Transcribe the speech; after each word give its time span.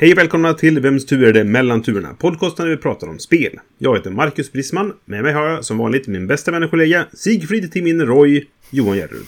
Hej 0.00 0.12
och 0.12 0.18
välkomna 0.18 0.54
till 0.54 0.80
Vems 0.80 1.06
tur 1.06 1.24
är 1.28 1.32
det 1.32 1.44
mellan 1.44 1.82
turerna? 1.82 2.08
Podcasten 2.18 2.64
där 2.66 2.70
vi 2.70 2.76
pratar 2.76 3.08
om 3.08 3.18
spel. 3.18 3.52
Jag 3.78 3.96
heter 3.96 4.10
Marcus 4.10 4.52
Brisman. 4.52 4.92
Med 5.04 5.22
mig 5.22 5.32
har 5.32 5.46
jag 5.48 5.64
som 5.64 5.78
vanligt 5.78 6.06
min 6.06 6.26
bästa 6.26 6.50
vän 6.50 6.62
och 6.62 6.70
kollega 6.70 7.06
Sigfrid 7.12 7.72
till 7.72 7.82
min 7.82 8.00
Roy, 8.06 8.44
Johan 8.70 8.96
Järrud. 8.96 9.26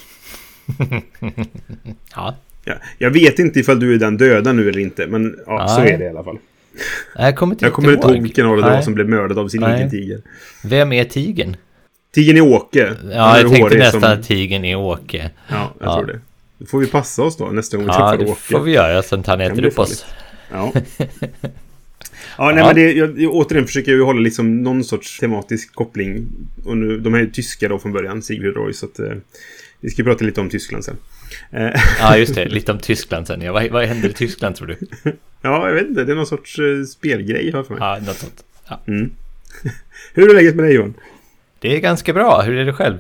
Ja. 2.15 2.37
Ja, 2.65 2.75
jag 2.99 3.11
vet 3.11 3.39
inte 3.39 3.61
ifall 3.61 3.80
du 3.80 3.95
är 3.95 3.99
den 3.99 4.16
döda 4.16 4.53
nu 4.53 4.69
eller 4.69 4.80
inte, 4.80 5.07
men 5.07 5.37
ja, 5.47 5.69
så 5.69 5.80
är 5.80 5.99
det 5.99 6.05
i 6.05 6.09
alla 6.09 6.25
fall. 6.25 6.39
Jag 7.16 7.37
kommer 7.37 7.55
inte 7.55 7.65
Jag 7.65 7.73
kommer 7.73 7.93
inte 7.93 8.09
ihåg 8.09 8.23
vilken 8.23 8.47
av 8.47 8.57
det 8.57 8.63
var 8.63 8.80
som 8.83 8.95
blev 8.95 9.09
mördad 9.09 9.39
av 9.39 9.49
sin 9.49 9.61
Nej. 9.61 9.77
egen 9.77 9.91
tiger. 9.91 10.21
Vem 10.65 10.93
är 10.93 11.05
tigern? 11.05 11.57
Tigern 12.15 12.37
i 12.37 12.41
Åke. 12.41 12.93
Ja, 13.11 13.37
är 13.37 13.41
jag 13.43 13.52
tänkte 13.52 13.79
nästan 13.79 14.01
som- 14.01 14.13
att 14.13 14.23
tigern 14.27 14.65
är 14.65 14.77
Åke. 14.77 15.30
Ja, 15.49 15.73
jag 15.80 15.89
Ja. 15.89 15.95
tror 15.97 16.07
det. 16.07 16.21
Då 16.59 16.66
får 16.66 16.79
vi 16.80 16.87
passa 16.87 17.23
oss 17.23 17.37
då 17.37 17.45
nästa 17.45 17.77
gång 17.77 17.87
vi 17.87 17.93
Ja, 17.93 17.95
träffar 18.11 18.25
det 18.25 18.30
Åke. 18.33 18.41
får 18.41 18.61
vi 18.61 18.73
göra, 18.73 19.02
sen 19.02 19.23
tar 19.23 19.33
han 19.33 19.41
äter 19.41 19.65
upp 19.65 19.79
oss. 19.79 20.05
Ja. 20.52 20.73
Ja, 22.38 22.51
nej, 22.51 22.59
Ja. 22.59 22.66
men 22.66 22.74
det, 22.74 22.93
jag, 22.93 23.20
jag, 23.20 23.34
återigen 23.34 23.66
försöker 23.66 23.91
jag 23.91 23.98
ju 23.98 24.05
hålla 24.05 24.20
liksom 24.20 24.62
någon 24.62 24.84
sorts 24.84 25.19
tematisk 25.19 25.74
koppling. 25.74 26.27
Och 26.65 26.77
nu, 26.77 26.98
de 26.98 27.15
är 27.15 27.18
ju 27.18 27.30
tyska 27.30 27.68
då 27.68 27.79
från 27.79 27.93
början, 27.93 28.23
Sigrid 28.23 28.51
och 28.51 28.57
Roy, 28.57 28.73
så 28.73 28.87
att 28.87 28.99
eh, 28.99 29.12
vi 29.80 29.90
ska 29.90 30.02
prata 30.02 30.24
lite 30.24 30.40
om 30.40 30.49
Tyskland 30.51 30.85
sen. 30.85 30.96
Eh, 31.51 31.71
Ja, 32.01 32.16
just 32.16 32.35
det. 32.35 32.45
Lite 32.49 32.73
om 32.73 32.79
Tyskland 32.79 33.27
sen. 33.27 33.40
Ja, 33.40 33.52
vad, 33.52 33.71
vad 33.71 33.85
händer 33.85 34.09
i 34.09 34.12
Tyskland 34.12 34.57
tror 34.57 34.66
du? 34.66 34.77
ja, 35.43 35.66
jag 35.68 35.74
vet 35.74 35.88
inte, 35.88 36.04
det 36.04 36.12
är 36.12 36.16
någon 36.16 36.27
sorts 36.27 36.59
eh, 36.59 36.82
spelgrej 36.84 37.51
jag 37.52 37.66
för 37.66 37.74
mig. 37.74 37.82
Ja, 37.82 37.99
något 38.07 38.16
sånt. 38.16 38.45
Ja. 38.68 38.80
Hur 40.15 40.30
är 40.30 40.34
läget 40.34 40.55
med 40.55 40.65
dig 40.65 40.74
Johan? 40.74 40.95
Det 41.59 41.77
är 41.77 41.80
ganska 41.80 42.12
bra. 42.12 42.43
Hur 42.43 42.57
är 42.57 42.65
det 42.65 42.73
själv? 42.73 42.99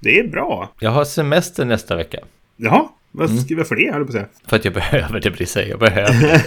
Det 0.00 0.18
är 0.20 0.28
bra. 0.28 0.72
Jag 0.80 0.90
har 0.90 1.04
semester 1.04 1.64
nästa 1.64 1.96
vecka. 1.96 2.18
Jaha, 2.56 2.88
vad 3.16 3.30
Mm. 3.30 3.42
det, 3.48 3.54
höll 3.54 3.84
jag 3.84 3.94
på 3.96 4.02
att 4.02 4.12
säga. 4.12 4.26
För 4.46 4.56
att 4.56 4.64
jag 4.64 4.74
behöver 4.74 5.20
det, 5.20 5.30
Brisse. 5.30 5.62
Jag 5.68 5.78
behöver. 5.78 6.42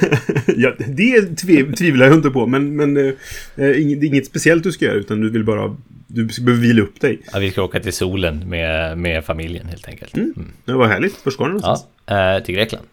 ja, 0.58 0.74
det 0.88 1.22
tv- 1.36 1.76
tvivlar 1.76 2.06
jag 2.06 2.16
inte 2.16 2.30
på, 2.30 2.46
men, 2.48 2.76
men 2.76 2.98
eh, 2.98 3.14
eh, 3.56 3.82
inget, 3.82 4.00
det 4.02 4.06
är 4.06 4.08
inget 4.08 4.26
speciellt 4.26 4.64
du 4.64 4.72
ska 4.72 4.86
göra, 4.86 4.96
utan 4.96 5.22
du 5.22 5.30
vill 5.30 5.44
bara... 5.44 5.76
Du 6.08 6.26
behöver 6.26 6.62
vila 6.62 6.82
upp 6.82 7.02
dig. 7.02 7.20
Ja, 7.34 7.40
vi 7.40 7.52
ska 7.52 7.62
åka 7.64 7.80
till 7.80 7.94
solen 7.94 8.50
med, 8.50 8.98
med 8.98 9.26
familjen 9.26 9.68
helt 9.68 9.88
enkelt. 9.88 10.18
Mm. 10.18 10.52
Det 10.66 10.74
var 10.74 10.88
härligt. 10.88 11.26
Var 11.26 11.32
ska 11.32 11.44
du 11.44 11.48
någonstans? 11.50 11.86
Ja, 12.06 12.36
eh, 12.38 12.44
till 12.44 12.56
Grekland. 12.56 12.86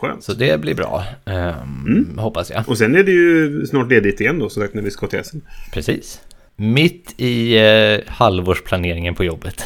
Skönt. 0.00 0.24
Så 0.24 0.32
det 0.34 0.60
blir 0.60 0.74
bra. 0.74 1.04
Ehm, 1.24 2.18
Hoppas 2.18 2.50
jag. 2.50 2.68
Och 2.68 2.78
sen 2.78 2.96
är 2.96 3.02
det 3.02 3.10
ju 3.12 3.66
snart 3.66 3.90
ledigt 3.90 4.20
igen 4.20 4.38
då, 4.38 4.48
så 4.48 4.60
sagt 4.60 4.74
när 4.74 4.82
vi 4.82 4.90
ska 4.90 5.06
till 5.06 5.18
Essen. 5.18 5.42
Precis. 5.72 6.20
Mitt 6.56 7.14
i 7.16 7.56
eh, 7.58 8.12
halvårsplaneringen 8.12 9.14
på 9.14 9.24
jobbet. 9.24 9.64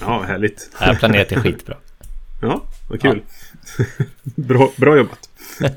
Ja, 0.00 0.22
härligt. 0.28 0.70
Jag 0.80 0.86
har 0.86 0.94
planerat 0.94 1.28
det 1.28 1.36
skitbra. 1.40 1.76
Ja, 2.42 2.64
vad 2.88 3.00
kul. 3.00 3.20
bra, 4.24 4.72
bra 4.76 4.96
jobbat. 4.96 5.28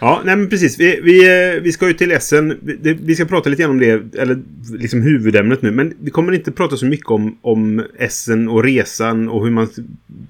ja, 0.00 0.22
nej 0.24 0.36
men 0.36 0.50
precis. 0.50 0.78
Vi, 0.80 1.00
vi, 1.02 1.26
eh, 1.54 1.60
vi 1.62 1.72
ska 1.72 1.86
ju 1.88 1.92
till 1.92 2.12
Essen. 2.12 2.58
Vi, 2.62 2.76
det, 2.76 2.92
vi 2.94 3.14
ska 3.14 3.24
prata 3.24 3.50
lite 3.50 3.62
grann 3.62 3.70
om 3.70 3.78
det, 3.78 4.18
eller 4.18 4.38
liksom 4.78 5.02
huvudämnet 5.02 5.62
nu. 5.62 5.70
Men 5.70 5.94
vi 6.00 6.10
kommer 6.10 6.32
inte 6.32 6.52
prata 6.52 6.76
så 6.76 6.86
mycket 6.86 7.06
om, 7.10 7.38
om 7.42 7.84
Essen 7.98 8.48
och 8.48 8.64
resan 8.64 9.28
och 9.28 9.44
hur 9.44 9.50
man... 9.50 9.68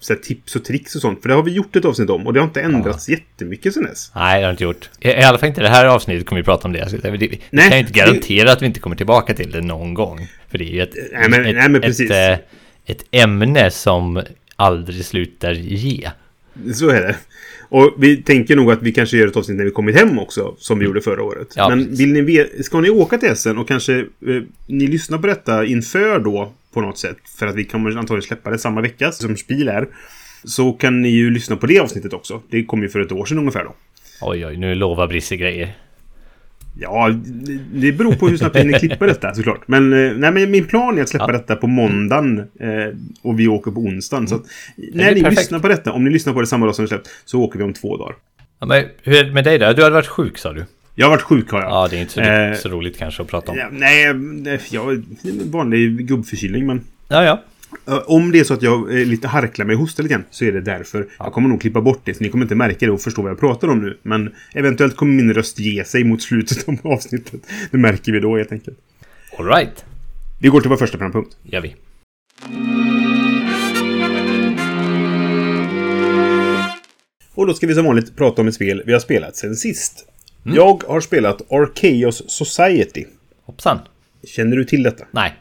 Så 0.01 0.13
här, 0.13 0.21
tips 0.21 0.57
och 0.57 0.65
tricks 0.65 0.95
och 0.95 1.01
sånt. 1.01 1.23
För 1.23 1.29
det 1.29 1.35
har 1.35 1.43
vi 1.43 1.53
gjort 1.53 1.77
ett 1.77 1.85
avsnitt 1.85 2.11
om 2.11 2.27
och 2.27 2.33
det 2.33 2.41
har 2.41 2.47
inte 2.47 2.61
ändrats 2.61 3.09
jättemycket 3.09 3.75
sen 3.75 3.83
dess. 3.83 4.13
Nej, 4.15 4.41
det 4.41 4.47
har 4.47 4.51
inte 4.51 4.65
gjort. 4.65 4.91
I, 5.01 5.09
I 5.09 5.23
alla 5.23 5.39
fall 5.39 5.49
inte 5.49 5.61
det 5.63 5.69
här 5.69 5.87
avsnittet 5.87 6.27
kommer 6.27 6.41
vi 6.43 6.45
prata 6.45 6.69
om 6.69 6.73
det. 6.73 6.83
Alltså, 6.83 7.11
Vi, 7.11 7.17
vi 7.17 7.41
Nej, 7.51 7.69
kan 7.69 7.79
ju 7.79 7.81
inte 7.81 7.93
det- 7.93 7.99
garantera 7.99 8.53
att 8.53 8.63
vi 8.63 8.67
inte 8.67 8.81
kommer 8.81 8.97
tillbaka 8.97 9.35
till 9.35 9.51
det 9.51 9.61
någon 9.61 9.95
gång. 9.95 10.29
För 10.51 10.59
det 10.59 10.65
är 10.65 10.73
ju 10.75 10.81
ett, 10.83 10.95
Nej, 11.13 11.29
men- 11.31 11.47
ett, 11.47 11.55
nej, 11.57 11.69
men 11.69 11.81
precis. 11.81 12.11
ett, 12.11 12.41
eh, 12.41 12.45
ett 12.87 13.05
ämne 13.11 13.71
som 13.71 14.23
aldrig 14.57 15.05
slutar 15.05 15.53
ge. 15.53 16.11
Så 16.75 16.89
är 16.89 17.01
det. 17.01 17.17
Och 17.69 17.95
vi 17.99 18.17
tänker 18.17 18.57
nog 18.57 18.73
att 18.73 18.83
vi 18.83 18.93
kanske 18.93 19.17
gör 19.17 19.27
ett 19.27 19.37
avsnitt 19.37 19.57
när 19.57 19.65
vi 19.65 19.71
kommit 19.71 19.97
hem 19.97 20.19
också, 20.19 20.55
som 20.59 20.79
vi 20.79 20.85
gjorde 20.85 21.01
förra 21.01 21.23
året. 21.23 21.49
Ja, 21.57 21.69
Men 21.69 21.95
vill 21.95 22.13
ni 22.13 22.49
ska 22.63 22.81
ni 22.81 22.91
åka 22.91 23.19
till 23.19 23.29
Essen 23.29 23.59
och 23.59 23.69
kanske 23.69 23.99
eh, 23.99 24.43
ni 24.67 24.87
lyssnar 24.87 25.19
på 25.19 25.27
detta 25.27 25.65
inför 25.65 26.19
då 26.19 26.53
på 26.75 26.81
något 26.81 26.99
sätt, 26.99 27.17
för 27.39 27.47
att 27.47 27.55
vi 27.55 27.65
kommer 27.65 27.91
antagligen 27.91 28.23
släppa 28.23 28.51
det 28.51 28.59
samma 28.59 28.81
vecka 28.81 29.13
som 29.13 29.37
Spiel 29.37 29.69
är, 29.69 29.89
så 30.45 30.73
kan 30.73 31.03
ni 31.03 31.09
ju 31.09 31.31
lyssna 31.31 31.57
på 31.57 31.67
det 31.67 31.79
avsnittet 31.79 32.13
också. 32.13 32.43
Det 32.51 32.65
kom 32.65 32.83
ju 32.83 32.89
för 32.89 33.01
ett 33.01 33.13
år 33.13 33.27
sedan 33.27 33.39
ungefär 33.39 33.65
då. 33.65 33.75
Oj, 34.21 34.47
oj, 34.47 34.57
nu 34.57 34.75
lovar 34.75 35.07
Brisse 35.07 35.37
grejer. 35.37 35.77
Ja, 36.79 37.11
det- 37.73 37.93
beror 37.93 38.13
på 38.15 38.29
hur 38.29 38.37
snabbt 38.37 38.65
ni 38.65 38.73
klipper 38.73 39.07
detta 39.07 39.35
såklart. 39.35 39.69
Men, 39.69 39.93
eh, 39.93 40.13
nej, 40.17 40.33
men 40.33 40.51
min 40.51 40.65
plan 40.65 40.99
är 40.99 41.03
att 41.03 41.09
släppa 41.09 41.27
Ja. 41.29 41.33
detta 41.33 41.57
på 41.57 41.67
måndagen 41.67 42.39
eh, 42.39 42.97
och 43.23 43.39
vi 43.41 43.49
åker 43.49 43.71
på 43.71 43.81
onsdagen. 43.81 44.29
Så 44.29 44.35
att, 44.35 44.43
när 44.77 44.93
blir 44.93 45.15
ni 45.15 45.23
perfekt. 45.23 45.41
lyssnar 45.41 45.59
på 45.59 45.69
detta, 45.69 45.93
om 45.93 46.05
ni 46.05 46.11
lyssnar 46.11 46.33
på 46.33 46.41
det 46.41 46.47
samma 46.47 46.67
dag 46.67 46.75
som 46.75 46.85
det 46.85 46.89
släpps, 46.89 47.11
så 47.25 47.41
åker 47.41 47.59
vi 47.59 47.65
om 47.65 47.73
två 47.73 47.97
dagar. 47.97 48.15
Ja, 48.61 48.67
men 48.67 48.85
hur 49.03 49.17
är 49.17 49.25
det 49.25 49.33
med 49.33 49.45
dig 49.45 49.59
då? 49.59 49.73
Du 49.73 49.83
hade 49.83 49.95
varit 49.95 50.07
sjuk 50.07 50.39
sa 50.39 50.53
du? 50.53 50.65
Jag 50.95 51.07
har 51.07 51.11
varit 51.11 51.23
sjuk 51.23 51.51
har 51.51 51.61
jag. 51.61 51.71
Ja, 51.71 51.89
det 51.91 51.97
är 51.97 52.01
inte 52.01 52.13
så, 52.13 52.21
Eh, 52.21 52.55
så 52.55 52.69
roligt 52.69 52.99
kanske 52.99 53.23
att 53.23 53.29
prata 53.29 53.53
om. 53.53 53.59
Nej, 53.73 54.15
nej, 54.15 54.61
jag 54.71 55.03
det 55.23 55.29
är 55.29 55.51
vanlig 55.51 56.07
gubbförkylning 56.09 56.67
men... 56.67 56.81
Ja, 57.09 57.25
ja. 57.25 57.43
Eh, 57.87 58.03
Om 58.07 58.33
det 58.33 58.41
är 58.41 58.45
så 58.45 58.55
att 58.55 58.63
jag 58.63 59.01
eh, 59.01 59.07
lite 59.07 59.29
harklar 59.29 59.67
mig 59.67 59.75
och 59.75 59.81
hostar 59.81 60.03
lite 60.03 60.15
grann 60.15 60.25
så 60.31 60.45
är 60.45 60.53
det 60.53 60.61
därför. 60.61 61.09
Jag 61.19 61.33
kommer 61.33 61.49
nog 61.49 61.61
klippa 61.61 61.81
bort 61.81 62.01
det 62.05 62.15
så 62.15 62.23
ni 62.23 62.29
kommer 62.29 62.45
inte 62.45 62.55
märka 62.55 62.87
det 62.87 62.93
och 62.93 63.01
förstå 63.01 63.23
vad 63.23 63.31
jag 63.31 63.41
pratar 63.41 63.69
om 63.69 63.81
nu. 63.81 63.99
Men 64.03 64.33
eventuellt 64.55 64.97
kommer 64.97 65.13
min 65.13 65.35
röst 65.35 65.59
ge 65.59 65.85
sig 65.85 66.05
mot 66.05 66.23
slutet 66.23 66.69
av 66.69 66.79
avsnittet. 66.93 67.41
Det 67.71 67.79
märker 67.79 68.13
vi 68.13 68.21
då 68.21 68.37
helt 68.37 68.53
enkelt. 68.53 68.79
All 69.39 69.47
right. 69.47 69.85
Vi 70.41 70.49
går 70.49 70.61
till 70.61 70.71
vår 70.71 70.77
första 70.77 70.99
programpunkt. 70.99 71.37
Gör 71.43 71.61
vi. 71.61 71.75
Och 77.35 77.47
då 77.47 77.55
ska 77.55 77.67
vi 77.67 77.75
som 77.75 77.85
vanligt 77.85 78.17
prata 78.17 78.43
om 78.43 78.49
ett 78.49 78.55
spel 78.55 78.83
vi 78.87 78.93
har 78.93 79.01
spelat 79.01 79.37
sen 79.37 79.57
sist. 79.57 80.09
Jag 80.43 80.83
har 80.89 81.01
spelat 81.01 81.53
Archaeos 81.53 82.23
Society. 82.27 83.05
Hoppsan. 83.43 83.79
Känner 84.27 84.57
du 84.57 84.65
till 84.65 84.83
detta? 84.83 85.05
Nej. 85.11 85.35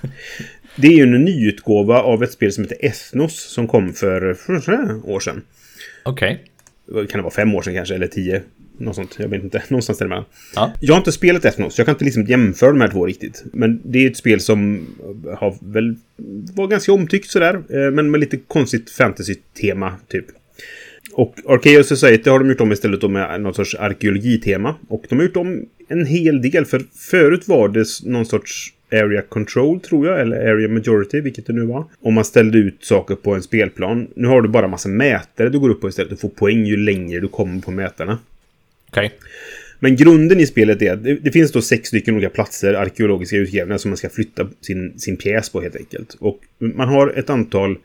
Det 0.80 0.86
är 0.88 0.92
ju 0.92 1.02
en 1.02 1.24
nyutgåva 1.24 2.02
av 2.02 2.22
ett 2.22 2.32
spel 2.32 2.52
som 2.52 2.64
heter 2.64 2.84
Ethnos 2.84 3.34
som 3.40 3.68
kom 3.68 3.92
för 3.92 4.34
för 4.34 5.10
år 5.10 5.20
sedan. 5.20 5.42
Okej. 6.02 6.44
Vad 6.86 7.10
Kan 7.10 7.18
det 7.18 7.22
vara 7.22 7.34
fem 7.34 7.54
år 7.54 7.62
sedan 7.62 7.74
kanske, 7.74 7.94
eller 7.94 8.06
tio? 8.06 8.42
Något 8.78 8.94
sånt, 8.96 9.16
jag 9.18 9.28
vet 9.28 9.42
inte. 9.44 9.62
Någonstans 9.68 9.98
däremellan. 9.98 10.24
Ja. 10.54 10.72
Jag 10.80 10.94
har 10.94 10.98
inte 10.98 11.12
spelat 11.12 11.44
Ethnos, 11.44 11.78
jag 11.78 11.86
kan 11.86 11.94
inte 11.94 12.04
liksom 12.04 12.24
jämföra 12.24 12.70
de 12.70 12.80
här 12.80 12.88
två 12.88 13.06
riktigt. 13.06 13.44
Men 13.52 13.80
det 13.84 13.98
är 14.04 14.10
ett 14.10 14.16
spel 14.16 14.40
som 14.40 14.86
har 15.38 15.72
väl 15.72 15.96
var 16.54 16.66
ganska 16.66 16.92
omtyckt 16.92 17.30
sådär. 17.30 17.54
eh, 17.54 17.90
Men 17.92 18.10
med 18.10 18.20
lite 18.20 18.36
konstigt 18.36 18.90
fantasy-tema, 18.90 19.92
typ. 20.08 20.26
Och 21.12 21.34
Archaeos 21.46 21.88
Society 21.88 22.30
har 22.30 22.38
de 22.38 22.48
gjort 22.48 22.60
om 22.60 22.72
istället 22.72 23.00
då 23.00 23.08
med 23.08 23.40
någon 23.40 23.54
sorts 23.54 23.74
arkeologitema. 23.74 24.74
Och 24.88 25.04
de 25.08 25.14
har 25.18 25.22
gjort 25.24 25.36
om 25.36 25.66
en 25.88 26.06
hel 26.06 26.42
del, 26.42 26.64
för 26.64 26.82
förut 27.10 27.48
var 27.48 27.68
det 27.68 27.84
någon 28.04 28.26
sorts 28.26 28.72
Area 28.92 29.22
Control, 29.22 29.80
tror 29.80 30.06
jag, 30.06 30.20
eller 30.20 30.36
Area 30.36 30.68
Majority, 30.68 31.20
vilket 31.20 31.46
det 31.46 31.52
nu 31.52 31.66
var. 31.66 31.84
Om 32.00 32.14
man 32.14 32.24
ställde 32.24 32.58
ut 32.58 32.84
saker 32.84 33.14
på 33.14 33.34
en 33.34 33.42
spelplan. 33.42 34.08
Nu 34.14 34.28
har 34.28 34.42
du 34.42 34.48
bara 34.48 34.68
massa 34.68 34.88
mätare 34.88 35.48
du 35.48 35.58
går 35.58 35.68
upp 35.68 35.80
på 35.80 35.88
istället. 35.88 36.10
Du 36.10 36.16
får 36.16 36.28
poäng 36.28 36.66
ju 36.66 36.76
längre 36.76 37.20
du 37.20 37.28
kommer 37.28 37.60
på 37.60 37.70
mätarna. 37.70 38.18
Okej. 38.88 39.12
Men 39.80 39.96
grunden 39.96 40.40
i 40.40 40.46
spelet 40.46 40.82
är 40.82 40.92
att 40.92 41.04
det, 41.04 41.14
det 41.14 41.32
finns 41.32 41.52
då 41.52 41.62
sex 41.62 41.88
stycken 41.88 42.14
olika 42.14 42.30
platser, 42.30 42.74
arkeologiska 42.74 43.36
utgrävningar, 43.36 43.78
som 43.78 43.90
man 43.90 43.96
ska 43.96 44.08
flytta 44.08 44.48
sin, 44.60 44.98
sin 44.98 45.16
pjäs 45.16 45.50
på 45.50 45.60
helt 45.60 45.76
enkelt. 45.76 46.16
Och 46.18 46.40
man 46.58 46.88
har 46.88 47.08
ett 47.16 47.30
antal 47.30 47.78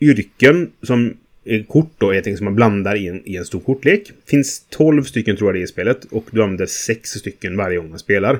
yrken 0.00 0.70
som 0.82 1.16
är 1.44 1.62
kort 1.62 1.92
då, 1.98 2.12
helt 2.12 2.26
enkelt, 2.26 2.38
som 2.38 2.44
man 2.44 2.54
blandar 2.54 2.96
i 2.96 3.06
en, 3.06 3.28
i 3.28 3.36
en 3.36 3.44
stor 3.44 3.60
kortlek. 3.60 4.12
finns 4.26 4.66
12 4.68 5.02
stycken 5.02 5.36
tror 5.36 5.48
jag 5.48 5.54
det 5.54 5.60
är 5.60 5.64
i 5.64 5.66
spelet 5.66 6.04
och 6.04 6.24
du 6.30 6.42
använder 6.42 6.66
sex 6.66 7.10
stycken 7.10 7.56
varje 7.56 7.76
gång 7.76 7.90
man 7.90 7.98
spelar. 7.98 8.38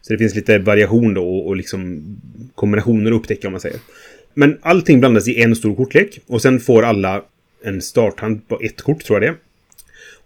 Så 0.00 0.12
det 0.12 0.18
finns 0.18 0.34
lite 0.34 0.58
variation 0.58 1.14
då 1.14 1.28
och, 1.28 1.46
och 1.46 1.56
liksom 1.56 2.02
kombinationer 2.54 3.10
att 3.10 3.16
upptäcka 3.16 3.48
om 3.48 3.52
man 3.52 3.60
säger. 3.60 3.80
Men 4.34 4.58
allting 4.62 5.00
blandas 5.00 5.28
i 5.28 5.42
en 5.42 5.56
stor 5.56 5.74
kortlek 5.74 6.20
och 6.26 6.42
sen 6.42 6.60
får 6.60 6.82
alla 6.82 7.22
en 7.64 7.82
starthand 7.82 8.48
på 8.48 8.60
ett 8.60 8.82
kort 8.82 9.04
tror 9.04 9.22
jag 9.22 9.32
det. 9.32 9.38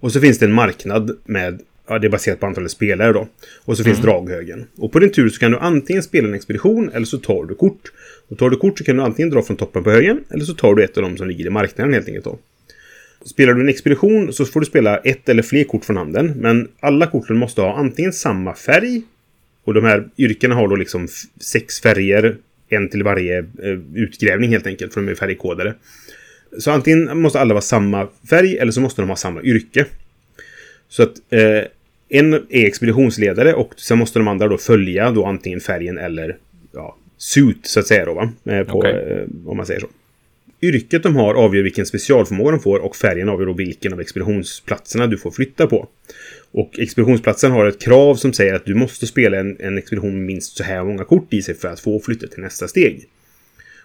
Och 0.00 0.12
så 0.12 0.20
finns 0.20 0.38
det 0.38 0.46
en 0.46 0.52
marknad 0.52 1.18
med, 1.24 1.60
ja 1.88 1.98
det 1.98 2.06
är 2.06 2.10
baserat 2.10 2.40
på 2.40 2.46
antalet 2.46 2.70
spelare 2.70 3.12
då. 3.12 3.28
Och 3.64 3.76
så 3.76 3.84
finns 3.84 3.98
draghögen. 3.98 4.66
Och 4.76 4.92
på 4.92 4.98
din 4.98 5.12
tur 5.12 5.28
så 5.28 5.40
kan 5.40 5.50
du 5.50 5.58
antingen 5.58 6.02
spela 6.02 6.28
en 6.28 6.34
expedition 6.34 6.90
eller 6.94 7.06
så 7.06 7.18
tar 7.18 7.44
du 7.44 7.54
kort. 7.54 7.92
Och 8.28 8.38
tar 8.38 8.50
du 8.50 8.56
kort 8.56 8.78
så 8.78 8.84
kan 8.84 8.96
du 8.96 9.02
antingen 9.02 9.30
dra 9.30 9.42
från 9.42 9.56
toppen 9.56 9.84
på 9.84 9.90
högen 9.90 10.24
eller 10.30 10.44
så 10.44 10.54
tar 10.54 10.74
du 10.74 10.84
ett 10.84 10.96
av 10.96 11.02
dem 11.02 11.16
som 11.16 11.28
ligger 11.28 11.46
i 11.46 11.50
marknaden 11.50 11.94
helt 11.94 12.08
enkelt 12.08 12.24
då. 12.24 12.38
Spelar 13.24 13.54
du 13.54 13.60
en 13.60 13.68
expedition 13.68 14.32
så 14.32 14.44
får 14.44 14.60
du 14.60 14.66
spela 14.66 14.96
ett 14.96 15.28
eller 15.28 15.42
fler 15.42 15.64
kort 15.64 15.84
från 15.84 15.96
handen. 15.96 16.32
Men 16.36 16.68
alla 16.80 17.06
korten 17.06 17.36
måste 17.36 17.60
ha 17.60 17.76
antingen 17.76 18.12
samma 18.12 18.54
färg. 18.54 19.02
Och 19.64 19.74
de 19.74 19.84
här 19.84 20.08
yrkena 20.18 20.54
har 20.54 20.68
då 20.68 20.76
liksom 20.76 21.08
sex 21.40 21.80
färger. 21.80 22.36
En 22.68 22.88
till 22.88 23.02
varje 23.02 23.38
eh, 23.38 23.78
utgrävning 23.94 24.50
helt 24.50 24.66
enkelt, 24.66 24.94
för 24.94 25.00
de 25.00 25.10
är 25.10 25.14
färgkodade. 25.14 25.74
Så 26.58 26.70
antingen 26.70 27.20
måste 27.20 27.40
alla 27.40 27.54
vara 27.54 27.62
samma 27.62 28.08
färg 28.30 28.58
eller 28.58 28.72
så 28.72 28.80
måste 28.80 29.02
de 29.02 29.08
ha 29.08 29.16
samma 29.16 29.42
yrke. 29.42 29.86
Så 30.88 31.02
att 31.02 31.12
eh, 31.30 31.64
en 32.08 32.34
är 32.34 32.66
expeditionsledare 32.66 33.54
och 33.54 33.74
sen 33.76 33.98
måste 33.98 34.18
de 34.18 34.28
andra 34.28 34.48
då 34.48 34.58
följa 34.58 35.10
då 35.10 35.24
antingen 35.24 35.60
färgen 35.60 35.98
eller 35.98 36.36
ja, 36.72 36.96
suit 37.18 37.66
så 37.66 37.80
att 37.80 37.86
säga 37.86 38.04
då 38.04 38.14
va? 38.14 38.32
Eh, 38.44 38.66
på, 38.66 38.78
Okej. 38.78 38.92
eh, 38.92 39.48
om 39.50 39.56
man 39.56 39.66
säger 39.66 39.80
så. 39.80 39.88
Yrket 40.62 41.02
de 41.02 41.16
har 41.16 41.34
avgör 41.34 41.62
vilken 41.62 41.86
specialförmåga 41.86 42.50
de 42.50 42.60
får 42.60 42.78
och 42.78 42.96
färgen 42.96 43.28
avgör 43.28 43.46
då 43.46 43.52
vilken 43.52 43.92
av 43.92 44.00
expeditionsplatserna 44.00 45.06
du 45.06 45.18
får 45.18 45.30
flytta 45.30 45.66
på. 45.66 45.88
Och 46.52 46.78
expeditionsplatsen 46.78 47.50
har 47.50 47.66
ett 47.66 47.82
krav 47.82 48.14
som 48.14 48.32
säger 48.32 48.54
att 48.54 48.64
du 48.64 48.74
måste 48.74 49.06
spela 49.06 49.38
en, 49.38 49.56
en 49.60 49.78
expedition 49.78 50.14
med 50.14 50.26
minst 50.26 50.56
så 50.56 50.64
här 50.64 50.84
många 50.84 51.04
kort 51.04 51.32
i 51.32 51.42
sig 51.42 51.54
för 51.54 51.68
att 51.68 51.80
få 51.80 52.00
flytta 52.00 52.26
till 52.26 52.42
nästa 52.42 52.68
steg. 52.68 53.08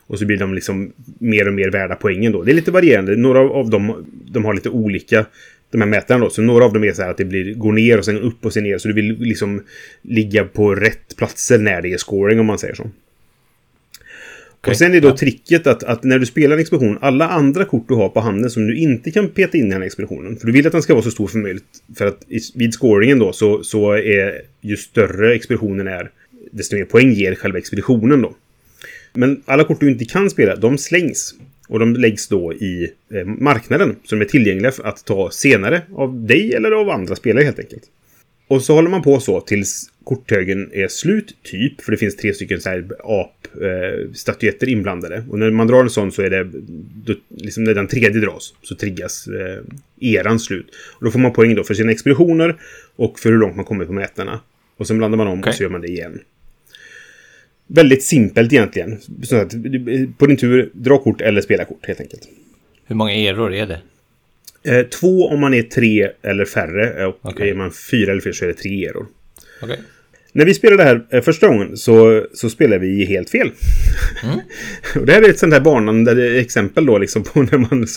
Och 0.08 0.20
så 0.20 0.26
blir 0.26 0.38
de 0.38 0.54
liksom 0.54 0.94
mer 1.20 1.48
och 1.48 1.54
mer 1.54 1.70
värda 1.70 1.96
poängen 1.96 2.32
då. 2.32 2.44
Det 2.44 2.52
är 2.52 2.56
lite 2.56 2.72
varierande. 2.72 3.16
Några 3.16 3.40
av 3.40 3.70
dem 3.70 4.08
de 4.32 4.46
har 4.46 4.54
lite 4.54 4.70
olika 4.70 5.26
de 5.72 5.82
här 5.82 5.88
mätarna 5.88 6.24
då. 6.24 6.30
Så 6.30 6.42
några 6.42 6.66
av 6.66 6.74
dem 6.74 6.84
är 6.84 6.94
så 6.94 7.02
här 7.02 7.10
att 7.10 7.18
det 7.18 7.26
blir, 7.26 7.54
går 7.54 7.74
ner 7.74 7.98
och 7.98 8.06
sen 8.06 8.20
upp 8.20 8.46
och 8.46 8.54
sen 8.54 8.64
ner. 8.64 8.78
Så 8.78 8.88
du 8.88 8.94
vill 8.94 9.18
liksom 9.20 9.64
ligga 10.02 10.44
på 10.44 10.76
rätt 10.76 11.18
platser 11.18 11.58
när 11.58 11.82
det 11.82 11.94
är 11.94 11.98
scoring 11.98 12.40
om 12.40 12.46
man 12.46 12.60
säger 12.60 12.76
så. 12.76 12.90
Okej, 14.68 14.72
Och 14.72 14.78
sen 14.78 14.96
är 14.96 15.02
då 15.02 15.08
ja. 15.08 15.18
tricket 15.18 15.68
att, 15.68 15.84
att 15.84 16.04
när 16.04 16.20
du 16.20 16.26
spelar 16.26 16.56
en 16.56 16.62
expedition, 16.62 16.98
alla 17.02 17.30
andra 17.30 17.66
kort 17.66 17.88
du 17.88 17.94
har 17.94 18.10
på 18.10 18.20
handen 18.20 18.50
som 18.50 18.68
du 18.68 18.78
inte 18.78 19.12
kan 19.12 19.30
peta 19.30 19.58
in 19.58 19.66
i 19.66 19.70
den 19.70 19.82
här 19.82 19.88
expeditionen. 19.88 20.38
För 20.38 20.48
du 20.48 20.54
vill 20.54 20.68
att 20.68 20.74
den 20.74 20.82
ska 20.82 20.94
vara 20.94 21.04
så 21.04 21.12
stor 21.12 21.28
som 21.28 21.42
möjligt. 21.42 21.64
För 21.98 22.06
att 22.06 22.24
vid 22.56 22.74
scoringen 22.74 23.20
då 23.20 23.34
så, 23.34 23.64
så 23.64 23.92
är 23.92 24.42
ju 24.62 24.78
större 24.78 25.36
expeditionen 25.36 25.88
är, 25.88 26.12
desto 26.52 26.76
mer 26.76 26.86
poäng 26.86 27.12
ger 27.12 27.36
själva 27.36 27.58
expeditionen 27.58 28.22
då. 28.22 28.36
Men 29.14 29.42
alla 29.46 29.64
kort 29.64 29.80
du 29.80 29.90
inte 29.90 30.06
kan 30.06 30.30
spela, 30.30 30.56
de 30.56 30.78
slängs. 30.78 31.36
Och 31.68 31.80
de 31.80 31.94
läggs 31.94 32.28
då 32.28 32.54
i 32.54 32.92
eh, 33.14 33.26
marknaden. 33.26 33.96
Så 34.04 34.16
de 34.16 34.22
är 34.22 34.26
tillgängliga 34.26 34.72
för 34.72 34.84
att 34.84 35.06
ta 35.06 35.32
senare 35.32 35.82
av 35.96 36.26
dig 36.26 36.54
eller 36.54 36.72
av 36.72 36.90
andra 36.90 37.16
spelare 37.16 37.44
helt 37.44 37.60
enkelt. 37.60 37.84
Och 38.48 38.62
så 38.62 38.74
håller 38.74 38.90
man 38.90 39.02
på 39.02 39.20
så 39.20 39.42
tills 39.42 39.90
korthögen 40.08 40.70
är 40.74 40.88
slut, 40.88 41.36
typ. 41.44 41.82
För 41.82 41.92
det 41.92 41.98
finns 41.98 42.16
tre 42.16 42.34
stycken 42.34 42.62
så 42.62 42.70
här 42.70 42.86
ap-statyetter 43.00 44.70
inblandade. 44.70 45.24
Och 45.30 45.40
när 45.40 45.52
man 45.52 45.68
drar 45.68 45.84
en 45.84 45.90
sån 45.90 46.12
så 46.12 46.22
är 46.22 46.30
det... 46.30 46.48
Då, 47.06 47.14
liksom 47.30 47.64
när 47.64 47.74
den 47.74 47.88
tredje 47.88 48.22
dras 48.22 48.54
så 48.62 48.76
triggas 48.76 49.28
eh, 49.28 49.64
eran 50.00 50.40
slut. 50.40 50.68
Och 50.94 51.06
då 51.06 51.12
får 51.12 51.20
man 51.20 51.34
poäng 51.34 51.56
då 51.56 51.64
för 51.64 51.74
sina 51.74 51.92
expeditioner 51.92 52.56
och 52.96 53.20
för 53.20 53.32
hur 53.32 53.38
långt 53.38 53.56
man 53.56 53.66
kommer 53.66 53.86
på 53.86 53.94
mätarna. 53.94 54.40
Och 54.78 54.88
sen 54.88 54.98
blandar 54.98 55.18
man 55.18 55.28
om 55.28 55.40
Okej. 55.40 55.50
och 55.50 55.56
så 55.56 55.64
gör 55.64 55.70
man 55.70 55.82
det 55.82 55.88
igen. 55.88 56.20
Väldigt 57.68 58.04
simpelt 58.04 58.54
egentligen. 58.54 58.98
Så 59.24 59.36
att, 59.36 59.52
på 60.18 60.26
din 60.26 60.38
tur, 60.38 60.70
dra 60.74 60.98
kort 60.98 61.22
eller 61.22 61.42
spela 61.42 61.66
kort 61.66 61.88
helt 61.88 62.02
enkelt. 62.02 62.22
Hur 62.86 62.96
många 62.96 63.16
eror 63.16 63.54
är 63.54 63.68
det? 63.68 63.80
Eh, 64.64 64.86
två 64.86 65.28
om 65.28 65.40
man 65.40 65.54
är 65.54 65.64
tre 65.64 66.10
eller 66.22 66.46
färre. 66.46 67.06
Och 67.06 67.20
Okej. 67.22 67.50
är 67.50 67.56
man 67.56 67.72
fyra 67.92 68.12
eller 68.12 68.22
fler 68.22 68.32
så 68.32 68.46
är 68.46 68.48
det 68.48 68.54
tre 68.54 68.86
eror. 68.86 69.06
Okej. 69.62 69.80
När 70.38 70.46
vi 70.46 70.54
spelade 70.54 70.84
det 70.84 70.90
här 70.90 71.06
eh, 71.10 71.22
första 71.22 71.48
gången 71.48 71.78
så, 71.78 72.26
så 72.34 72.50
spelade 72.50 72.80
vi 72.80 73.06
helt 73.06 73.30
fel. 73.30 73.52
och 74.96 75.06
det 75.06 75.14
här 75.14 75.22
är 75.22 75.30
ett 75.30 75.40
sånt 75.40 75.54
här 75.54 75.62
varnande 75.62 76.40
exempel 76.40 76.86
då 76.86 76.98
liksom 76.98 77.24
på 77.24 77.42
när 77.42 77.58
man 77.58 77.88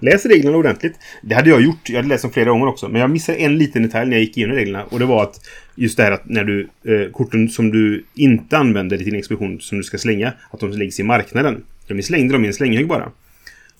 läser 0.00 0.28
reglerna 0.28 0.56
ordentligt. 0.56 0.92
Det 1.22 1.34
hade 1.34 1.50
jag 1.50 1.62
gjort. 1.62 1.88
Jag 1.88 1.96
hade 1.96 2.08
läst 2.08 2.22
dem 2.22 2.32
flera 2.32 2.50
gånger 2.50 2.66
också. 2.66 2.88
Men 2.88 3.00
jag 3.00 3.10
missade 3.10 3.38
en 3.38 3.58
liten 3.58 3.82
detalj 3.82 4.10
när 4.10 4.16
jag 4.16 4.24
gick 4.24 4.36
igenom 4.36 4.56
reglerna. 4.56 4.84
Och 4.84 4.98
det 4.98 5.04
var 5.04 5.22
att 5.22 5.40
just 5.74 5.96
det 5.96 6.02
här 6.02 6.12
att 6.12 6.28
när 6.28 6.44
du 6.44 6.68
eh, 6.84 7.10
korten 7.12 7.48
som 7.48 7.70
du 7.70 8.04
inte 8.14 8.58
använder 8.58 9.00
i 9.00 9.04
din 9.04 9.14
expedition 9.14 9.60
som 9.60 9.78
du 9.78 9.84
ska 9.84 9.98
slänga, 9.98 10.32
att 10.50 10.60
de 10.60 10.70
läggs 10.70 11.00
i 11.00 11.02
marknaden. 11.02 11.64
Vi 11.88 12.02
slängde 12.02 12.32
dem 12.32 12.44
i 12.44 12.48
en 12.48 12.54
slänghög 12.54 12.88
bara. 12.88 13.12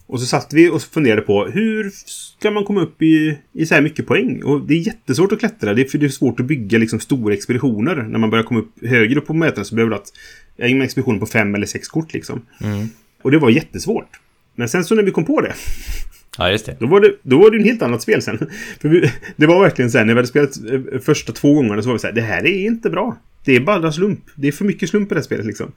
Och 0.09 0.21
så 0.21 0.27
satt 0.27 0.53
vi 0.53 0.69
och 0.69 0.83
funderade 0.83 1.23
på 1.23 1.45
hur 1.47 1.91
ska 2.07 2.51
man 2.51 2.65
komma 2.65 2.81
upp 2.81 3.03
i, 3.03 3.39
i 3.53 3.67
så 3.67 3.75
här 3.75 3.83
mycket 3.83 4.07
poäng? 4.07 4.43
Och 4.43 4.67
det 4.67 4.75
är 4.75 4.79
jättesvårt 4.79 5.33
att 5.33 5.39
klättra. 5.39 5.75
Det 5.75 5.83
är, 5.83 5.85
för 5.85 5.99
det 5.99 6.07
är 6.07 6.11
svårt 6.11 6.41
att 6.41 6.47
bygga 6.47 6.79
liksom 6.79 7.01
stora 7.01 7.35
expeditioner. 7.35 7.97
När 7.97 8.19
man 8.19 8.31
börjar 8.31 8.45
komma 8.45 8.61
upp 8.61 8.73
högre 8.83 9.21
upp 9.21 9.27
på 9.27 9.35
mätaren 9.35 9.65
så 9.65 9.75
behöver 9.75 9.91
du 9.91 9.97
att 9.97 10.13
en 10.57 10.83
expedition 10.83 11.21
på 11.21 11.27
fem 11.27 11.55
eller 11.55 11.67
sex 11.67 11.89
kort 11.89 12.13
liksom. 12.15 12.43
Och 13.23 13.31
det 13.31 13.39
var 13.39 13.51
jättesvårt. 13.51 14.21
Men 14.55 14.69
sen 14.69 14.85
så 14.85 14.95
när 14.95 15.03
vi 15.03 15.11
kom 15.11 15.25
på 15.25 15.41
det, 15.41 15.55
Ja, 16.39 16.51
just 16.51 16.67
det. 16.67 16.77
då 16.81 16.87
var 16.87 17.01
det, 17.01 17.15
då 17.23 17.39
var 17.39 17.51
det 17.51 17.57
en 17.57 17.65
helt 17.65 17.83
annat 17.83 18.03
spel 18.03 18.23
sen. 18.23 18.39
För 18.81 18.89
vi, 18.89 19.13
det 19.37 19.47
var 19.47 19.63
verkligen 19.63 19.91
så 19.91 19.99
här, 19.99 20.05
när 20.05 20.15
vi 20.15 20.19
hade 20.19 20.29
spelat 20.29 20.57
eh, 20.93 21.01
första 21.01 21.33
två 21.33 21.55
gångerna 21.55 21.83
så 21.83 21.89
var 21.89 21.95
vi 21.95 21.99
så 21.99 22.07
här, 22.07 22.15
det 22.15 22.21
här 22.21 22.47
är 22.47 22.67
inte 22.67 22.91
bra. 22.91 23.17
Det 23.45 23.57
är 23.57 23.61
bara 23.61 23.93
slump. 23.93 24.21
Det 24.35 24.49
är 24.49 24.53
för 24.53 24.65
mycket 24.65 24.89
slump 24.89 25.13
i 25.13 25.15
det 25.15 25.19
här 25.21 25.25
spelet 25.25 25.47
liksom. 25.47 25.73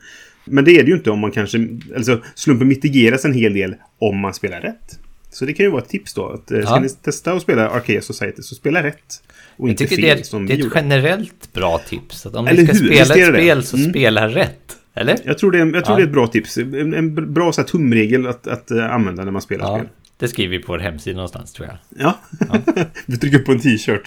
Men 0.45 0.65
det 0.65 0.71
är 0.79 0.83
det 0.83 0.89
ju 0.89 0.95
inte 0.95 1.11
om 1.11 1.19
man 1.19 1.31
kanske, 1.31 1.67
alltså 1.95 2.21
slumpen 2.35 2.67
mitigeras 2.67 3.25
en 3.25 3.33
hel 3.33 3.53
del 3.53 3.75
om 3.99 4.17
man 4.19 4.33
spelar 4.33 4.61
rätt. 4.61 4.99
Så 5.33 5.45
det 5.45 5.53
kan 5.53 5.65
ju 5.65 5.71
vara 5.71 5.81
ett 5.81 5.89
tips 5.89 6.13
då. 6.13 6.27
Att, 6.29 6.51
eh, 6.51 6.61
ska 6.61 6.69
Ja. 6.75 6.79
ni 6.79 6.89
testa 6.89 7.33
att 7.33 7.41
spela 7.41 7.69
Arcade 7.69 8.01
Society 8.01 8.41
så 8.41 8.55
spela 8.55 8.83
rätt. 8.83 9.23
Och 9.57 9.67
Jag 9.67 9.73
inte 9.73 9.88
fel 9.88 10.01
det 10.01 10.09
är, 10.09 10.23
som 10.23 10.45
det 10.45 10.53
är 10.53 10.57
ett 10.57 10.63
gjorde. 10.63 10.75
generellt 10.75 11.53
bra 11.53 11.77
tips. 11.88 12.25
Att 12.25 12.35
om 12.35 12.47
Eller 12.47 12.61
ni 12.61 12.67
ska 12.67 12.77
hur? 12.77 12.85
spela 12.85 12.99
Visst 12.99 13.11
ett 13.11 13.33
det? 13.33 13.39
spel 13.39 13.63
så 13.63 13.77
Mm. 13.77 13.89
spela 13.89 14.27
rätt. 14.27 14.77
Eller? 14.93 15.17
Jag 15.23 15.38
tror 15.38 15.51
det 15.51 15.57
är, 15.59 15.65
jag 15.65 15.73
tror 15.73 15.83
Ja. 15.85 15.95
det 15.95 16.01
är 16.01 16.07
ett 16.07 16.13
bra 16.13 16.27
tips. 16.27 16.57
En, 16.57 16.94
en 16.94 17.33
bra 17.33 17.51
så 17.51 17.61
här, 17.61 17.67
tumregel 17.67 18.27
att, 18.27 18.47
att 18.47 18.71
eh, 18.71 18.91
använda 18.94 19.23
när 19.23 19.31
man 19.31 19.41
spelar 19.41 19.65
Ja, 19.65 19.77
spel. 19.77 19.89
det 20.17 20.27
skriver 20.27 20.57
vi 20.57 20.63
på 20.63 20.71
vår 20.71 20.79
hemsida 20.79 21.15
någonstans 21.15 21.53
tror 21.53 21.67
jag. 21.67 21.77
Ja. 21.99 22.17
vi 23.05 23.17
trycker 23.17 23.39
på 23.39 23.51
en 23.51 23.59
t-shirt. 23.59 24.01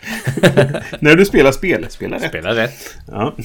när 1.00 1.14
du 1.16 1.24
spelar 1.24 1.52
spel, 1.52 1.86
spela 1.88 2.16
rätt. 2.16 2.28
Spela 2.28 2.54
rätt. 2.54 2.94
Ja. 3.08 3.36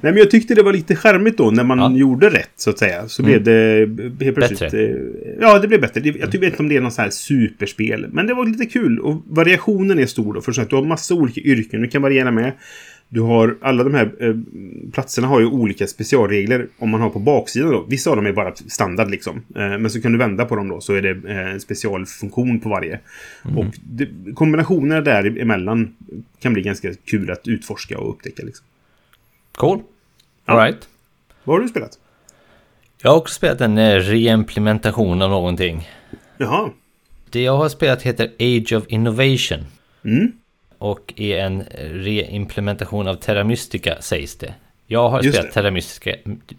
Nej, 0.00 0.12
men 0.12 0.16
jag 0.16 0.30
tyckte 0.30 0.54
det 0.54 0.62
var 0.62 0.72
lite 0.72 0.96
charmigt 0.96 1.36
då 1.38 1.50
när 1.50 1.64
man 1.64 1.78
Ja. 1.78 1.92
gjorde 1.98 2.28
rätt 2.30 2.50
så 2.56 2.70
att 2.70 2.78
säga. 2.78 3.08
Så 3.08 3.22
blev 3.22 3.42
det 3.44 3.88
helt 4.24 4.36
plötsligt... 4.36 4.60
Bättre. 4.60 4.88
eh, 4.88 4.96
Ja, 5.40 5.58
det 5.58 5.68
blev 5.68 5.80
bättre. 5.80 6.00
Jag 6.20 6.32
tycker 6.32 6.46
inte 6.46 6.58
om 6.62 6.68
det 6.68 6.76
är 6.76 6.80
någon 6.80 6.92
sån 6.92 7.02
här 7.02 7.10
superspel. 7.10 8.06
Men 8.12 8.26
det 8.26 8.34
var 8.34 8.46
lite 8.46 8.66
kul 8.66 8.98
och 9.00 9.22
variationen 9.28 9.98
är 9.98 10.06
stor 10.06 10.34
då. 10.34 10.40
För 10.40 10.60
att 10.62 10.70
du 10.70 10.76
har 10.76 10.84
massa 10.84 11.14
olika 11.14 11.40
yrken 11.40 11.80
du 11.82 11.88
kan 11.88 12.02
variera 12.02 12.30
med. 12.30 12.52
Du 13.12 13.20
har 13.20 13.56
alla 13.60 13.84
de 13.84 13.94
här 13.94 14.10
eh, 14.20 14.34
platserna 14.92 15.26
har 15.28 15.40
ju 15.40 15.46
olika 15.46 15.86
specialregler 15.86 16.66
om 16.78 16.90
man 16.90 17.00
har 17.00 17.10
på 17.10 17.18
baksidan 17.18 17.70
då. 17.70 17.86
Vissa 17.88 18.10
av 18.10 18.16
dem 18.16 18.26
är 18.26 18.32
bara 18.32 18.54
standard 18.54 19.10
liksom. 19.10 19.36
Eh, 19.56 19.78
men 19.78 19.90
så 19.90 20.00
kan 20.02 20.12
du 20.12 20.18
vända 20.18 20.44
på 20.44 20.56
dem 20.56 20.68
då 20.68 20.80
så 20.80 20.94
är 20.94 21.02
det 21.02 21.10
eh, 21.10 21.58
specialfunktion 21.58 22.60
på 22.60 22.68
varje. 22.68 23.00
Och 23.56 23.64
det, 23.90 24.08
kombinationerna 24.34 25.00
däremellan 25.00 25.94
kan 26.42 26.52
bli 26.52 26.62
ganska 26.62 26.88
kul 27.04 27.30
att 27.30 27.48
utforska 27.48 27.98
och 27.98 28.10
upptäcka 28.10 28.42
liksom. 28.46 28.66
Cool. 29.60 29.82
Ja. 30.46 30.52
All 30.52 30.58
right. 30.58 30.88
Vad 31.44 31.56
har 31.56 31.62
du 31.62 31.68
spelat? 31.68 31.98
Jag 33.02 33.10
har 33.10 33.16
också 33.16 33.34
spelat 33.34 33.60
en 33.60 33.78
eh, 33.78 33.94
reimplementation 33.94 35.22
av 35.22 35.30
någonting. 35.30 35.88
Jaha. 36.38 36.70
Det 37.30 37.42
jag 37.42 37.56
har 37.56 37.68
spelat 37.68 38.02
heter 38.02 38.30
Age 38.38 38.72
of 38.72 38.84
Innovation. 38.88 39.66
Mm. 40.04 40.32
Och 40.78 41.14
är 41.16 41.38
en 41.38 41.64
reimplementation 41.90 43.08
av 43.08 43.14
Terra 43.14 43.44
Mystica 43.44 43.96
sägs 44.00 44.36
det. 44.36 44.54
Jag 44.86 45.08
har 45.08 45.22
Just 45.22 45.36
spelat. 45.36 45.54
Terra 45.54 45.70
Mystica. 45.70 46.16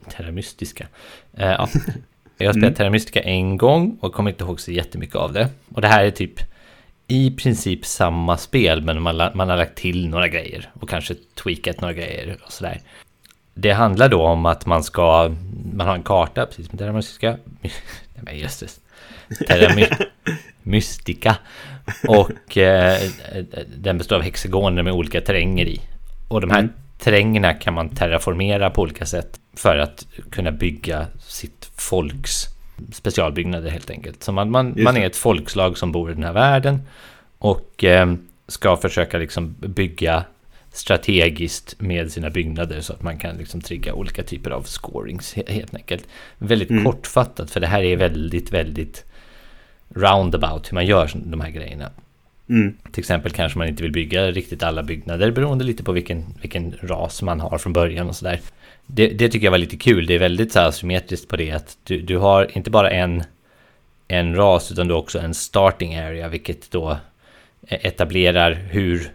Terra 0.09 0.31
Mystica. 0.31 0.87
Eh, 1.33 1.47
ja. 1.47 1.69
Jag 2.37 2.47
har 2.47 2.53
spelat 2.53 2.55
Mm. 2.55 2.73
Terra 2.73 2.89
Mystica 2.89 3.19
en 3.19 3.57
gång 3.57 3.97
och 4.01 4.13
kommer 4.13 4.31
inte 4.31 4.43
ihåg 4.43 4.61
så 4.61 4.71
jättemycket 4.71 5.15
av 5.15 5.33
det. 5.33 5.49
Och 5.73 5.81
det 5.81 5.87
här 5.87 6.03
är 6.03 6.11
typ 6.11 6.39
i 7.11 7.31
princip 7.31 7.85
samma 7.85 8.37
spel 8.37 8.81
men 8.81 9.01
man, 9.01 9.31
man 9.33 9.49
har 9.49 9.57
lagt 9.57 9.77
till 9.77 10.07
några 10.09 10.27
grejer 10.27 10.69
och 10.79 10.89
kanske 10.89 11.15
tweakat 11.43 11.81
några 11.81 11.93
grejer 11.93 12.37
och 12.45 12.51
sådär. 12.51 12.79
Det 13.53 13.71
handlar 13.71 14.09
då 14.09 14.21
om 14.21 14.45
att 14.45 14.65
man 14.65 14.83
ska, 14.83 15.35
man 15.73 15.87
har 15.87 15.95
en 15.95 16.03
karta 16.03 16.45
precis 16.45 16.67
som 16.69 16.77
Terra 16.77 16.93
Mystica. 16.93 17.37
Nej 17.61 17.71
men 18.21 18.37
jösses. 18.37 18.79
Terra 19.47 19.75
My 19.75 19.87
Mystica. 20.63 21.37
Och 22.07 22.57
eh, 22.57 22.99
den 23.77 23.97
består 23.97 24.15
av 24.15 24.21
hexagoner 24.21 24.83
med 24.83 24.93
olika 24.93 25.21
terränger 25.21 25.65
i. 25.65 25.81
Och 26.27 26.41
de 26.41 26.51
här 26.51 26.59
Mm. 26.59 26.73
terrängerna 26.99 27.53
kan 27.53 27.73
man 27.73 27.89
terraformera 27.89 28.69
på 28.69 28.81
olika 28.81 29.05
sätt 29.05 29.39
för 29.55 29.77
att 29.77 30.05
kunna 30.31 30.51
bygga 30.51 31.07
sitt 31.27 31.71
folks 31.75 32.47
specialbyggnader 32.91 33.69
helt 33.69 33.89
enkelt. 33.89 34.23
Så 34.23 34.31
man, 34.31 34.51
man, 34.51 34.73
man 34.77 34.97
är 34.97 35.05
ett 35.05 35.15
folkslag 35.15 35.77
som 35.77 35.91
bor 35.91 36.11
i 36.11 36.13
den 36.13 36.23
här 36.23 36.33
världen 36.33 36.81
och 37.37 37.83
eh, 37.83 38.13
ska 38.47 38.77
försöka 38.77 39.17
liksom 39.17 39.55
bygga 39.59 40.23
strategiskt 40.73 41.75
med 41.81 42.11
sina 42.11 42.29
byggnader 42.29 42.81
så 42.81 42.93
att 42.93 43.03
man 43.03 43.17
kan 43.17 43.35
liksom 43.37 43.61
trigga 43.61 43.93
olika 43.93 44.23
typer 44.23 44.51
av 44.51 44.63
scorings 44.63 45.35
he- 45.35 45.51
helt 45.51 45.75
enkelt. 45.75 46.07
Väldigt 46.37 46.69
Mm. 46.69 46.85
kortfattat 46.85 47.51
för 47.51 47.59
det 47.59 47.67
här 47.67 47.83
är 47.83 47.95
väldigt, 47.97 48.51
väldigt 48.53 49.05
roundabout 49.95 50.71
hur 50.71 50.73
man 50.75 50.85
gör 50.85 51.11
de 51.13 51.41
här 51.41 51.49
grejerna. 51.49 51.89
Mm. 52.49 52.77
Till 52.91 52.99
exempel 53.01 53.31
kanske 53.31 53.57
man 53.57 53.67
inte 53.67 53.83
vill 53.83 53.91
bygga 53.91 54.31
riktigt 54.31 54.63
alla 54.63 54.83
byggnader 54.83 55.31
beroende 55.31 55.63
lite 55.65 55.83
på 55.83 55.91
vilken, 55.91 56.25
vilken 56.41 56.75
ras 56.81 57.21
man 57.21 57.39
har 57.39 57.57
från 57.57 57.73
början 57.73 58.09
och 58.09 58.15
sådär. 58.15 58.39
Det, 58.85 59.07
det 59.07 59.29
tycker 59.29 59.47
jag 59.47 59.51
var 59.51 59.57
lite 59.57 59.77
kul. 59.77 60.05
Det 60.05 60.15
är 60.15 60.19
väldigt 60.19 60.51
så 60.51 60.59
här 60.59 60.71
symmetriskt 60.71 61.27
på 61.27 61.35
det 61.35 61.51
att 61.51 61.77
du, 61.83 62.01
du 62.01 62.17
har 62.17 62.57
inte 62.57 62.71
bara 62.71 62.91
en 62.91 63.23
en 64.11 64.35
ras 64.35 64.71
utan 64.71 64.87
du 64.87 64.93
har 64.93 65.01
också 65.01 65.19
en 65.19 65.33
starting 65.33 65.95
area 65.95 66.27
vilket 66.27 66.71
då 66.71 66.97
e-, 67.67 67.87
etablerar 67.87 68.53
hur, 68.53 69.11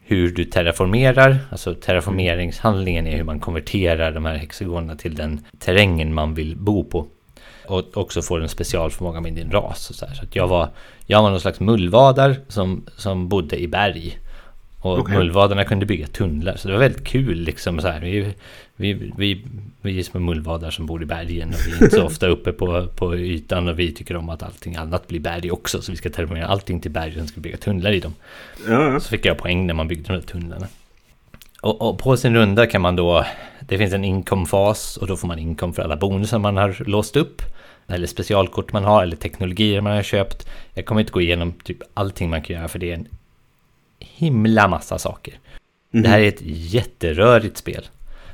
hur 0.00 0.30
du 0.30 0.44
terraformerar. 0.44 1.38
Alltså 1.50 1.74
terraformeringshandlingen 1.74 3.06
är 3.06 3.16
hur 3.16 3.24
man 3.24 3.40
konverterar 3.40 4.12
de 4.12 4.24
här 4.24 4.34
hexagonerna 4.34 4.96
till 4.96 5.14
den 5.14 5.46
terrängen 5.58 6.14
man 6.14 6.34
vill 6.34 6.56
bo 6.56 6.84
på. 6.84 7.06
Och 7.66 7.96
också 7.96 8.22
får 8.22 8.40
en 8.42 8.48
specialförmåga 8.48 9.20
med 9.20 9.32
din 9.32 9.50
ras. 9.50 9.90
Och 9.90 9.96
så 9.96 10.06
här. 10.06 10.14
så 10.14 10.24
att 10.24 10.36
jag, 10.36 10.48
var, 10.48 10.68
jag 11.06 11.22
var 11.22 11.30
någon 11.30 11.40
slags 11.40 11.60
mullvadar 11.60 12.36
som, 12.48 12.86
som 12.96 13.28
bodde 13.28 13.60
i 13.60 13.68
berg. 13.68 14.18
Och 14.80 14.98
okay. 14.98 15.16
mullvadarna 15.16 15.64
kunde 15.64 15.86
bygga 15.86 16.06
tunnlar. 16.06 16.56
Så 16.56 16.68
det 16.68 16.74
var 16.74 16.80
väldigt 16.80 17.04
kul 17.04 17.38
liksom 17.38 17.80
så 17.80 17.88
här. 17.88 18.00
Vi, 18.00 18.34
vi, 18.76 19.12
vi, 19.16 19.44
vi 19.80 19.98
är 19.98 20.02
små 20.02 20.20
mullvadar 20.20 20.70
som 20.70 20.86
bor 20.86 21.02
i 21.02 21.06
bergen 21.06 21.48
och 21.48 21.66
vi 21.66 21.70
är 21.70 21.84
inte 21.84 21.96
så 21.96 22.04
ofta 22.04 22.26
uppe 22.36 22.52
på, 22.52 22.86
på 22.86 23.16
ytan 23.16 23.68
och 23.68 23.78
vi 23.78 23.92
tycker 23.92 24.16
om 24.16 24.28
att 24.28 24.42
allting 24.42 24.76
annat 24.76 25.08
blir 25.08 25.20
berg 25.20 25.50
också. 25.50 25.82
Så 25.82 25.92
vi 25.92 25.98
ska 25.98 26.10
terminera 26.10 26.46
allting 26.46 26.80
till 26.80 26.90
berg 26.90 27.20
och 27.22 27.28
ska 27.28 27.40
bygga 27.40 27.56
tunnlar 27.56 27.92
i 27.92 28.00
dem. 28.00 28.14
Ja. 28.68 29.00
Så 29.00 29.08
fick 29.08 29.26
jag 29.26 29.38
poäng 29.38 29.66
när 29.66 29.74
man 29.74 29.88
byggde 29.88 30.12
de 30.12 30.12
där 30.12 30.26
tunnlarna. 30.26 30.66
Och, 31.60 31.82
och, 31.82 31.98
på 31.98 32.16
sin 32.16 32.34
runda 32.34 32.66
kan 32.66 32.80
man 32.80 32.96
då, 32.96 33.26
det 33.60 33.78
finns 33.78 33.92
en 33.92 34.04
inkomfas 34.04 34.96
och 34.96 35.06
då 35.06 35.16
får 35.16 35.28
man 35.28 35.38
inkom 35.38 35.72
för 35.72 35.82
alla 35.82 35.96
bonusar 35.96 36.38
man 36.38 36.56
har 36.56 36.84
låst 36.86 37.16
upp. 37.16 37.42
Eller 37.86 38.06
specialkort 38.06 38.72
man 38.72 38.84
har 38.84 39.02
eller 39.02 39.16
teknologier 39.16 39.80
man 39.80 39.92
har 39.92 40.02
köpt. 40.02 40.48
Jag 40.74 40.84
kommer 40.84 41.00
inte 41.00 41.12
gå 41.12 41.20
igenom 41.20 41.52
typ 41.52 41.78
allting 41.94 42.30
man 42.30 42.42
kan 42.42 42.56
göra 42.56 42.68
för 42.68 42.78
det 42.78 42.90
är 42.90 42.94
en 42.94 43.06
himla 44.00 44.68
massa 44.68 44.98
saker. 44.98 45.34
Mm. 45.94 46.02
Det 46.02 46.08
här 46.08 46.20
är 46.20 46.28
ett 46.28 46.42
jätterörigt 46.42 47.56
spel. 47.56 47.88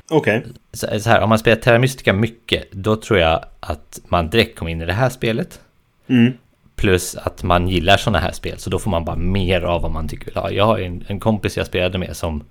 Okej. 0.09 0.37
Okay. 0.37 0.51
Så, 0.73 0.99
så, 0.99 1.09
här, 1.09 1.21
om 1.21 1.29
man 1.29 1.39
spelar 1.39 1.57
Terra 1.57 1.79
Mystica 1.79 2.13
mycket, 2.13 2.71
då 2.71 2.95
tror 2.95 3.19
jag 3.19 3.45
att 3.59 3.99
man 4.07 4.29
direkt 4.29 4.57
kommer 4.57 4.71
in 4.71 4.81
i 4.81 4.85
det 4.85 4.93
här 4.93 5.09
spelet. 5.09 5.59
Mm. 6.07 6.33
Plus 6.75 7.15
att 7.15 7.43
man 7.43 7.67
gillar 7.67 7.97
sådana 7.97 8.19
här 8.19 8.31
spel, 8.31 8.57
så 8.57 8.69
då 8.69 8.79
får 8.79 8.91
man 8.91 9.05
bara 9.05 9.15
mer 9.15 9.61
av 9.61 9.81
vad 9.81 9.91
man 9.91 10.07
tycker 10.07 10.25
vill 10.25 10.35
ha. 10.35 10.51
Jag 10.51 10.65
har 10.65 10.79
en, 10.79 11.03
en 11.07 11.19
kompis 11.19 11.57
jag 11.57 11.67
spelade 11.67 11.97
med 11.97 12.17
som, 12.17 12.43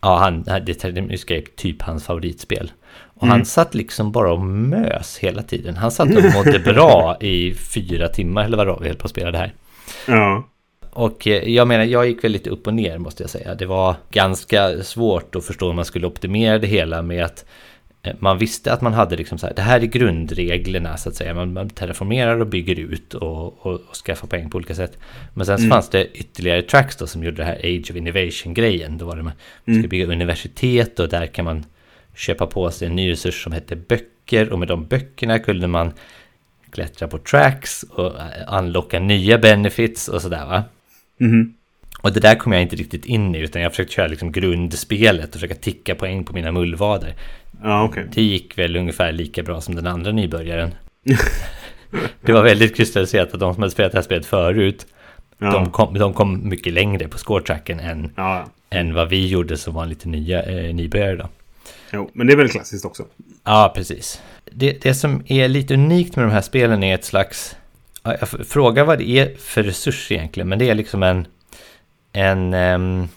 ja, 0.00 0.18
han, 0.18 0.42
det 0.42 0.74
Terra 0.74 1.02
Mystica 1.02 1.36
är 1.36 1.44
typ 1.56 1.82
hans 1.82 2.04
favoritspel. 2.04 2.72
Och 3.16 3.22
mm. 3.22 3.32
han 3.32 3.44
satt 3.44 3.74
liksom 3.74 4.12
bara 4.12 4.32
och 4.32 4.40
mös 4.40 5.18
hela 5.18 5.42
tiden. 5.42 5.76
Han 5.76 5.90
satt 5.90 6.16
och 6.16 6.22
mådde 6.34 6.58
bra 6.58 7.16
i 7.20 7.54
fyra 7.54 8.08
timmar 8.08 8.44
eller 8.44 8.56
vad 8.56 8.66
det 8.66 8.72
var 8.72 8.80
vi 8.80 8.88
höll 8.88 8.96
på 8.96 9.04
att 9.04 9.10
spela 9.10 9.30
det 9.30 9.38
här. 9.38 9.52
Ja. 10.06 10.44
Och 10.96 11.26
eh, 11.26 11.48
jag 11.48 11.68
menar, 11.68 11.84
jag 11.84 12.06
gick 12.06 12.24
väl 12.24 12.32
lite 12.32 12.50
upp 12.50 12.66
och 12.66 12.74
ner 12.74 12.98
måste 12.98 13.22
jag 13.22 13.30
säga. 13.30 13.54
Det 13.54 13.66
var 13.66 13.96
ganska 14.10 14.82
svårt 14.82 15.36
att 15.36 15.44
förstå 15.44 15.66
hur 15.66 15.72
man 15.72 15.84
skulle 15.84 16.06
optimera 16.06 16.58
det 16.58 16.66
hela 16.66 17.02
med 17.02 17.24
att 17.24 17.44
eh, 18.02 18.14
man 18.18 18.38
visste 18.38 18.72
att 18.72 18.80
man 18.80 18.92
hade 18.92 19.16
liksom 19.16 19.38
så 19.38 19.46
här, 19.46 19.54
det 19.54 19.62
här 19.62 19.80
är 19.80 19.86
grundreglerna 19.86 20.96
så 20.96 21.08
att 21.08 21.14
säga. 21.14 21.34
Man, 21.34 21.52
man 21.52 21.70
terraformerar 21.70 22.40
och 22.40 22.46
bygger 22.46 22.80
ut 22.80 23.14
och, 23.14 23.66
och, 23.66 23.72
och 23.72 23.96
skaffar 24.06 24.28
poäng 24.28 24.50
på 24.50 24.56
olika 24.56 24.74
sätt. 24.74 24.98
Men 25.34 25.46
sen 25.46 25.54
mm. 25.54 25.70
så 25.70 25.74
fanns 25.74 25.88
det 25.88 26.06
ytterligare 26.18 26.62
tracks 26.62 26.96
då 26.96 27.06
som 27.06 27.24
gjorde 27.24 27.36
det 27.36 27.44
här 27.44 27.58
Age 27.58 27.90
of 27.90 27.96
Innovation-grejen. 27.96 28.98
Då 28.98 29.04
var 29.04 29.16
det 29.16 29.22
man 29.22 29.32
mm. 29.66 29.82
ska 29.82 29.88
bygga 29.88 30.06
universitet 30.06 31.00
och 31.00 31.08
där 31.08 31.26
kan 31.26 31.44
man 31.44 31.64
köpa 32.14 32.46
på 32.46 32.70
sig 32.70 32.88
en 32.88 32.96
ny 32.96 33.10
resurs 33.10 33.44
som 33.44 33.52
hette 33.52 33.76
böcker. 33.76 34.52
Och 34.52 34.58
med 34.58 34.68
de 34.68 34.86
böckerna 34.86 35.38
kunde 35.38 35.66
man 35.66 35.92
klättra 36.70 37.08
på 37.08 37.18
tracks 37.18 37.82
och 37.82 38.12
unlocka 38.48 39.00
nya 39.00 39.38
benefits 39.38 40.08
och 40.08 40.22
sådär 40.22 40.46
va. 40.46 40.64
Mm. 41.20 41.54
Och 42.00 42.12
det 42.12 42.20
där 42.20 42.34
kom 42.34 42.52
jag 42.52 42.62
inte 42.62 42.76
riktigt 42.76 43.04
in 43.04 43.34
i, 43.34 43.38
utan 43.38 43.62
jag 43.62 43.72
försökte 43.72 43.94
köra 43.94 44.06
liksom 44.06 44.32
grundspelet 44.32 45.28
och 45.28 45.34
försöka 45.34 45.54
ticka 45.54 45.94
poäng 45.94 46.24
på 46.24 46.32
mina 46.32 46.52
mullvader. 46.52 47.14
Ja, 47.62 47.84
okay. 47.84 48.04
Det 48.12 48.22
gick 48.22 48.58
väl 48.58 48.76
ungefär 48.76 49.12
lika 49.12 49.42
bra 49.42 49.60
som 49.60 49.74
den 49.74 49.86
andra 49.86 50.12
nybörjaren. 50.12 50.70
det 52.20 52.32
var 52.32 52.42
väldigt 52.42 52.76
kristalliserat 52.76 53.34
att 53.34 53.40
de 53.40 53.54
som 53.54 53.62
hade 53.62 53.72
spelat 53.72 53.92
det 53.92 53.98
här 53.98 54.02
spelet 54.02 54.26
förut, 54.26 54.86
ja. 55.38 55.50
de, 55.50 55.70
kom, 55.70 55.94
de 55.98 56.12
kom 56.12 56.48
mycket 56.48 56.72
längre 56.72 57.08
på 57.08 57.18
scoretracken 57.18 57.80
än, 57.80 58.12
ja. 58.16 58.46
än 58.70 58.94
vad 58.94 59.08
vi 59.08 59.26
gjorde 59.26 59.56
som 59.56 59.74
var 59.74 59.86
lite 59.86 60.08
nya, 60.08 60.42
eh, 60.42 60.74
nybörjare 60.74 61.16
då. 61.16 61.28
Jo, 61.92 62.10
men 62.12 62.26
det 62.26 62.32
är 62.32 62.36
väl 62.36 62.48
klassiskt 62.48 62.84
också. 62.84 63.04
Ja, 63.44 63.72
precis. 63.74 64.22
Det, 64.44 64.82
det 64.82 64.94
som 64.94 65.22
är 65.26 65.48
lite 65.48 65.74
unikt 65.74 66.16
med 66.16 66.24
de 66.24 66.30
här 66.30 66.42
spelen 66.42 66.82
är 66.82 66.94
ett 66.94 67.04
slags 67.04 67.56
jag 68.20 68.28
frågar 68.28 68.84
vad 68.84 68.98
det 68.98 69.08
är 69.08 69.36
för 69.38 69.62
resurs 69.62 70.12
egentligen, 70.12 70.48
men 70.48 70.58
det 70.58 70.70
är 70.70 70.74
liksom 70.74 71.02
en... 71.02 71.26
en 72.12 72.54
um, 72.54 73.08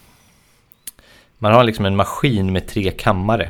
man 1.38 1.52
har 1.52 1.64
liksom 1.64 1.86
en 1.86 1.96
maskin 1.96 2.52
med 2.52 2.68
tre 2.68 2.90
kammare. 2.90 3.48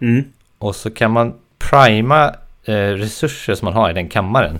Mm. 0.00 0.24
Och 0.58 0.76
så 0.76 0.90
kan 0.90 1.10
man 1.10 1.34
prima 1.58 2.34
eh, 2.64 2.74
resurser 2.74 3.54
som 3.54 3.66
man 3.66 3.74
har 3.74 3.90
i 3.90 3.92
den 3.92 4.08
kammaren 4.08 4.58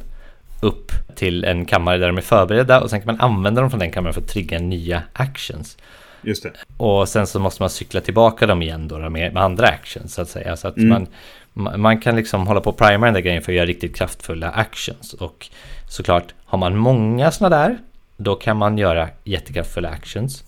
upp 0.61 0.93
till 1.15 1.45
en 1.45 1.65
kammare 1.65 1.99
där 1.99 2.07
de 2.07 2.17
är 2.17 2.23
förberedda 2.23 2.81
och 2.81 2.91
sen 2.91 3.01
kan 3.01 3.17
man 3.17 3.31
använda 3.31 3.61
dem 3.61 3.71
från 3.71 3.81
den 3.81 3.91
kammaren 3.91 4.15
för 4.15 4.21
att 4.21 4.29
trigga 4.29 4.59
nya 4.59 5.03
actions. 5.13 5.77
Just 6.23 6.43
det. 6.43 6.53
Och 6.77 7.09
sen 7.09 7.27
så 7.27 7.39
måste 7.39 7.63
man 7.63 7.71
cykla 7.71 8.01
tillbaka 8.01 8.47
dem 8.47 8.63
igen 8.63 8.89
då 8.89 8.99
med, 8.99 9.33
med 9.33 9.43
andra 9.43 9.67
actions 9.67 10.15
så 10.15 10.23
att 10.23 10.29
säga. 10.29 10.57
Så 10.57 10.69
att 10.69 10.77
mm. 10.77 11.07
man, 11.53 11.81
man 11.81 12.01
kan 12.01 12.17
liksom 12.17 12.47
hålla 12.47 12.61
på 12.61 12.71
och 12.71 12.79
prima 12.79 13.07
den 13.07 13.15
där 13.15 13.21
grejen 13.21 13.43
för 13.43 13.53
att 13.53 13.57
göra 13.57 13.67
riktigt 13.67 13.97
kraftfulla 13.97 14.51
actions. 14.51 15.15
Och 15.15 15.49
såklart, 15.93 16.35
har 16.45 16.59
man 16.59 16.77
många 16.77 17.31
sådana 17.31 17.57
där, 17.57 17.79
då 18.17 18.35
kan 18.35 18.57
man 18.57 18.79
göra 18.79 19.09
jättekraftfulla 19.25 19.89
actions. 19.89 20.45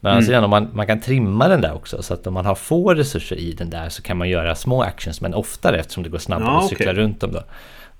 Men 0.00 0.12
mm. 0.12 0.34
alltså, 0.34 0.48
man, 0.48 0.68
man 0.72 0.86
kan 0.86 1.00
trimma 1.00 1.48
den 1.48 1.60
där 1.60 1.74
också, 1.74 2.02
så 2.02 2.14
att 2.14 2.26
om 2.26 2.34
man 2.34 2.46
har 2.46 2.54
få 2.54 2.94
resurser 2.94 3.36
i 3.36 3.52
den 3.52 3.70
där 3.70 3.88
så 3.88 4.02
kan 4.02 4.16
man 4.16 4.28
göra 4.28 4.54
små 4.54 4.82
actions, 4.82 5.20
men 5.20 5.34
oftare 5.34 5.78
eftersom 5.78 6.02
det 6.02 6.08
går 6.08 6.18
snabbare 6.18 6.48
ja, 6.48 6.58
att 6.58 6.68
cykla 6.68 6.90
okay. 6.90 7.02
runt 7.02 7.20
dem 7.20 7.32
då. 7.32 7.42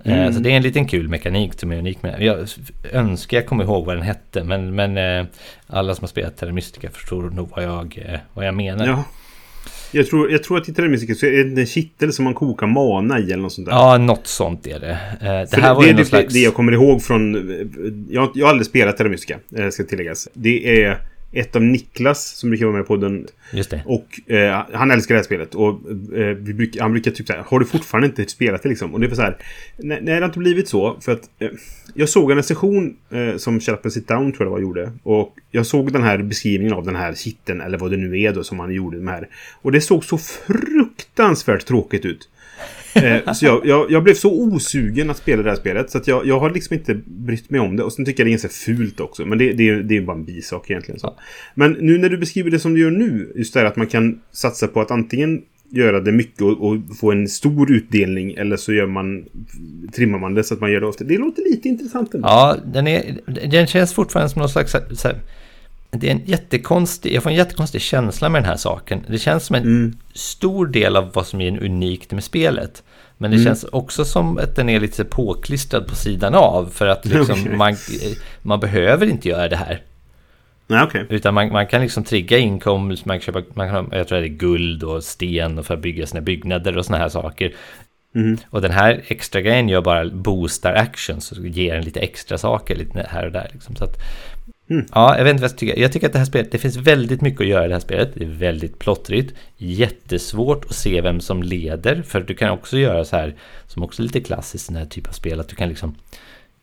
Eh, 0.04 0.18
mm. 0.18 0.32
Så 0.32 0.40
det 0.40 0.52
är 0.52 0.56
en 0.56 0.62
liten 0.62 0.86
kul 0.88 1.08
mekanik 1.08 1.60
som 1.60 1.72
är 1.72 1.78
unik 1.78 2.02
med 2.02 2.12
den. 2.12 2.24
Jag 2.24 2.48
önskar 2.92 3.36
jag 3.36 3.46
kommer 3.46 3.64
ihåg 3.64 3.84
vad 3.84 3.96
den 3.96 4.04
hette, 4.04 4.44
men, 4.44 4.74
men 4.74 4.98
eh, 4.98 5.26
alla 5.66 5.94
som 5.94 6.02
har 6.02 6.08
spelat 6.08 6.36
Terra 6.36 6.52
Mystica 6.52 6.90
förstår 6.90 7.22
nog 7.22 7.50
vad 7.56 7.64
jag, 7.64 7.98
eh, 8.06 8.20
vad 8.34 8.46
jag 8.46 8.54
menar. 8.54 8.86
Ja. 8.86 9.04
Jag 9.96 10.06
tror, 10.06 10.30
jag 10.30 10.42
tror 10.42 10.58
att 10.58 10.68
i 10.68 10.74
Terramistiker 10.74 11.14
så 11.14 11.26
är 11.26 11.44
det 11.44 11.60
en 11.60 11.66
kittel 11.66 12.12
som 12.12 12.24
man 12.24 12.34
kokar 12.34 12.66
mana 12.66 13.18
i 13.18 13.22
eller 13.22 13.36
något 13.36 13.52
sånt 13.52 13.66
där. 13.66 13.74
Ja, 13.74 13.98
något 13.98 14.26
sånt 14.26 14.66
är 14.66 14.80
det. 14.80 14.90
Eh, 14.90 14.96
det 15.20 15.46
För 15.50 15.60
här 15.60 15.74
var 15.74 15.82
det, 15.82 15.88
ju 15.88 15.94
det, 15.94 16.04
slags... 16.04 16.34
det 16.34 16.40
jag 16.40 16.54
kommer 16.54 16.72
ihåg 16.72 17.02
från... 17.02 17.34
Jag, 18.10 18.30
jag 18.34 18.46
har 18.46 18.50
aldrig 18.50 18.66
spelat 18.66 18.96
Terramistica, 18.96 19.38
eh, 19.56 19.68
ska 19.68 19.84
tilläggas. 19.84 20.28
Det 20.32 20.82
är 20.82 20.98
ett 21.32 21.56
av 21.56 21.62
Niklas 21.62 22.36
som 22.36 22.50
brukar 22.50 22.66
vara 22.66 22.76
med 22.76 22.86
på 22.86 22.94
podden. 22.94 23.26
Just 23.52 23.70
det. 23.70 23.82
Och 23.86 24.30
eh, 24.30 24.64
han 24.72 24.90
älskar 24.90 25.14
det 25.14 25.18
här 25.18 25.24
spelet. 25.24 25.54
Och 25.54 25.70
eh, 26.18 26.36
vi 26.36 26.54
brukar, 26.54 26.80
han 26.80 26.92
brukar 26.92 27.10
typ 27.10 27.26
säga 27.26 27.44
Har 27.48 27.58
du 27.58 27.66
fortfarande 27.66 28.06
inte 28.06 28.26
spelat 28.26 28.62
det 28.62 28.68
liksom? 28.68 28.94
Och 28.94 29.00
det 29.00 29.06
är 29.06 29.14
så 29.14 29.22
här. 29.22 29.36
Nej, 29.76 30.00
det 30.02 30.12
har 30.12 30.24
inte 30.24 30.38
blivit 30.38 30.68
så. 30.68 30.96
För 31.00 31.12
att 31.12 31.30
eh, 31.38 31.48
jag 31.94 32.08
såg 32.08 32.30
en 32.30 32.42
session 32.42 32.96
eh, 33.10 33.36
som 33.36 33.60
Shut 33.60 33.74
Up 33.74 33.84
and 33.84 33.92
Sit 33.92 34.08
Down 34.08 34.32
tror 34.32 34.46
jag 34.46 34.46
det 34.46 34.52
var 34.52 34.60
gjorde. 34.60 34.92
Och 35.02 35.36
jag 35.50 35.66
såg 35.66 35.92
den 35.92 36.02
här 36.02 36.18
beskrivningen 36.18 36.74
av 36.74 36.84
den 36.84 36.96
här 36.96 37.14
kitten 37.14 37.60
eller 37.60 37.78
vad 37.78 37.90
det 37.90 37.96
nu 37.96 38.20
är 38.20 38.32
då 38.32 38.44
som 38.44 38.60
han 38.60 38.74
gjorde 38.74 38.96
med 38.96 39.14
här. 39.14 39.28
Och 39.62 39.72
det 39.72 39.80
såg 39.80 40.04
så 40.04 40.18
fruktansvärt 40.18 41.66
tråkigt 41.66 42.04
ut. 42.04 42.28
Eh, 42.96 43.32
så 43.32 43.46
jag, 43.46 43.66
jag, 43.66 43.90
jag, 43.90 44.02
blev 44.02 44.14
så 44.14 44.42
osugen 44.42 45.10
att 45.10 45.16
spela 45.16 45.42
det 45.42 45.48
här 45.48 45.56
spelet. 45.56 45.90
Så 45.90 45.98
att 45.98 46.06
jag, 46.06 46.26
jag 46.26 46.40
har 46.40 46.50
liksom 46.50 46.76
inte 46.76 46.94
brytt 47.06 47.50
mig 47.50 47.60
om 47.60 47.76
det. 47.76 47.82
Och 47.82 47.92
sen 47.92 48.04
tycker 48.04 48.20
jag 48.20 48.26
det 48.26 48.30
är 48.30 48.32
ganska 48.32 48.48
fult 48.48 49.00
också. 49.00 49.26
Men 49.26 49.38
det, 49.38 49.52
det, 49.52 49.82
det 49.82 49.96
är 49.96 50.02
bara 50.02 50.16
en 50.16 50.24
bisak 50.24 50.70
egentligen. 50.70 51.00
Så. 51.00 51.14
Men 51.54 51.72
nu 51.72 51.98
när 51.98 52.08
du 52.08 52.18
beskriver 52.18 52.50
det 52.50 52.58
som 52.58 52.74
du 52.74 52.80
gör 52.80 52.90
nu. 52.90 53.32
Just 53.36 53.54
det 53.54 53.60
här 53.60 53.66
att 53.66 53.76
man 53.76 53.86
kan 53.86 54.20
satsa 54.32 54.68
på 54.68 54.80
att 54.80 54.90
antingen 54.90 55.42
göra 55.70 56.00
det 56.00 56.12
mycket 56.12 56.42
och, 56.42 56.68
och, 56.68 56.76
få 57.00 57.12
en 57.12 57.28
stor 57.28 57.72
utdelning. 57.72 58.34
Eller 58.34 58.56
så 58.56 58.72
gör 58.72 58.86
man, 58.86 59.24
trimmar 59.94 60.18
man 60.18 60.34
det 60.34 60.44
så 60.44 60.54
att 60.54 60.60
man 60.60 60.72
gör 60.72 60.80
det 60.80 60.86
ofta. 60.86 61.04
Det 61.04 61.18
låter 61.18 61.42
lite 61.42 61.68
intressant 61.68 62.14
ändå. 62.14 62.28
Ja, 62.28 62.56
den, 62.64 62.86
är, 62.86 63.20
den 63.50 63.66
känns 63.66 63.94
fortfarande 63.94 64.32
som 64.32 64.40
någon 64.40 64.48
slags... 64.48 64.72
Så 64.72 65.08
här, 65.08 65.16
det 65.98 66.06
är 66.06 66.12
en 66.12 66.24
jättekonstig, 66.24 67.14
jag 67.14 67.22
får 67.22 67.30
en 67.30 67.36
jättekonstig 67.36 67.80
känsla 67.80 68.28
med 68.28 68.42
den 68.42 68.48
här 68.48 68.56
saken. 68.56 69.04
Det 69.08 69.18
känns 69.18 69.46
som 69.46 69.56
en 69.56 69.62
mm. 69.62 69.96
stor 70.14 70.66
del 70.66 70.96
av 70.96 71.10
vad 71.12 71.26
som 71.26 71.40
är 71.40 71.64
unikt 71.64 72.12
med 72.12 72.24
spelet. 72.24 72.82
Men 73.18 73.30
det 73.30 73.36
mm. 73.36 73.46
känns 73.46 73.64
också 73.64 74.04
som 74.04 74.38
att 74.38 74.56
den 74.56 74.68
är 74.68 74.80
lite 74.80 75.04
påklistrad 75.04 75.86
på 75.86 75.94
sidan 75.94 76.34
av. 76.34 76.70
För 76.72 76.86
att 76.86 77.06
liksom 77.06 77.40
okay. 77.42 77.56
man, 77.56 77.76
man 78.42 78.60
behöver 78.60 79.06
inte 79.06 79.28
göra 79.28 79.48
det 79.48 79.56
här. 79.56 79.82
Nej, 80.66 80.84
okay. 80.84 81.04
Utan 81.08 81.34
man, 81.34 81.52
man 81.52 81.66
kan 81.66 81.80
liksom 81.80 82.04
trigga 82.04 82.38
inkomst, 82.38 83.04
man 83.04 83.20
kan 83.20 83.34
köpa, 83.34 83.42
man 83.54 83.70
kan, 83.70 83.88
jag 83.92 84.08
tror 84.08 84.18
det 84.18 84.26
är 84.26 84.28
guld 84.28 84.82
och 84.82 85.04
sten 85.04 85.58
och 85.58 85.66
för 85.66 85.74
att 85.74 85.80
bygga 85.80 86.06
sina 86.06 86.20
byggnader 86.20 86.76
och 86.76 86.86
såna 86.86 86.98
här 86.98 87.08
saker. 87.08 87.54
Mm. 88.14 88.38
Och 88.50 88.62
den 88.62 88.70
här 88.70 89.02
extra 89.06 89.40
grejen 89.40 89.68
gör 89.68 89.80
bara 89.80 90.10
boostar 90.10 90.74
actions 90.74 91.32
och 91.32 91.46
ger 91.46 91.74
en 91.74 91.84
lite 91.84 92.00
extra 92.00 92.38
saker 92.38 92.76
lite 92.76 93.06
här 93.10 93.26
och 93.26 93.32
där. 93.32 93.50
Liksom. 93.52 93.76
Så 93.76 93.84
att 93.84 93.96
Mm. 94.70 94.86
Ja, 94.94 95.16
jag 95.16 95.24
vet 95.24 95.30
inte 95.30 95.42
vad 95.42 95.50
jag 95.50 95.58
tycker. 95.58 95.80
Jag 95.80 95.92
tycker 95.92 96.06
att 96.06 96.12
det 96.12 96.18
här 96.18 96.26
spelet, 96.26 96.52
det 96.52 96.58
finns 96.58 96.76
väldigt 96.76 97.20
mycket 97.20 97.40
att 97.40 97.46
göra 97.46 97.64
i 97.64 97.68
det 97.68 97.74
här 97.74 97.80
spelet. 97.80 98.10
Det 98.14 98.24
är 98.24 98.28
väldigt 98.28 98.78
plottrigt. 98.78 99.34
Jättesvårt 99.56 100.64
att 100.64 100.76
se 100.76 101.00
vem 101.00 101.20
som 101.20 101.42
leder. 101.42 102.02
För 102.02 102.20
du 102.20 102.34
kan 102.34 102.50
också 102.50 102.78
göra 102.78 103.04
så 103.04 103.16
här, 103.16 103.34
som 103.66 103.82
också 103.82 104.02
är 104.02 104.04
lite 104.04 104.20
klassiskt 104.20 104.70
i 104.70 104.72
den 104.72 104.82
här 104.82 104.88
typen 104.88 105.08
av 105.08 105.12
spel, 105.12 105.40
att 105.40 105.48
du 105.48 105.56
kan 105.56 105.68
liksom 105.68 105.94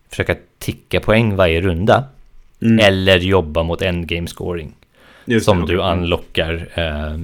försöka 0.09 0.35
ticka 0.59 0.99
poäng 0.99 1.35
varje 1.35 1.61
runda. 1.61 2.03
Mm. 2.61 2.79
Eller 2.79 3.17
jobba 3.17 3.63
mot 3.63 3.81
endgame 3.81 4.27
scoring. 4.27 4.75
Just 5.25 5.45
som 5.45 5.61
det, 5.61 5.73
du 5.73 5.79
unlockar 5.79 6.69
eh, 6.73 7.19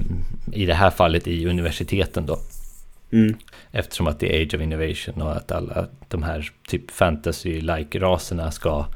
i 0.52 0.66
det 0.66 0.74
här 0.74 0.90
fallet 0.90 1.28
i 1.28 1.46
universiteten 1.46 2.26
då. 2.26 2.38
Mm. 3.12 3.36
Eftersom 3.72 4.06
att 4.06 4.20
det 4.20 4.36
är 4.36 4.46
Age 4.46 4.54
of 4.54 4.60
Innovation 4.60 5.22
och 5.22 5.36
att 5.36 5.52
alla 5.52 5.86
de 6.08 6.22
här 6.22 6.50
typ 6.68 6.90
fantasy-like-raserna 6.90 8.50
ska 8.50 8.86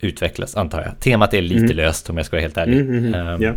utvecklas, 0.00 0.56
antar 0.56 0.82
jag. 0.82 1.00
Temat 1.00 1.34
är 1.34 1.42
lite 1.42 1.64
Mm. 1.64 1.76
löst 1.76 2.10
om 2.10 2.16
jag 2.16 2.26
ska 2.26 2.36
vara 2.36 2.42
helt 2.42 2.56
ärlig. 2.56 2.80
Mm, 2.80 2.98
mm, 2.98 3.14
Ehm, 3.14 3.26
mm. 3.28 3.42
Ja. 3.42 3.52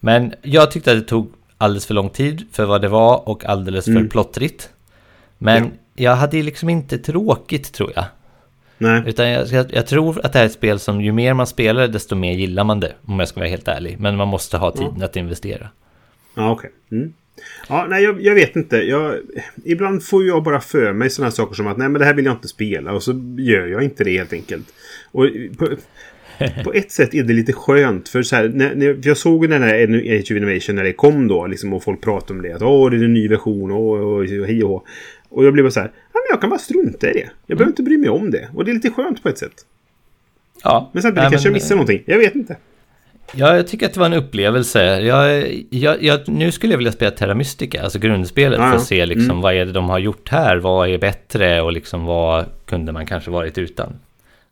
Men 0.00 0.34
jag 0.42 0.70
tyckte 0.70 0.92
att 0.92 0.98
det 0.98 1.04
tog 1.04 1.32
alldeles 1.58 1.86
för 1.86 1.94
lång 1.94 2.10
tid 2.10 2.46
för 2.52 2.64
vad 2.64 2.82
det 2.82 2.88
var 2.88 3.28
och 3.28 3.44
alldeles 3.44 3.84
för 3.84 3.90
Mm. 3.92 4.08
plottrigt. 4.08 4.70
Men 5.38 5.62
Ja. 5.64 5.70
jag 6.04 6.16
hade 6.16 6.42
liksom 6.42 6.68
inte 6.68 6.98
tråkigt 6.98 7.72
tror 7.72 7.92
jag. 7.94 8.04
Nej. 8.78 9.02
Utan 9.06 9.28
jag, 9.28 9.46
jag, 9.48 9.72
jag 9.74 9.86
tror 9.86 10.26
att 10.26 10.32
det 10.32 10.38
här 10.38 10.44
är 10.44 10.48
ett 10.48 10.52
spel 10.54 10.78
som 10.78 11.00
ju 11.00 11.12
mer 11.12 11.34
man 11.34 11.46
spelar 11.46 11.88
desto 11.88 12.14
mer 12.16 12.32
gillar 12.32 12.64
man 12.64 12.80
det. 12.80 12.92
Om 13.06 13.18
jag 13.18 13.28
ska 13.28 13.40
vara 13.40 13.48
helt 13.50 13.68
ärlig. 13.68 13.96
Men 14.00 14.16
man 14.16 14.28
måste 14.28 14.56
ha 14.58 14.70
tiden 14.70 15.02
att 15.02 15.16
investera. 15.16 15.68
Ja, 16.34 16.50
okej. 16.50 16.70
Mm. 16.92 17.12
Ja, 17.68 17.86
nej, 17.90 18.04
jag, 18.04 18.22
jag 18.22 18.34
vet 18.34 18.56
inte. 18.56 18.76
Jag, 18.76 19.14
ibland 19.64 20.02
får 20.04 20.24
jag 20.26 20.42
bara 20.42 20.60
för 20.60 20.92
mig 20.92 21.10
sådana 21.10 21.30
saker 21.30 21.54
som 21.54 21.66
att 21.66 21.76
nej, 21.78 21.88
men 21.88 21.98
det 21.98 22.04
här 22.04 22.14
vill 22.14 22.24
jag 22.24 22.34
inte 22.34 22.48
spela. 22.48 22.92
Och 22.92 23.02
så 23.02 23.34
gör 23.38 23.66
jag 23.66 23.82
inte 23.82 24.04
det 24.04 24.10
helt 24.12 24.32
enkelt. 24.32 24.66
Och 25.12 25.26
på, 25.58 25.68
på 26.64 26.72
ett 26.72 26.90
sätt 26.92 27.14
är 27.14 27.22
det 27.22 27.32
lite 27.32 27.52
skönt. 27.52 28.08
För 28.08 28.22
så 28.22 28.36
här, 28.36 28.48
när, 28.48 28.74
när 28.74 28.98
jag 29.02 29.16
såg 29.16 29.48
den 29.50 29.62
här 29.62 29.74
Age 30.18 30.22
of 30.22 30.30
Innovation 30.30 30.76
när 30.76 30.84
det 30.84 30.92
kom 30.92 31.28
då. 31.28 31.46
Liksom, 31.46 31.72
och 31.72 31.82
folk 31.82 32.00
pratade 32.00 32.32
om 32.32 32.42
det. 32.42 32.52
Att 32.52 32.62
åh, 32.62 32.90
det 32.90 32.96
är 32.96 33.04
en 33.04 33.14
ny 33.14 33.28
version. 33.28 33.70
Och, 33.70 33.90
och, 33.98 34.16
och, 34.18 34.24
hej 34.26 34.64
och. 34.64 34.86
Och 35.28 35.44
jag 35.44 35.52
blev 35.52 35.64
bara 35.64 35.70
så 35.70 35.80
här. 35.80 35.90
Ja, 36.12 36.20
men 36.20 36.22
jag 36.30 36.40
kan 36.40 36.50
bara 36.50 36.58
strunta 36.58 37.10
i 37.10 37.12
det. 37.12 37.30
Jag 37.46 37.58
behöver 37.58 37.72
inte 37.72 37.82
bry 37.82 37.98
mig 37.98 38.08
om 38.08 38.30
det. 38.30 38.48
Och 38.54 38.64
det 38.64 38.70
är 38.70 38.74
lite 38.74 38.90
skönt 38.90 39.22
på 39.22 39.28
ett 39.28 39.38
sätt. 39.38 39.52
Ja, 40.64 40.90
Men 40.92 41.02
samtidigt 41.02 41.22
nej, 41.22 41.30
kanske 41.30 41.48
jag 41.48 41.52
men- 41.52 41.56
missar 41.62 41.74
någonting. 41.74 42.02
Jag 42.06 42.18
vet 42.18 42.34
inte. 42.34 42.56
Ja, 43.34 43.56
jag 43.56 43.66
tycker 43.68 43.86
att 43.86 43.94
det 43.94 44.00
var 44.00 44.06
en 44.06 44.12
upplevelse. 44.12 45.00
Jag, 45.00 45.52
jag, 45.70 46.02
jag, 46.02 46.28
nu 46.28 46.52
skulle 46.52 46.72
jag 46.72 46.78
vilja 46.78 46.92
spela 46.92 47.10
Terra 47.10 47.34
Mystica, 47.34 47.82
alltså 47.82 47.98
grundspelet, 47.98 48.58
Ja, 48.58 48.70
för 48.70 48.76
att 48.76 48.84
se 48.84 49.06
liksom, 49.06 49.24
Mm. 49.30 49.40
vad 49.40 49.54
är 49.54 49.64
det 49.66 49.72
de 49.72 49.88
har 49.88 49.98
gjort 49.98 50.28
här, 50.28 50.56
vad 50.56 50.88
är 50.88 50.98
bättre 50.98 51.60
och 51.62 51.72
liksom, 51.72 52.04
vad 52.04 52.44
kunde 52.66 52.92
man 52.92 53.06
kanske 53.06 53.30
varit 53.30 53.58
utan. 53.58 53.92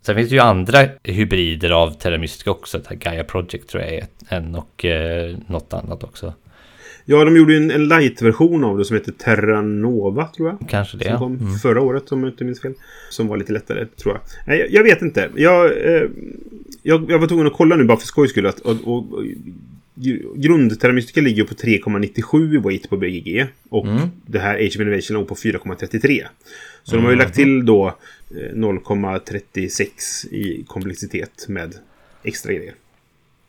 Sen 0.02 0.14
finns 0.16 0.28
det 0.28 0.35
ju 0.35 0.40
andra 0.40 0.78
hybrider 1.02 1.70
av 1.70 1.90
Terra 1.90 2.18
Mystica 2.18 2.50
också, 2.50 2.80
Gaia 2.90 3.25
Project 3.25 3.68
tror 3.68 3.82
jag 3.82 3.92
är 3.94 4.06
en 4.28 4.54
och 4.54 4.85
eh, 4.85 5.37
något 5.47 5.73
annat 5.73 6.04
också. 6.04 6.32
Ja, 7.10 7.24
de 7.24 7.36
gjorde 7.36 7.52
ju 7.52 7.58
en, 7.58 7.70
en 7.70 7.88
light-version 7.88 8.64
av 8.64 8.78
det 8.78 8.84
som 8.84 8.96
heter 8.96 9.12
Terra 9.12 9.62
Nova, 9.62 10.26
tror 10.26 10.48
jag. 10.48 10.68
Kanske 10.68 10.96
det. 10.96 11.04
Som 11.04 11.18
kom 11.18 11.34
Mm. 11.38 11.54
förra 11.58 11.80
året 11.80 12.12
om 12.12 12.22
jag 12.22 12.32
inte 12.32 12.44
minns 12.44 12.60
fel. 12.60 12.74
Som 13.10 13.26
var 13.28 13.36
lite 13.36 13.52
lättare 13.52 13.86
tror 13.86 14.14
jag. 14.14 14.20
Nej, 14.46 14.58
jag, 14.58 14.70
jag 14.72 14.82
vet 14.82 15.02
inte. 15.02 15.30
Jag, 15.36 15.64
eh, 15.64 16.02
jag, 16.82 17.10
jag 17.10 17.18
var 17.18 17.26
tvungen 17.26 17.46
att 17.46 17.52
kolla 17.52 17.76
nu 17.76 17.84
bara 17.84 17.98
för 17.98 18.06
skojs 18.06 18.30
skull. 18.30 18.46
Att, 18.46 18.60
och, 18.60 18.76
och, 18.84 19.12
och, 19.12 19.24
Mystica 20.94 21.20
ligger 21.20 21.44
på 21.44 21.54
3,97 21.54 22.54
i 22.54 22.58
weight 22.58 22.90
på 22.90 22.96
BGG. 22.96 23.46
Och 23.68 23.86
Mm. 23.86 24.08
det 24.26 24.38
här 24.38 24.54
Age 24.54 24.76
of 24.76 24.80
Innovation 24.80 25.14
låg 25.16 25.28
på 25.28 25.34
4,33. 25.34 26.22
Så 26.82 26.96
de 26.96 27.04
har 27.04 27.10
ju 27.10 27.16
lagt 27.16 27.34
till 27.34 27.66
då 27.66 27.86
eh, 28.30 28.54
0,36 28.56 30.28
i 30.34 30.64
komplexitet 30.66 31.48
med 31.48 31.74
extra 32.22 32.52
grejer. 32.52 32.74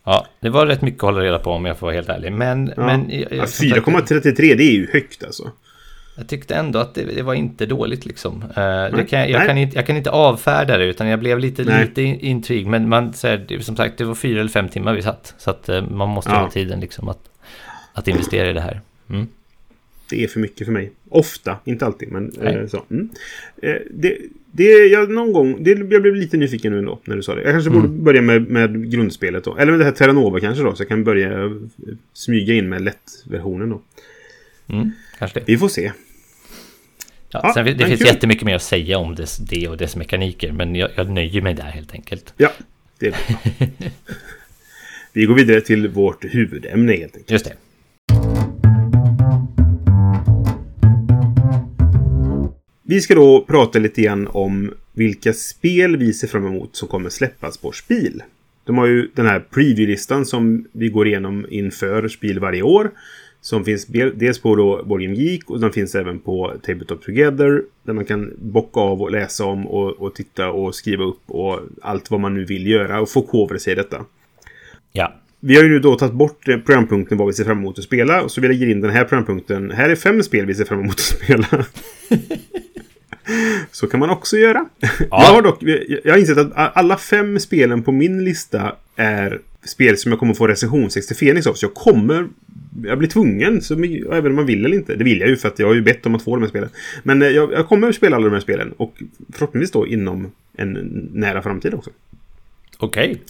Ja, 0.04 0.26
det 0.40 0.48
var 0.50 0.66
rätt 0.66 0.82
mycket 0.82 0.98
att 1.04 1.10
hålla 1.10 1.20
reda 1.20 1.38
på 1.38 1.50
om 1.50 1.64
jag 1.64 1.78
får 1.78 1.86
vara 1.86 1.94
helt 1.94 2.08
ärlig. 2.08 2.32
Men, 2.32 2.72
Ja. 2.76 2.86
men 2.86 3.10
jag, 3.10 3.20
Ja, 3.20 3.26
jag, 3.36 3.48
som 3.48 3.68
sagt, 3.68 3.86
4,33 3.86 4.34
det 4.56 4.62
är 4.64 4.72
ju 4.72 4.88
högt 4.92 5.24
alltså. 5.24 5.50
jag 6.16 6.28
tyckte 6.28 6.54
ändå 6.54 6.78
att 6.78 6.94
det, 6.94 7.02
det 7.16 7.22
var 7.22 7.34
inte 7.34 7.66
dåligt 7.66 8.06
liksom. 8.06 8.44
Det 8.54 8.90
Nej. 8.92 9.06
kan, 9.06 9.30
jag, 9.30 9.46
kan 9.46 9.58
inte, 9.58 9.76
jag 9.76 9.86
kan 9.86 9.96
inte 9.96 10.10
avfärda 10.10 10.78
det 10.78 10.84
utan 10.84 11.06
jag 11.06 11.18
blev 11.20 11.38
lite, 11.38 11.64
Nej. 11.64 11.84
lite 11.84 12.02
in- 12.02 12.20
intrig. 12.20 12.66
Men 12.66 12.88
man, 12.88 13.12
så 13.12 13.28
här, 13.28 13.44
det, 13.48 13.62
som 13.64 13.76
sagt, 13.76 13.98
det 13.98 14.04
var 14.04 14.14
fyra 14.14 14.40
eller 14.40 14.50
fem 14.50 14.68
timmar 14.68 14.94
vi 14.94 15.02
satt. 15.02 15.34
Så 15.38 15.50
att 15.50 15.68
eh, 15.68 15.82
man 15.82 16.08
måste 16.08 16.30
Ja. 16.30 16.36
ha 16.40 16.50
tiden 16.50 16.80
liksom 16.80 17.08
att, 17.08 17.30
att 17.92 18.08
investera 18.08 18.50
i 18.50 18.52
det 18.52 18.60
här. 18.60 18.80
Mm. 19.10 19.26
Det 20.10 20.24
är 20.24 20.28
för 20.28 20.40
mycket 20.40 20.66
för 20.66 20.72
mig. 20.72 20.92
Ofta, 21.08 21.56
inte 21.64 21.86
alltid, 21.86 22.12
men 22.12 22.32
eh, 22.42 22.66
så. 22.66 22.82
Mm. 22.90 23.08
Det, 23.90 24.18
det, 24.52 24.86
jag, 24.86 25.10
någon 25.10 25.32
gång, 25.32 25.64
det, 25.64 25.70
jag 25.70 26.02
blev 26.02 26.14
lite 26.14 26.36
nyfiken 26.36 26.72
nu 26.72 26.78
ändå 26.78 27.00
när 27.04 27.16
du 27.16 27.22
sa 27.22 27.34
det. 27.34 27.42
Jag 27.42 27.52
kanske 27.52 27.70
borde 27.70 27.86
Mm. 27.88 28.04
börja 28.04 28.22
med, 28.22 28.42
med 28.42 28.90
grundspelet 28.90 29.44
då. 29.44 29.56
Eller 29.56 29.70
med 29.72 29.80
det 29.80 29.84
här 29.84 29.92
Terranova 29.92 30.40
kanske 30.40 30.64
då. 30.64 30.74
Så 30.74 30.82
jag 30.82 30.88
kan 30.88 31.04
börja 31.04 31.50
smyga 32.12 32.54
in 32.54 32.68
med 32.68 32.82
lättversionen 32.82 33.70
då. 33.70 33.82
Mm, 34.68 34.90
kanske 35.18 35.40
det. 35.40 35.44
Vi 35.46 35.58
får 35.58 35.68
se. 35.68 35.92
Ja, 37.32 37.40
Ja, 37.42 37.52
sen, 37.54 37.64
det 37.64 37.86
finns 37.86 37.98
kul. 37.98 38.06
jättemycket 38.06 38.44
mer 38.44 38.54
att 38.56 38.62
säga 38.62 38.98
om 38.98 39.14
dess, 39.14 39.36
det 39.36 39.68
och 39.68 39.76
dess 39.76 39.96
mekaniker. 39.96 40.52
Men 40.52 40.74
jag, 40.74 40.90
jag 40.94 41.10
nöjer 41.10 41.42
mig 41.42 41.54
där 41.54 41.62
helt 41.64 41.92
enkelt. 41.92 42.34
Ja, 42.36 42.52
det 42.98 43.06
är 43.06 43.10
bra. 43.10 43.66
Vi 45.12 45.24
går 45.24 45.34
vidare 45.34 45.60
till 45.60 45.88
vårt 45.88 46.24
huvudämne 46.34 46.92
helt 46.92 47.02
enkelt. 47.16 47.30
Just 47.30 47.44
det. 47.44 47.52
Vi 52.90 53.00
ska 53.00 53.14
då 53.14 53.44
prata 53.48 53.78
lite 53.78 54.02
grann 54.02 54.28
om 54.30 54.74
vilka 54.92 55.32
spel 55.32 55.96
vi 55.96 56.12
ser 56.12 56.28
fram 56.28 56.46
emot 56.46 56.76
som 56.76 56.88
kommer 56.88 57.10
släppas 57.10 57.58
på 57.58 57.72
Spil. 57.72 58.22
De 58.64 58.78
har 58.78 58.86
ju 58.86 59.10
den 59.14 59.26
här 59.26 59.40
preview-listan 59.50 60.26
som 60.26 60.66
vi 60.72 60.88
går 60.88 61.06
igenom 61.06 61.46
inför 61.50 62.08
Spil 62.08 62.38
varje 62.38 62.62
år. 62.62 62.90
Som 63.40 63.64
finns 63.64 63.86
dels 64.14 64.38
på 64.38 64.56
då 64.56 64.82
Game 64.82 65.14
Geek 65.14 65.50
och 65.50 65.60
den 65.60 65.72
finns 65.72 65.94
även 65.94 66.18
på 66.18 66.52
Tabletop 66.62 67.02
Together. 67.02 67.62
Där 67.82 67.92
man 67.92 68.04
kan 68.04 68.32
bocka 68.38 68.80
av 68.80 69.02
och 69.02 69.10
läsa 69.10 69.44
om 69.44 69.66
och, 69.66 69.90
och 69.90 70.14
titta 70.14 70.50
och 70.50 70.74
skriva 70.74 71.04
upp 71.04 71.22
och 71.26 71.60
allt 71.82 72.10
vad 72.10 72.20
man 72.20 72.34
nu 72.34 72.44
vill 72.44 72.66
göra 72.66 73.00
och 73.00 73.08
förkovra 73.08 73.58
sig 73.58 73.72
i 73.72 73.76
detta. 73.76 74.04
Ja, 74.92 75.14
Vi 75.40 75.56
har 75.56 75.62
ju 75.62 75.68
nu 75.68 75.78
då 75.78 75.94
tagit 75.94 76.14
bort 76.14 76.48
eh, 76.48 76.58
programpunkten 76.58 77.18
vad 77.18 77.26
vi 77.26 77.32
ser 77.32 77.44
fram 77.44 77.58
emot 77.58 77.78
att 77.78 77.84
spela. 77.84 78.22
Och 78.22 78.30
så 78.30 78.40
vi 78.40 78.48
lägger 78.48 78.68
in 78.70 78.80
den 78.80 78.90
här 78.90 79.04
programpunkten. 79.04 79.70
Här 79.70 79.88
är 79.88 79.96
fem 79.96 80.22
spel 80.22 80.46
vi 80.46 80.54
ser 80.54 80.64
fram 80.64 80.80
emot 80.80 80.94
att 80.94 81.00
spela. 81.00 81.46
så 83.72 83.86
kan 83.86 84.00
man 84.00 84.10
också 84.10 84.36
göra. 84.36 84.66
Jag 85.10 85.18
har 85.18 85.42
dock 85.42 85.62
jag 86.04 86.12
har 86.12 86.18
insett 86.18 86.38
att 86.38 86.76
alla 86.76 86.96
fem 86.96 87.40
spelen 87.40 87.82
på 87.82 87.92
min 87.92 88.24
lista 88.24 88.76
är 88.96 89.40
spel 89.64 89.98
som 89.98 90.12
jag 90.12 90.18
kommer 90.18 90.34
få 90.34 90.46
recensionsex 90.46 91.06
till 91.06 91.16
Fenix 91.16 91.46
av. 91.46 91.54
Så 91.54 91.64
jag 91.64 91.74
kommer... 91.74 92.28
Jag 92.84 92.98
blir 92.98 93.08
tvungen, 93.08 93.62
så, 93.62 93.74
även 94.12 94.26
om 94.26 94.34
man 94.34 94.46
vill 94.46 94.64
eller 94.64 94.76
inte. 94.76 94.96
Det 94.96 95.04
vill 95.04 95.20
jag 95.20 95.28
ju 95.28 95.36
för 95.36 95.48
att 95.48 95.58
jag 95.58 95.66
har 95.66 95.74
ju 95.74 95.82
bett 95.82 96.06
om 96.06 96.14
att 96.14 96.22
få 96.22 96.36
de 96.36 96.42
här 96.42 96.48
spelen. 96.48 96.68
Men 97.02 97.22
eh, 97.22 97.28
jag, 97.28 97.52
jag 97.52 97.68
kommer 97.68 97.92
spela 97.92 98.16
alla 98.16 98.24
de 98.24 98.32
här 98.32 98.40
spelen. 98.40 98.72
Och 98.76 99.02
förhoppningsvis 99.32 99.70
då 99.70 99.86
inom 99.86 100.32
en 100.56 100.72
nära 101.12 101.42
framtid 101.42 101.74
också. 101.74 101.90
okej. 102.78 103.20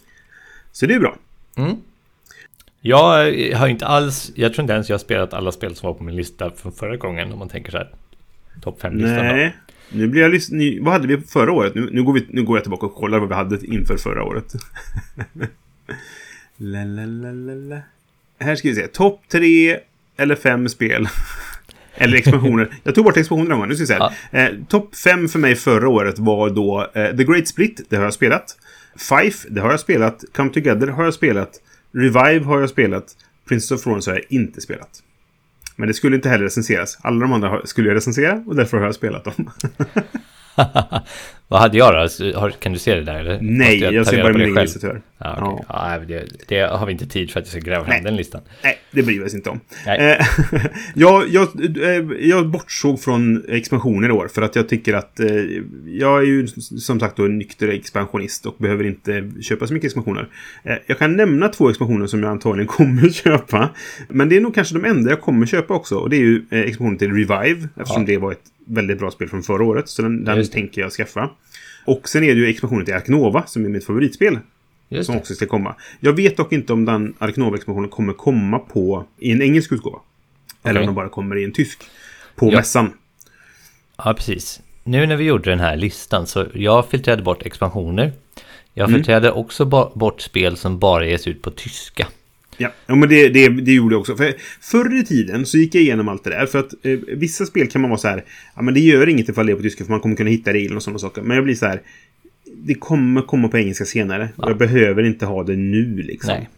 Så 0.72 0.86
det 0.86 0.94
är 0.94 1.00
bra. 1.00 1.16
Mm. 1.56 1.76
Jag 2.80 3.32
har 3.54 3.68
inte 3.68 3.86
alls, 3.86 4.32
jag 4.34 4.54
tror 4.54 4.62
inte 4.62 4.72
ens 4.72 4.88
jag 4.88 4.94
har 4.94 5.00
spelat 5.00 5.34
alla 5.34 5.52
spel 5.52 5.76
som 5.76 5.86
var 5.86 5.94
på 5.94 6.04
min 6.04 6.16
lista 6.16 6.50
från 6.50 6.72
förra 6.72 6.96
gången 6.96 7.32
om 7.32 7.38
man 7.38 7.48
tänker 7.48 7.70
så 7.70 7.76
här. 7.76 7.90
Topp 8.62 8.82
5-listan 8.82 9.26
då. 9.26 9.32
Nej. 9.32 9.56
Nu 9.92 10.07
blir 10.09 10.22
jag 10.22 10.35
lys- 10.35 10.53
ny- 10.53 10.81
Vad 10.81 10.92
hade 10.92 11.07
vi 11.07 11.20
förra 11.20 11.53
året? 11.53 11.74
Nu, 11.74 11.88
nu, 11.92 12.03
går 12.03 12.12
vi, 12.12 12.26
nu 12.29 12.42
går 12.42 12.57
jag 12.57 12.64
tillbaka 12.64 12.87
och 12.87 12.94
kollar 12.94 13.18
vad 13.18 13.29
vi 13.29 13.35
hade 13.35 13.66
inför 13.66 13.96
förra 13.96 14.24
året. 14.24 14.53
la, 16.57 16.85
la, 16.85 17.05
la, 17.07 17.33
la, 17.33 17.55
la. 17.55 17.81
Här 18.40 18.55
ska 18.57 18.68
vi 18.68 18.74
se. 18.74 18.87
Topp 18.87 19.20
tre 19.33 19.79
eller 20.16 20.35
fem 20.37 20.68
spel. 20.68 21.09
eller 21.94 22.16
expansioner. 22.16 22.68
Jag 22.83 22.94
tog 22.94 23.05
bort 23.05 23.16
expansioner 23.16 23.50
en 23.50 23.59
gång. 23.59 23.68
Nu 23.68 23.74
ska 23.74 23.83
vi 23.83 23.87
se. 23.87 23.98
här. 24.33 24.50
Eh, 24.50 24.57
Topp 24.68 24.96
fem 24.96 25.29
för 25.29 25.38
mig 25.38 25.55
förra 25.55 25.88
året 25.88 26.18
var 26.18 26.50
då 26.50 26.90
eh, 26.94 27.16
The 27.16 27.24
Great 27.24 27.48
Split. 27.48 27.81
Det 27.88 27.96
har 27.96 28.05
jag 28.05 28.14
spelat. 28.14 28.57
Fife. 28.96 29.48
Det 29.50 29.61
har 29.61 29.70
jag 29.70 29.81
spelat. 29.81 30.24
Come 30.33 30.50
Together 30.50 30.87
har 30.87 31.05
jag 31.05 31.14
spelat. 31.14 31.50
Revive 31.92 32.44
har 32.44 32.61
jag 32.61 32.70
spelat. 32.70 33.05
Princess 33.48 33.70
of 33.72 33.83
Thrones 33.83 34.07
har 34.07 34.14
jag 34.14 34.24
inte 34.29 34.61
spelat. 34.61 35.03
Men 35.80 35.88
det 35.88 35.94
skulle 35.94 36.16
inte 36.16 36.28
heller 36.28 36.44
recenseras. 36.44 36.98
Alla 37.00 37.20
de 37.20 37.32
andra 37.32 37.66
skulle 37.66 37.88
jag 37.88 37.96
recensera 37.96 38.42
och 38.46 38.56
därför 38.56 38.76
har 38.76 38.84
jag 38.84 38.94
spelat 38.94 39.24
dem. 39.24 39.50
Vad 41.50 41.60
hade 41.60 41.78
jag 41.78 41.94
då? 41.94 42.08
Så 42.08 42.32
Har, 42.38 42.50
kan 42.50 42.72
du 42.72 42.78
se 42.78 42.94
det 42.94 43.02
där 43.02 43.20
eller? 43.20 43.38
Nej, 43.42 43.78
jag 43.78 44.04
ta 44.04 44.10
ser 44.10 44.22
bara 44.22 44.32
min 44.32 44.38
det 44.38 44.44
egen 44.44 44.62
lista 44.62 44.80
tyvärr. 44.80 45.00
Ja, 45.18 45.38
okej. 45.42 45.64
ja. 45.68 45.98
det, 46.08 46.48
det 46.48 46.60
har 46.60 46.86
vi 46.86 46.92
inte 46.92 47.06
tid 47.06 47.30
för 47.30 47.40
att 47.40 47.46
jag 47.46 47.50
ska 47.62 47.70
gräva 47.70 47.84
fram 47.84 47.94
Nej. 47.94 48.02
den 48.04 48.16
listan. 48.16 48.40
Nej, 48.64 48.78
det 48.90 49.02
bryr 49.02 49.20
vi 49.20 49.26
oss 49.26 49.34
inte 49.34 49.50
om. 49.50 49.60
Eh, 49.86 49.94
jag, 50.94 51.28
jag, 51.28 51.48
eh, 51.82 52.28
jag 52.28 52.48
bortsåg 52.48 53.00
från 53.00 53.44
expansioner 53.48 54.08
i 54.08 54.12
år 54.12 54.28
för 54.28 54.42
att 54.42 54.56
jag 54.56 54.68
tycker 54.68 54.94
att 54.94 55.20
eh, 55.20 55.34
jag 55.86 56.18
är 56.18 56.26
ju 56.26 56.46
som 56.46 57.00
sagt 57.00 57.16
då 57.16 57.24
en 57.24 57.38
nykter 57.38 57.68
expansionist 57.68 58.46
och 58.46 58.54
behöver 58.58 58.84
inte 58.84 59.30
köpa 59.42 59.66
så 59.66 59.74
mycket 59.74 59.86
expansioner. 59.86 60.28
Eh, 60.64 60.76
jag 60.86 60.98
kan 60.98 61.16
nämna 61.16 61.48
två 61.48 61.70
expansioner 61.70 62.06
som 62.06 62.22
jag 62.22 62.30
antagligen 62.30 62.66
kommer 62.76 63.08
köpa. 63.08 63.70
Men 64.08 64.28
det 64.28 64.36
är 64.36 64.40
nog 64.40 64.54
kanske 64.54 64.74
de 64.74 64.84
enda 64.84 65.10
jag 65.10 65.20
kommer 65.20 65.46
köpa 65.46 65.74
också. 65.74 65.96
Och 65.96 66.10
det 66.10 66.16
är 66.16 66.20
ju 66.20 66.42
expansionen 66.50 66.98
till 66.98 67.12
Revive 67.12 67.68
eftersom 67.76 68.02
Ja. 68.02 68.06
det 68.06 68.18
var 68.18 68.32
ett 68.32 68.44
väldigt 68.66 68.98
bra 68.98 69.10
spel 69.10 69.28
från 69.28 69.42
förra 69.42 69.64
året. 69.64 69.88
Så 69.88 70.02
den, 70.02 70.24
den 70.24 70.46
tänker 70.46 70.80
jag 70.80 70.92
skaffa. 70.92 71.30
Och 71.90 72.09
sen 72.09 72.24
är 72.24 72.35
det 72.35 72.40
ju 72.40 72.46
expansionen 72.48 72.85
till 72.85 72.94
Arknova 72.94 73.46
som 73.46 73.64
är 73.64 73.68
mitt 73.68 73.85
favoritspel 73.87 74.38
Just 74.88 75.07
som 75.07 75.14
det. 75.14 75.20
också 75.20 75.35
ska 75.35 75.46
komma. 75.46 75.74
Jag 76.00 76.12
vet 76.12 76.37
dock 76.37 76.53
inte 76.53 76.72
om 76.72 76.85
den 76.85 77.14
Arknova-expansionen 77.18 77.88
kommer 77.90 78.12
komma 78.12 78.59
på 78.59 79.05
i 79.18 79.31
en 79.33 79.42
engelsk 79.42 79.72
utgåva. 79.72 79.98
Eller 80.62 80.81
om 80.81 80.87
den 80.87 80.94
bara 80.94 81.09
kommer 81.09 81.37
i 81.38 81.44
en 81.44 81.53
tysk. 81.53 81.79
På 82.37 82.46
Ja. 82.53 82.57
mässan. 82.57 82.92
Ja, 83.96 84.14
precis. 84.14 84.61
Nu 84.85 85.07
när 85.07 85.16
vi 85.16 85.24
gjorde 85.24 85.50
den 85.50 85.61
här 85.61 85.76
listan 85.76 86.26
så 86.26 86.46
jag 86.55 86.88
filtrerade 86.88 87.22
bort 87.22 87.42
expansioner. 87.46 88.12
Jag 88.74 88.88
Mm. 88.88 88.98
filtrerade 88.98 89.33
också 89.33 89.64
ba- 89.64 89.90
bort 89.94 90.20
spel 90.20 90.57
som 90.57 90.79
bara 90.79 91.07
ges 91.07 91.26
ut 91.26 91.42
på 91.42 91.50
tyska. 91.50 92.07
Ja, 92.60 92.72
ja 92.86 92.94
men 92.94 93.08
det, 93.08 93.28
det, 93.28 93.48
det 93.48 93.72
gjorde 93.72 93.94
jag 93.94 94.00
också. 94.00 94.16
För 94.16 94.34
förr 94.60 95.00
i 95.00 95.04
tiden 95.04 95.46
så 95.46 95.58
gick 95.58 95.74
jag 95.74 95.82
igenom 95.82 96.08
allt 96.08 96.24
det 96.24 96.30
där. 96.30 96.46
För 96.46 96.58
att 96.58 96.74
eh, 96.82 96.98
vissa 97.16 97.46
spel 97.46 97.68
kan 97.70 97.80
man 97.80 97.90
vara 97.90 97.98
så 97.98 98.08
här, 98.08 98.24
ja 98.56 98.62
men 98.62 98.74
det 98.74 98.80
gör 98.80 99.08
inget 99.08 99.28
ifall 99.28 99.46
det 99.46 99.52
är 99.52 99.56
på 99.56 99.62
tyska 99.62 99.84
för 99.84 99.90
man 99.90 100.00
kommer 100.00 100.16
kunna 100.16 100.30
hitta 100.30 100.52
det 100.52 100.70
och 100.70 100.82
sådana 100.82 100.98
saker. 100.98 101.22
Men 101.22 101.34
jag 101.34 101.44
blir 101.44 101.54
så 101.54 101.66
här, 101.66 101.82
det 102.56 102.74
kommer 102.74 103.22
komma 103.22 103.48
på 103.48 103.58
engelska 103.58 103.84
senare. 103.84 104.28
Ja. 104.36 104.44
Och 104.44 104.50
jag 104.50 104.58
behöver 104.58 105.02
inte 105.02 105.26
ha 105.26 105.44
det 105.44 105.56
nu 105.56 105.96
liksom. 105.96 106.34
Nej. 106.34 106.48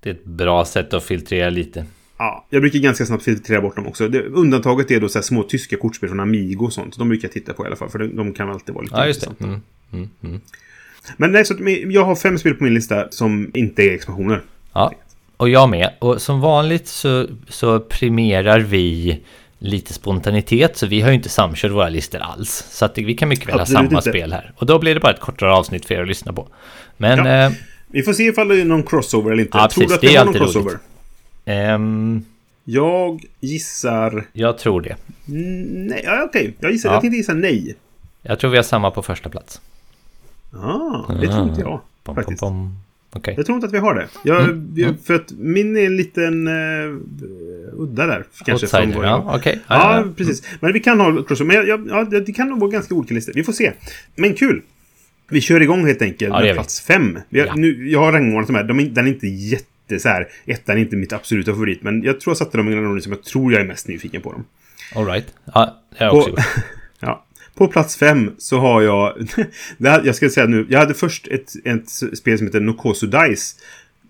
Det 0.00 0.10
är 0.10 0.14
ett 0.14 0.24
bra 0.24 0.64
sätt 0.64 0.94
att 0.94 1.04
filtrera 1.04 1.50
lite. 1.50 1.86
Ja, 2.18 2.46
jag 2.50 2.62
brukar 2.62 2.78
ganska 2.78 3.06
snabbt 3.06 3.24
filtrera 3.24 3.60
bort 3.60 3.76
dem 3.76 3.86
också. 3.86 4.08
Det, 4.08 4.22
undantaget 4.22 4.90
är 4.90 5.00
då 5.00 5.08
så 5.08 5.18
här 5.18 5.22
små 5.22 5.42
tyska 5.42 5.76
kortspel 5.76 6.08
från 6.08 6.20
Amigo 6.20 6.64
och 6.64 6.72
sånt. 6.72 6.98
De 6.98 7.08
brukar 7.08 7.28
jag 7.28 7.32
titta 7.32 7.52
på 7.52 7.64
i 7.64 7.66
alla 7.66 7.76
fall, 7.76 7.90
för 7.90 7.98
de, 7.98 8.16
de 8.16 8.32
kan 8.32 8.50
alltid 8.50 8.74
vara 8.74 8.82
lite 8.82 8.96
Ja, 8.96 9.06
just 9.06 9.22
intressanta. 9.22 9.44
Mm. 9.44 9.60
Mm. 9.92 10.08
Mm. 10.22 10.40
Men 11.16 11.32
nej, 11.32 11.44
så 11.44 11.54
jag 11.86 12.04
har 12.04 12.16
fem 12.16 12.38
spel 12.38 12.54
på 12.54 12.64
min 12.64 12.74
lista 12.74 13.10
som 13.10 13.50
inte 13.54 13.82
är 13.82 13.94
expansioner. 13.94 14.42
Ja, 14.72 14.92
och 15.36 15.48
jag 15.48 15.68
med. 15.68 15.90
Och 15.98 16.22
som 16.22 16.40
vanligt 16.40 16.88
så, 16.88 17.26
så 17.48 17.80
premierar 17.80 18.58
vi 18.60 19.20
lite 19.58 19.92
spontanitet, 19.94 20.76
så 20.76 20.86
vi 20.86 21.00
har 21.00 21.08
ju 21.08 21.14
inte 21.14 21.28
samkört 21.28 21.70
våra 21.72 21.88
listor 21.88 22.18
alls. 22.20 22.64
Så 22.70 22.84
att 22.84 22.98
vi 22.98 23.14
kan 23.14 23.28
mycket 23.28 23.48
väl 23.48 23.54
ha 23.54 23.60
Absolut 23.62 23.78
samma 23.90 23.98
inte. 23.98 24.10
spel 24.10 24.32
här. 24.32 24.52
Och 24.56 24.66
då 24.66 24.78
blir 24.78 24.94
det 24.94 25.00
bara 25.00 25.12
ett 25.12 25.20
kortare 25.20 25.52
avsnitt 25.52 25.84
för 25.84 25.94
er 25.94 26.02
att 26.02 26.08
lyssna 26.08 26.32
på. 26.32 26.48
Men 26.96 27.18
Ja. 27.26 27.44
eh, 27.46 27.52
Vi 27.86 28.02
får 28.02 28.12
se 28.12 28.22
ifall 28.22 28.48
det 28.48 28.60
är 28.60 28.64
någon 28.64 28.82
crossover 28.82 29.32
eller 29.32 29.42
inte. 29.42 29.58
Ja, 29.58 29.68
Tror 29.68 29.88
du 29.88 29.94
att 29.94 30.00
Det 30.00 30.16
är 30.16 30.24
någon 30.24 30.34
crossover? 30.34 30.78
ehm, 31.44 32.24
Jag 32.64 33.24
gissar... 33.40 34.24
jag 34.32 34.58
tror 34.58 34.80
det. 34.80 34.96
Mm, 35.28 35.86
Nej, 35.86 36.02
ja, 36.04 36.22
okej. 36.28 36.54
Jag 36.60 36.72
gissar, 36.72 36.88
Ja. 36.88 36.92
jag 36.94 37.00
tänkte 37.00 37.16
gissa 37.16 37.34
nej. 37.34 37.76
Jag 38.22 38.38
tror 38.38 38.50
vi 38.50 38.56
har 38.56 38.62
samma 38.64 38.90
på 38.90 39.02
första 39.02 39.28
plats. 39.28 39.60
Ah, 40.52 41.12
det 41.20 41.28
tror 41.28 41.48
inte 41.48 41.60
jag. 41.60 41.80
Pom, 42.04 42.14
Faktiskt. 42.14 42.40
pom. 42.40 42.78
Okej. 43.14 43.34
Jag 43.36 43.46
tror 43.46 43.56
inte 43.56 43.66
att 43.66 43.72
vi 43.74 43.78
har 43.78 43.94
det. 43.94 44.08
Jag, 44.24 44.40
Mm, 44.44 44.72
jag, 44.76 44.94
För 45.04 45.14
att 45.14 45.32
min 45.32 45.76
är 45.76 45.86
en 45.86 45.96
liten 45.96 46.48
uh, 46.48 46.98
udda 47.72 48.06
där. 48.06 48.24
Kanske 48.44 48.66
från 48.66 48.80
Outsider, 48.80 48.98
början. 49.00 49.22
ja, 49.26 49.36
okej. 49.38 49.60
Ja, 49.68 49.96
Ja, 49.96 50.04
precis. 50.16 50.42
Men 50.60 50.72
vi 50.72 50.80
kan 50.80 51.00
ha 51.00 51.22
crossover. 51.22 51.54
Men 51.54 51.66
jag, 51.68 51.88
ja, 51.88 52.20
det 52.20 52.32
kan 52.32 52.48
nog 52.48 52.60
vara 52.60 52.70
ganska 52.70 52.94
olika 52.94 53.14
listor. 53.14 53.32
Vi 53.32 53.44
får 53.44 53.52
se. 53.52 53.72
Men 54.16 54.34
kul! 54.34 54.62
Vi 55.30 55.40
kör 55.40 55.60
igång 55.60 55.86
helt 55.86 56.02
enkelt 56.02 56.32
med 56.32 56.54
plats 56.54 56.80
fem. 56.80 57.14
Har, 57.14 57.22
Ja. 57.38 57.54
nu, 57.54 57.88
jag 57.90 58.00
har 58.00 58.12
rangordnat 58.12 58.46
de 58.46 58.54
här. 58.56 58.64
De 58.64 58.94
den 58.94 59.06
är 59.06 59.10
inte 59.10 59.26
jätte 59.26 59.98
så 59.98 60.08
här. 60.08 60.28
Ettan 60.46 60.76
är 60.76 60.80
inte 60.80 60.96
mitt 60.96 61.12
absoluta 61.12 61.52
favorit. 61.52 61.82
Men 61.82 62.02
jag 62.02 62.20
tror 62.20 62.30
jag 62.30 62.36
satte 62.36 62.56
dem 62.56 62.68
i 62.68 62.72
en 62.72 62.86
ordning 62.86 63.02
som 63.02 63.12
jag 63.12 63.22
tror 63.24 63.52
jag 63.52 63.62
är 63.62 63.66
mest 63.66 63.88
nyfiken 63.88 64.22
på 64.22 64.32
dem. 64.32 64.44
All 64.94 65.06
right. 65.06 65.26
Ja, 65.54 65.80
jag 65.98 66.14
också 66.14 66.30
På. 66.30 66.36
på 67.54 67.68
plats 67.68 67.96
fem 67.96 68.30
så 68.38 68.58
har 68.58 68.82
jag... 68.82 69.28
här, 69.84 70.02
jag 70.04 70.14
ska 70.14 70.30
säga 70.30 70.46
nu. 70.46 70.66
Jag 70.70 70.78
hade 70.78 70.94
först 70.94 71.28
ett, 71.28 71.52
ett 71.64 71.90
spel 72.18 72.38
som 72.38 72.46
heter 72.46 72.60
Nokosu 72.60 73.06
Dice. 73.06 73.56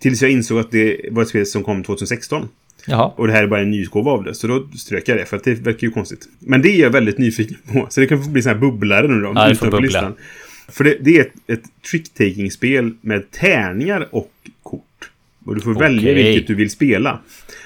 Tills 0.01 0.23
jag 0.23 0.31
insåg 0.31 0.59
att 0.59 0.71
det 0.71 1.01
var 1.11 1.23
ett 1.23 1.29
spel 1.29 1.47
som 1.47 1.65
kom 1.65 1.85
2016. 1.85 2.49
Jaha. 2.87 3.13
Och 3.17 3.27
det 3.27 3.33
här 3.33 3.43
är 3.43 3.47
bara 3.47 3.61
en 3.61 3.71
nyutgåva 3.71 4.11
av 4.11 4.25
det. 4.25 4.35
Så 4.35 4.47
då 4.47 4.69
strök 4.77 5.09
jag 5.09 5.19
det, 5.19 5.27
för 5.27 5.37
att 5.37 5.45
det 5.45 5.55
verkar 5.55 5.87
ju 5.87 5.91
konstigt. 5.91 6.29
Men 6.39 6.63
det 6.63 6.69
är 6.69 6.81
jag 6.81 6.91
väldigt 6.91 7.19
nyfiken 7.19 7.57
på. 7.73 7.87
Så 7.91 8.01
det 8.01 8.07
kan 8.07 8.25
få 8.25 8.31
bli 8.31 8.43
sån 8.43 8.53
här 8.53 8.59
bubblare 8.59 9.09
nu 9.09 9.21
då. 9.21 9.33
Ja, 9.35 9.49
det 9.49 9.55
får 9.55 9.71
bubbla. 9.71 10.13
För 10.69 10.85
det, 10.85 10.97
det 11.01 11.17
är 11.17 11.21
ett, 11.21 11.33
ett 11.47 11.63
trick-taking-spel 11.91 12.95
med 13.01 13.31
tärningar 13.31 14.09
och 14.11 14.31
kort. 14.63 15.11
Och 15.45 15.55
du 15.55 15.61
får 15.61 15.75
välja 15.75 16.13
Okej. 16.13 16.15
vilket 16.15 16.47
du 16.47 16.55
vill 16.55 16.71
spela. 16.71 17.21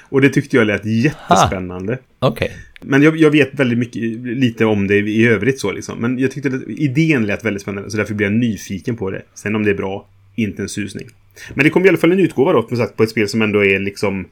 Och 0.09 0.21
det 0.21 0.29
tyckte 0.29 0.57
jag 0.57 0.67
lät 0.67 0.85
jättespännande. 0.85 1.99
Okej. 2.19 2.51
Men 2.81 3.01
jag, 3.01 3.17
jag 3.17 3.31
vet 3.31 3.53
väldigt 3.53 3.79
mycket, 3.79 4.01
lite 4.37 4.65
om 4.65 4.87
det 4.87 4.97
i 4.97 5.27
övrigt 5.27 5.59
så 5.59 5.71
liksom. 5.71 5.99
Men 5.99 6.19
jag 6.19 6.31
tyckte 6.31 6.49
att 6.49 6.67
idén 6.67 7.25
lät 7.25 7.45
väldigt 7.45 7.61
spännande. 7.61 7.91
Så 7.91 7.97
därför 7.97 8.13
blir 8.13 8.27
jag 8.27 8.33
nyfiken 8.33 8.95
på 8.95 9.11
det. 9.11 9.21
Sen 9.33 9.55
om 9.55 9.63
det 9.63 9.69
är 9.69 9.75
bra, 9.75 10.07
inte 10.35 10.61
en 10.61 10.69
susning. 10.69 11.07
Men 11.53 11.63
det 11.63 11.69
kom 11.69 11.85
i 11.85 11.89
alla 11.89 11.97
fall 11.97 12.11
en 12.11 12.19
utgåva 12.19 12.53
då, 12.53 12.75
sagt, 12.75 12.95
på 12.95 13.03
ett 13.03 13.09
spel 13.09 13.27
som 13.27 13.41
ändå 13.41 13.65
är 13.65 13.79
liksom 13.79 14.25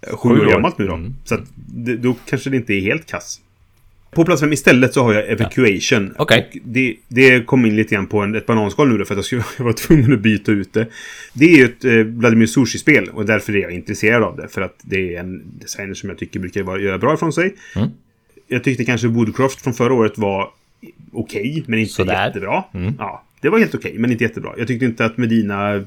eh, 0.00 0.16
sju 0.16 0.28
år 0.28 0.46
gammalt 0.46 0.78
nu 0.78 0.86
då. 0.86 0.94
Mm. 0.94 1.14
Så 1.24 1.34
att 1.34 1.44
då 1.98 2.16
kanske 2.26 2.50
det 2.50 2.56
inte 2.56 2.74
är 2.74 2.80
helt 2.80 3.06
kass. 3.06 3.40
På 4.14 4.24
plats 4.24 4.40
fem 4.40 4.52
istället 4.52 4.94
så 4.94 5.02
har 5.02 5.14
jag 5.14 5.30
Evacuation. 5.30 6.14
Okej. 6.18 6.50
Och 6.52 6.58
Det, 6.64 6.96
det 7.08 7.46
kom 7.46 7.66
in 7.66 7.76
lite 7.76 7.94
grann 7.94 8.06
på 8.06 8.20
en, 8.20 8.34
ett 8.34 8.46
bananskal 8.46 8.88
nu 8.88 8.98
då 8.98 9.04
för 9.04 9.14
att 9.14 9.18
jag, 9.18 9.24
skulle, 9.24 9.42
jag 9.58 9.64
var 9.64 9.72
tvungen 9.72 10.12
att 10.12 10.20
byta 10.20 10.52
ut 10.52 10.72
det. 10.72 10.86
Det 11.32 11.44
är 11.44 11.56
ju 11.56 11.64
ett 11.64 11.84
eh, 11.84 11.92
Vladimir 11.92 12.46
Sushi-spel 12.46 13.08
och 13.08 13.26
därför 13.26 13.56
är 13.56 13.62
jag 13.62 13.70
intresserad 13.72 14.22
av 14.22 14.36
det. 14.36 14.48
För 14.48 14.60
att 14.60 14.76
det 14.82 15.14
är 15.16 15.20
en 15.20 15.42
designer 15.60 15.94
som 15.94 16.08
jag 16.08 16.18
tycker 16.18 16.40
brukar 16.40 16.62
vara, 16.62 16.80
göra 16.80 16.98
bra 16.98 17.14
ifrån 17.14 17.32
sig. 17.32 17.54
Mm. 17.76 17.88
Jag 18.48 18.64
tyckte 18.64 18.84
kanske 18.84 19.06
Woodcroft 19.08 19.60
från 19.62 19.74
förra 19.74 19.94
året 19.94 20.18
var 20.18 20.50
okej, 21.12 21.64
men 21.66 21.78
inte 21.78 21.92
Sådär. 21.92 22.26
jättebra. 22.26 22.64
Mm. 22.74 22.94
Ja, 22.98 23.24
det 23.42 23.48
var 23.48 23.58
helt 23.58 23.74
okej, 23.74 23.94
men 23.98 24.12
inte 24.12 24.24
jättebra. 24.24 24.54
Jag 24.58 24.68
tyykte 24.68 24.84
inte 24.84 25.04
att 25.04 25.16
Medina 25.16 25.84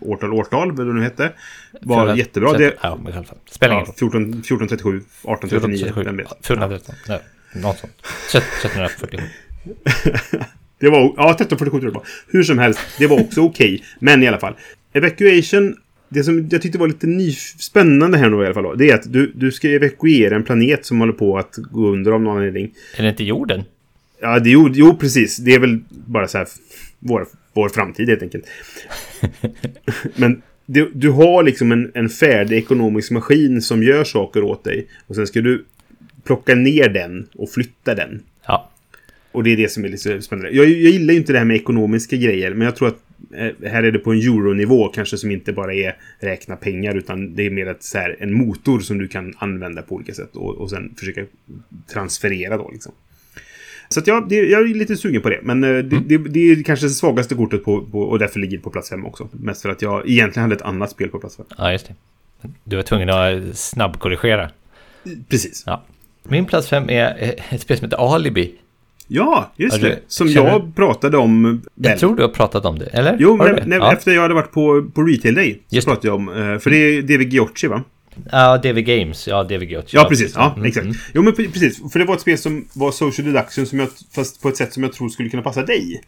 årtal, 0.00 0.32
årtal, 0.32 0.72
vad 0.72 0.86
det 0.86 0.92
nu 0.92 1.02
hette, 1.02 1.32
var 1.80 2.06
Fjorton- 2.06 2.16
jättebra. 2.16 2.52
Det, 2.52 2.74
Ja, 2.82 2.98
men 3.04 3.12
i 3.12 3.16
alla 3.16 3.26
fall. 3.26 3.38
Spelar 3.50 3.74
ja, 3.74 3.80
roll. 3.80 3.94
14, 3.98 4.22
1437, 4.22 4.96
1839, 4.96 5.92
vem 6.04 6.16
vet. 6.16 6.26
1413. 6.26 6.94
Ja, 7.08 7.20
något 7.54 7.78
sånt. 7.78 7.92
1347. 8.34 9.18
Det 10.78 10.88
var, 10.88 11.00
ja, 11.16 11.30
1347 11.30 11.70
tror 11.70 11.82
jag 11.84 11.92
det 11.92 11.98
var. 11.98 12.06
Hur 12.28 12.42
som 12.42 12.58
helst, 12.58 12.80
det 12.98 13.06
var 13.06 13.20
också 13.20 13.40
okej. 13.40 13.84
Men 13.98 14.22
i 14.22 14.26
alla 14.28 14.38
fall. 14.38 14.54
Evacuation, 14.92 15.76
det 16.08 16.24
som 16.24 16.48
jag 16.50 16.62
tyckte 16.62 16.78
var 16.78 16.88
lite 16.88 17.32
spännande 17.58 18.18
här 18.18 18.30
nu 18.30 18.42
i 18.42 18.44
alla 18.44 18.54
fall. 18.54 18.62
Då, 18.62 18.74
det 18.74 18.90
är 18.90 18.94
att 18.94 19.12
du, 19.12 19.32
du 19.34 19.52
ska 19.52 19.68
evakuera 19.68 20.36
en 20.36 20.42
planet 20.44 20.86
som 20.86 21.00
håller 21.00 21.12
på 21.12 21.38
att 21.38 21.54
gå 21.56 21.88
under 21.88 22.12
av 22.12 22.20
någon 22.22 22.36
anledning. 22.36 22.74
Är 22.96 23.02
det 23.02 23.08
inte 23.08 23.24
jorden? 23.24 23.62
Ja, 24.22 24.38
det, 24.38 24.50
jo, 24.50 24.70
jo, 24.72 24.96
precis. 24.96 25.36
Det 25.36 25.54
är 25.54 25.58
väl 25.58 25.80
bara 25.90 26.28
så 26.28 26.38
här 26.38 26.48
vår, 26.98 27.26
vår 27.52 27.68
framtid 27.68 28.08
helt 28.08 28.22
enkelt. 28.22 28.44
Men 30.16 30.42
du, 30.66 30.90
du 30.94 31.10
har 31.10 31.42
liksom 31.42 31.72
en, 31.72 31.90
en 31.94 32.08
färdig 32.08 32.58
ekonomisk 32.58 33.10
maskin 33.10 33.62
som 33.62 33.82
gör 33.82 34.04
saker 34.04 34.42
åt 34.42 34.64
dig. 34.64 34.86
Och 35.06 35.14
sen 35.14 35.26
ska 35.26 35.40
du 35.40 35.64
plocka 36.24 36.54
ner 36.54 36.88
den 36.88 37.28
och 37.34 37.50
flytta 37.50 37.94
den. 37.94 38.22
Ja. 38.46 38.70
Och 39.32 39.44
det 39.44 39.52
är 39.52 39.56
det 39.56 39.70
som 39.70 39.84
är 39.84 39.88
lite 39.88 40.22
spännande. 40.22 40.50
Jag, 40.50 40.66
jag 40.66 40.90
gillar 40.90 41.12
ju 41.12 41.18
inte 41.18 41.32
det 41.32 41.38
här 41.38 41.46
med 41.46 41.56
ekonomiska 41.56 42.16
grejer, 42.16 42.54
men 42.54 42.64
jag 42.64 42.76
tror 42.76 42.88
att 42.88 42.98
eh, 43.34 43.70
här 43.70 43.82
är 43.82 43.92
det 43.92 43.98
på 43.98 44.12
en 44.12 44.18
euronivå 44.18 44.88
kanske 44.88 45.16
som 45.16 45.30
inte 45.30 45.52
bara 45.52 45.74
är 45.74 45.96
räkna 46.18 46.56
pengar, 46.56 46.94
utan 46.94 47.34
det 47.34 47.46
är 47.46 47.50
mer 47.50 47.66
ett, 47.66 47.82
så 47.82 47.98
här, 47.98 48.16
en 48.20 48.32
motor 48.32 48.80
som 48.80 48.98
du 48.98 49.08
kan 49.08 49.34
använda 49.38 49.82
på 49.82 49.94
olika 49.94 50.14
sätt 50.14 50.36
och, 50.36 50.54
och 50.54 50.70
sen 50.70 50.94
försöka 50.98 51.24
transferera 51.92 52.56
då 52.56 52.70
liksom. 52.72 52.92
Så 53.92 54.00
att 54.00 54.06
ja, 54.06 54.26
det, 54.28 54.34
jag 54.36 54.60
är 54.70 54.74
lite 54.74 54.96
sugen 54.96 55.22
på 55.22 55.28
det. 55.30 55.40
Men 55.42 55.64
eh, 55.64 55.70
det, 55.70 55.98
det, 56.06 56.18
det 56.18 56.40
är 56.52 56.62
kanske 56.62 56.86
det 56.86 56.90
svagaste 56.90 57.34
kortet 57.34 57.64
på, 57.64 57.80
på, 57.86 58.00
och 58.00 58.18
därför 58.18 58.40
ligger 58.40 58.56
det 58.56 58.62
på 58.62 58.70
plats 58.70 58.88
fem 58.90 59.06
också. 59.06 59.28
Mest 59.32 59.62
för 59.62 59.68
att 59.68 59.82
jag 59.82 60.08
egentligen 60.10 60.42
hade 60.42 60.54
ett 60.54 60.62
annat 60.62 60.90
spel 60.90 61.08
på 61.08 61.18
plats 61.18 61.36
fem. 61.36 61.46
ja, 61.58 61.72
just 61.72 61.86
det. 61.88 61.94
Du 62.64 62.76
var 62.76 62.82
tvungen 62.82 63.10
att 63.10 63.56
snabbkorrigera. 63.58 64.50
Precis. 65.28 65.62
Ja. 65.66 65.82
Min 66.22 66.44
plats 66.46 66.68
fem 66.68 66.90
är 66.90 67.16
eh, 67.22 67.54
ett 67.54 67.60
spel 67.60 67.76
som 67.78 67.84
heter 67.84 68.14
Alibi. 68.14 68.54
Ja, 69.08 69.52
just 69.56 69.80
du- 69.80 69.88
det. 69.88 69.98
Som 70.06 70.28
jag 70.28 70.76
pratade 70.76 71.16
om. 71.16 71.62
Jag 71.74 71.90
väl. 71.90 71.98
tror 71.98 72.16
du 72.16 72.22
har 72.22 72.28
pratat 72.28 72.64
om 72.64 72.78
det, 72.78 72.84
eller? 72.86 73.16
Jo, 73.20 73.30
du 73.36 73.44
men 73.44 73.54
det? 73.54 73.66
när, 73.66 73.76
ja. 73.76 73.92
efter 73.92 74.12
jag 74.12 74.22
hade 74.22 74.34
varit 74.34 74.52
på, 74.52 74.90
på 74.94 75.02
Retail 75.02 75.34
Day 75.34 75.60
så 75.68 75.74
Just 75.76 75.86
det. 75.86 75.90
pratade 75.90 76.08
jag 76.08 76.14
om... 76.16 76.28
eh, 76.28 76.58
För 76.58 76.70
det 76.70 76.76
är 76.76 77.02
DV 77.02 77.22
Giocchi, 77.22 77.66
va? 77.66 77.82
Ja, 78.32 78.58
DV 78.58 78.80
Games. 78.80 79.28
Ja, 79.28 79.42
DV 79.44 79.64
Games. 79.64 79.92
Ja, 79.94 80.04
precis. 80.08 80.32
Ja, 80.36 80.52
Mm, 80.56 80.64
exakt. 80.68 80.84
mm. 80.84 80.96
Jo, 81.14 81.22
men 81.22 81.32
pre- 81.32 81.52
precis. 81.52 81.92
För 81.92 81.98
det 81.98 82.04
var 82.04 82.14
ett 82.14 82.20
spel 82.20 82.38
som 82.38 82.68
var 82.72 82.92
social 82.92 83.26
deduction, 83.32 83.66
som 83.66 83.78
jag, 83.78 83.88
fast 84.14 84.42
på 84.42 84.48
ett 84.48 84.56
sätt 84.56 84.72
som 84.72 84.82
jag 84.82 84.92
tror 84.92 85.08
skulle 85.08 85.28
kunna 85.28 85.42
passa 85.42 85.62
dig. 85.62 86.02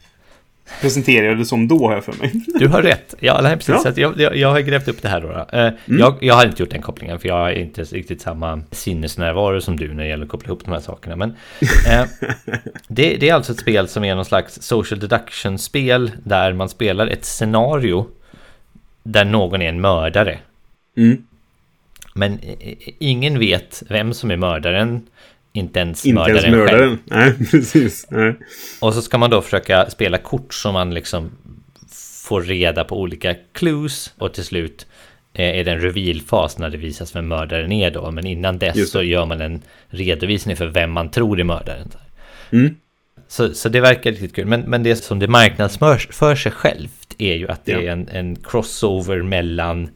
Presenterade 0.81 1.27
jag 1.29 1.39
det 1.39 1.45
som 1.45 1.69
då, 1.69 1.87
har 1.89 1.95
jag 1.95 2.05
för 2.05 2.13
mig. 2.13 2.33
Du 2.59 2.69
har 2.69 2.83
rätt. 2.83 3.15
Ja, 3.21 3.41
nej, 3.43 3.57
precis. 3.57 3.75
Ja. 3.85 3.93
Jag, 3.97 4.21
jag, 4.21 4.37
jag 4.37 4.51
har 4.51 4.61
grävt 4.61 4.89
upp 4.89 5.03
det 5.03 5.09
här 5.09 5.21
då. 5.21 5.29
då. 5.29 5.59
Eh, 5.59 5.73
jag, 6.01 6.15
jag 6.21 6.35
har 6.35 6.47
inte 6.47 6.63
gjort 6.63 6.71
den 6.71 6.83
kopplingen, 6.83 7.19
för 7.21 7.29
jag 7.29 7.35
har 7.35 7.51
inte 7.51 7.83
riktigt 7.85 8.21
samma 8.21 8.63
sinnesnärvaro 8.71 9.61
som 9.61 9.77
du 9.77 9.95
när 9.95 10.03
det 10.03 10.09
gäller 10.09 10.25
att 10.25 10.31
koppla 10.31 10.47
ihop 10.49 10.65
de 10.65 10.71
här 10.73 10.81
sakerna. 10.81 11.17
Men 11.17 11.31
eh, 11.91 12.05
det, 12.89 13.17
det 13.17 13.29
är 13.29 13.35
alltså 13.35 13.53
ett 13.53 13.59
spel 13.61 13.89
som 13.89 14.05
är 14.05 14.15
någon 14.15 14.25
slags 14.25 14.63
social 14.63 15.01
deduction-spel 15.01 16.11
där 16.25 16.53
man 16.53 16.69
spelar 16.69 17.07
ett 17.07 17.25
scenario 17.25 18.07
där 19.03 19.25
någon 19.25 19.63
är 19.63 19.69
en 19.69 19.81
mördare. 19.81 20.39
Mm. 20.97 21.17
Men 22.17 22.39
ingen 22.99 23.39
vet 23.39 23.83
vem 23.89 24.15
som 24.15 24.31
är 24.31 24.37
mördaren, 24.37 25.07
inte 25.53 25.81
ens 25.81 26.07
Inte 26.07 26.15
mördaren, 26.15 26.55
ens 26.55 26.71
själv. 26.71 26.81
mördaren. 26.81 26.99
Nej, 27.05 27.47
precis. 27.51 28.07
Nej. 28.11 28.35
Och 28.81 28.95
så 28.95 29.03
ska 29.03 29.19
man 29.19 29.31
då 29.31 29.43
försöka 29.43 29.91
spela 29.91 30.19
kort 30.19 30.55
som 30.55 30.73
man 30.73 30.95
liksom 30.95 31.31
får 32.27 32.43
reda 32.43 32.85
på 32.85 33.01
olika 33.01 33.35
clues 33.53 34.13
och 34.19 34.35
till 34.35 34.45
slut 34.45 34.87
eh, 35.35 35.59
är 35.59 35.65
det 35.65 35.71
en 35.71 35.81
reveal-fas 35.81 36.59
när 36.59 36.71
det 36.71 36.77
visas 36.77 37.17
vem 37.17 37.29
mördaren 37.29 37.73
är 37.73 37.91
då. 37.91 38.11
Men 38.11 38.27
innan 38.27 38.59
dess 38.59 38.91
så 38.91 39.03
gör 39.03 39.27
man 39.27 39.41
en 39.41 39.63
redovisning 39.89 40.57
för 40.57 40.67
vem 40.67 40.91
man 40.91 41.11
tror 41.11 41.41
är 41.41 41.45
mördaren. 41.45 41.89
Mm. 42.53 42.75
Så, 43.29 43.55
så 43.55 43.69
det 43.69 43.81
verkar 43.81 44.11
riktigt 44.11 44.35
kul. 44.35 44.47
Men, 44.47 44.61
men 44.61 44.83
det 44.83 44.97
som 44.97 45.19
det 45.19 45.29
marknadsförs 45.29 46.09
för 46.11 46.35
sig 46.37 46.53
självt 46.53 47.15
är 47.19 47.35
ju 47.35 47.49
att 47.49 47.65
det 47.65 47.73
Ja. 47.73 47.81
är 47.81 47.87
en, 47.89 48.09
en 48.09 48.37
crossover 48.37 49.23
mellan 49.23 49.89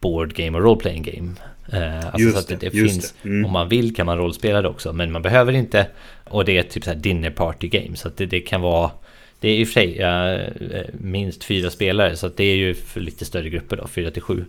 board 0.00 0.34
game 0.34 0.58
och 0.58 0.64
role 0.64 0.80
playing 0.80 1.02
game. 1.02 1.32
Eh, 1.72 2.06
alltså 2.06 2.20
Just 2.20 2.34
så 2.34 2.38
att 2.40 2.48
det, 2.48 2.56
det, 2.56 2.70
finns, 2.70 3.14
det. 3.22 3.28
Mm. 3.28 3.44
om 3.44 3.52
man 3.52 3.68
vill 3.68 3.94
kan 3.94 4.06
man 4.06 4.18
rollspela 4.18 4.62
det 4.62 4.68
också, 4.68 4.92
men 4.92 5.12
man 5.12 5.22
behöver 5.22 5.52
inte. 5.52 5.86
Och 6.24 6.44
det 6.44 6.58
är 6.58 6.62
typ 6.62 6.84
så 6.84 6.90
här 6.90 6.96
dinner 6.96 7.30
party 7.30 7.68
game, 7.68 7.96
så 7.96 8.08
att 8.08 8.16
det, 8.16 8.26
det 8.26 8.40
kan 8.40 8.60
vara 8.60 8.90
Det 9.40 9.48
är 9.48 9.58
i 9.58 9.64
och 9.64 9.68
för 9.68 9.72
sig 9.72 10.04
uh, 10.04 10.84
minst 10.92 11.44
fyra 11.44 11.70
spelare 11.70 12.16
så 12.16 12.26
att 12.26 12.36
det 12.36 12.44
är 12.44 12.56
ju 12.56 12.74
för 12.74 13.00
lite 13.00 13.24
större 13.24 13.50
grupper 13.50 13.76
då, 13.76 13.86
fyra 13.86 14.10
till 14.10 14.22
sju. 14.22 14.44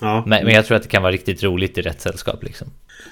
Ja. 0.00 0.24
Men, 0.26 0.44
men 0.44 0.54
jag 0.54 0.66
tror 0.66 0.76
att 0.76 0.82
det 0.82 0.88
kan 0.88 1.02
vara 1.02 1.12
riktigt 1.12 1.42
roligt 1.42 1.78
i 1.78 1.82
rätt 1.82 2.00
sällskap 2.00 2.44
liksom. 2.44 2.68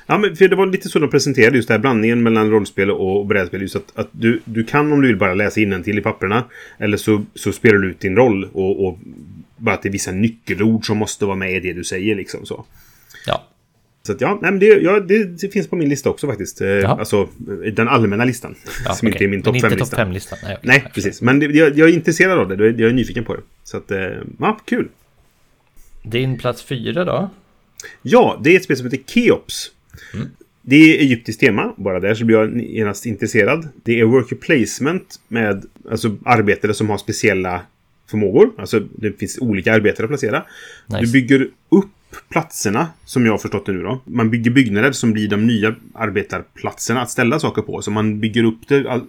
Ja, 0.06 0.18
men 0.18 0.36
för 0.36 0.48
det 0.48 0.56
var 0.56 0.66
lite 0.66 0.88
så 0.88 0.98
de 0.98 1.10
presenterade 1.10 1.56
just 1.56 1.68
det 1.68 1.74
här 1.74 1.78
blandningen 1.78 2.22
mellan 2.22 2.50
rollspel 2.50 2.90
och 2.90 3.26
brädspel. 3.26 3.62
Just 3.62 3.76
att, 3.76 3.92
att 3.94 4.08
du, 4.12 4.40
du 4.44 4.64
kan 4.64 4.92
om 4.92 5.00
du 5.00 5.08
vill 5.08 5.16
bara 5.16 5.34
läsa 5.34 5.54
till 5.84 5.98
i 5.98 6.00
papperna. 6.00 6.44
Eller 6.78 6.96
så, 6.96 7.24
så 7.34 7.52
spelar 7.52 7.78
du 7.78 7.90
ut 7.90 8.00
din 8.00 8.16
roll 8.16 8.48
och, 8.52 8.86
och 8.86 8.98
bara 9.56 9.74
att 9.74 9.82
det 9.82 9.88
är 9.88 9.92
vissa 9.92 10.12
nyckelord 10.12 10.86
som 10.86 10.98
måste 10.98 11.24
vara 11.24 11.36
med 11.36 11.52
i 11.52 11.60
det 11.60 11.72
du 11.72 11.84
säger 11.84 12.16
liksom 12.16 12.46
så. 12.46 12.64
Ja. 13.26 13.44
Så 14.06 14.12
att 14.12 14.20
ja, 14.20 14.38
nej, 14.42 14.50
men 14.50 14.60
det, 14.60 14.66
ja 14.66 15.00
det, 15.00 15.52
finns 15.52 15.68
på 15.68 15.76
min 15.76 15.88
lista 15.88 16.10
också 16.10 16.26
faktiskt. 16.26 16.60
Ja. 16.60 16.88
Alltså 16.98 17.28
den 17.72 17.88
allmänna 17.88 18.24
listan. 18.24 18.54
Ja, 18.84 18.94
som 18.94 19.08
okay. 19.08 19.12
inte 19.12 19.24
är 19.24 19.28
min 19.28 19.42
topp 19.42 19.56
5-lista. 19.56 20.36
Top 20.36 20.44
Nej, 20.44 20.56
okay. 20.56 20.56
nej 20.62 20.90
precis. 20.94 21.22
Men 21.22 21.38
det, 21.38 21.46
jag, 21.46 21.78
jag, 21.78 21.88
är 21.88 21.92
intresserad 21.92 22.38
av 22.38 22.48
det. 22.48 22.64
Jag 22.64 22.80
är 22.80 22.92
nyfiken 22.92 23.24
på 23.24 23.34
det. 23.34 23.42
Så 23.64 23.76
att, 23.76 23.92
ja, 24.38 24.60
kul. 24.64 24.88
Din 26.02 26.38
plats 26.38 26.62
fyra 26.62 27.04
då? 27.04 27.30
Ja, 28.02 28.40
det 28.44 28.50
är 28.50 28.56
ett 28.56 28.64
spel 28.64 28.76
som 28.76 28.86
heter 28.86 29.00
Keops. 29.06 29.70
Mm. 30.14 30.26
Det 30.62 30.76
är 30.76 31.00
egyptiskt 31.00 31.40
tema. 31.40 31.74
Bara 31.76 32.00
där 32.00 32.14
så 32.14 32.24
blir 32.24 32.36
jag 32.36 32.60
genast 32.60 33.06
intresserad. 33.06 33.68
Det 33.82 34.00
är 34.00 34.04
worker 34.04 34.36
placement 34.36 35.20
med 35.28 35.64
alltså, 35.90 36.16
arbetare 36.24 36.74
som 36.74 36.90
har 36.90 36.98
speciella 36.98 37.60
förmågor. 38.10 38.50
Alltså 38.58 38.80
det 38.80 39.18
finns 39.18 39.38
olika 39.38 39.74
arbetare 39.74 40.04
att 40.04 40.10
placera. 40.10 40.44
Nice. 40.86 41.00
Du 41.00 41.12
bygger 41.12 41.48
upp 41.68 41.93
platserna, 42.28 42.88
som 43.04 43.26
jag 43.26 43.32
har 43.32 43.38
förstått 43.38 43.66
det 43.66 43.72
nu 43.72 43.82
då. 43.82 44.00
Man 44.04 44.30
bygger 44.30 44.50
byggnader 44.50 44.92
som 44.92 45.12
blir 45.12 45.28
de 45.28 45.46
nya 45.46 45.74
arbetarplatserna 45.94 47.02
att 47.02 47.10
ställa 47.10 47.38
saker 47.38 47.62
på. 47.62 47.82
Så 47.82 47.90
man 47.90 48.20
bygger 48.20 48.44
upp 48.44 48.68
det 48.68 48.90
all, 48.90 49.02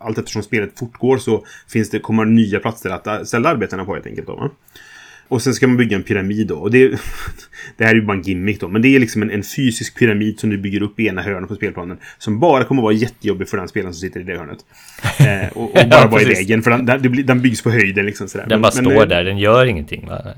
allt 0.00 0.18
eftersom 0.18 0.42
spelet 0.42 0.78
fortgår 0.78 1.18
så 1.18 1.44
finns 1.68 1.90
det, 1.90 1.98
kommer 1.98 2.24
nya 2.24 2.60
platser 2.60 2.90
att 2.90 3.28
ställa 3.28 3.48
arbetarna 3.48 3.84
på 3.84 3.94
helt 3.94 4.06
enkelt. 4.06 4.26
Då, 4.26 4.36
va? 4.36 4.50
Och 5.32 5.42
sen 5.42 5.54
ska 5.54 5.66
man 5.66 5.76
bygga 5.76 5.96
en 5.96 6.02
pyramid 6.02 6.46
då. 6.46 6.54
Och 6.54 6.70
det, 6.70 6.88
det 7.76 7.84
här 7.84 7.90
är 7.90 7.94
ju 7.94 8.02
bara 8.02 8.16
en 8.16 8.22
gimmick 8.22 8.60
då. 8.60 8.68
Men 8.68 8.82
det 8.82 8.88
är 8.88 9.00
liksom 9.00 9.22
en, 9.22 9.30
en, 9.30 9.42
fysisk 9.42 9.98
pyramid 9.98 10.40
som 10.40 10.50
du 10.50 10.58
bygger 10.58 10.82
upp 10.82 11.00
i 11.00 11.06
ena 11.06 11.22
hörnet 11.22 11.48
på 11.48 11.54
spelplanen. 11.54 11.98
Som 12.18 12.40
bara 12.40 12.64
kommer 12.64 12.82
att 12.82 12.84
vara 12.84 12.94
jättejobbig 12.94 13.48
för 13.48 13.56
den 13.56 13.68
spelaren 13.68 13.94
som 13.94 14.00
sitter 14.00 14.20
i 14.20 14.22
det 14.22 14.36
hörnet. 14.36 14.58
Eh, 15.18 15.56
och, 15.56 15.64
och, 15.64 15.72
bara 15.90 16.00
ja, 16.00 16.08
vara 16.08 16.22
i 16.22 16.24
vägen. 16.24 16.62
För 16.62 16.70
den, 16.70 16.86
den, 16.86 17.26
den 17.26 17.42
byggs 17.42 17.62
på 17.62 17.70
höjden 17.70 18.06
liksom 18.06 18.28
sådär. 18.28 18.46
Den 18.48 18.62
bara 18.62 18.72
men, 18.74 18.84
står 18.84 18.98
men, 18.98 19.08
där, 19.08 19.24
den 19.24 19.38
gör 19.38 19.66
ingenting 19.66 20.06
va? 20.06 20.34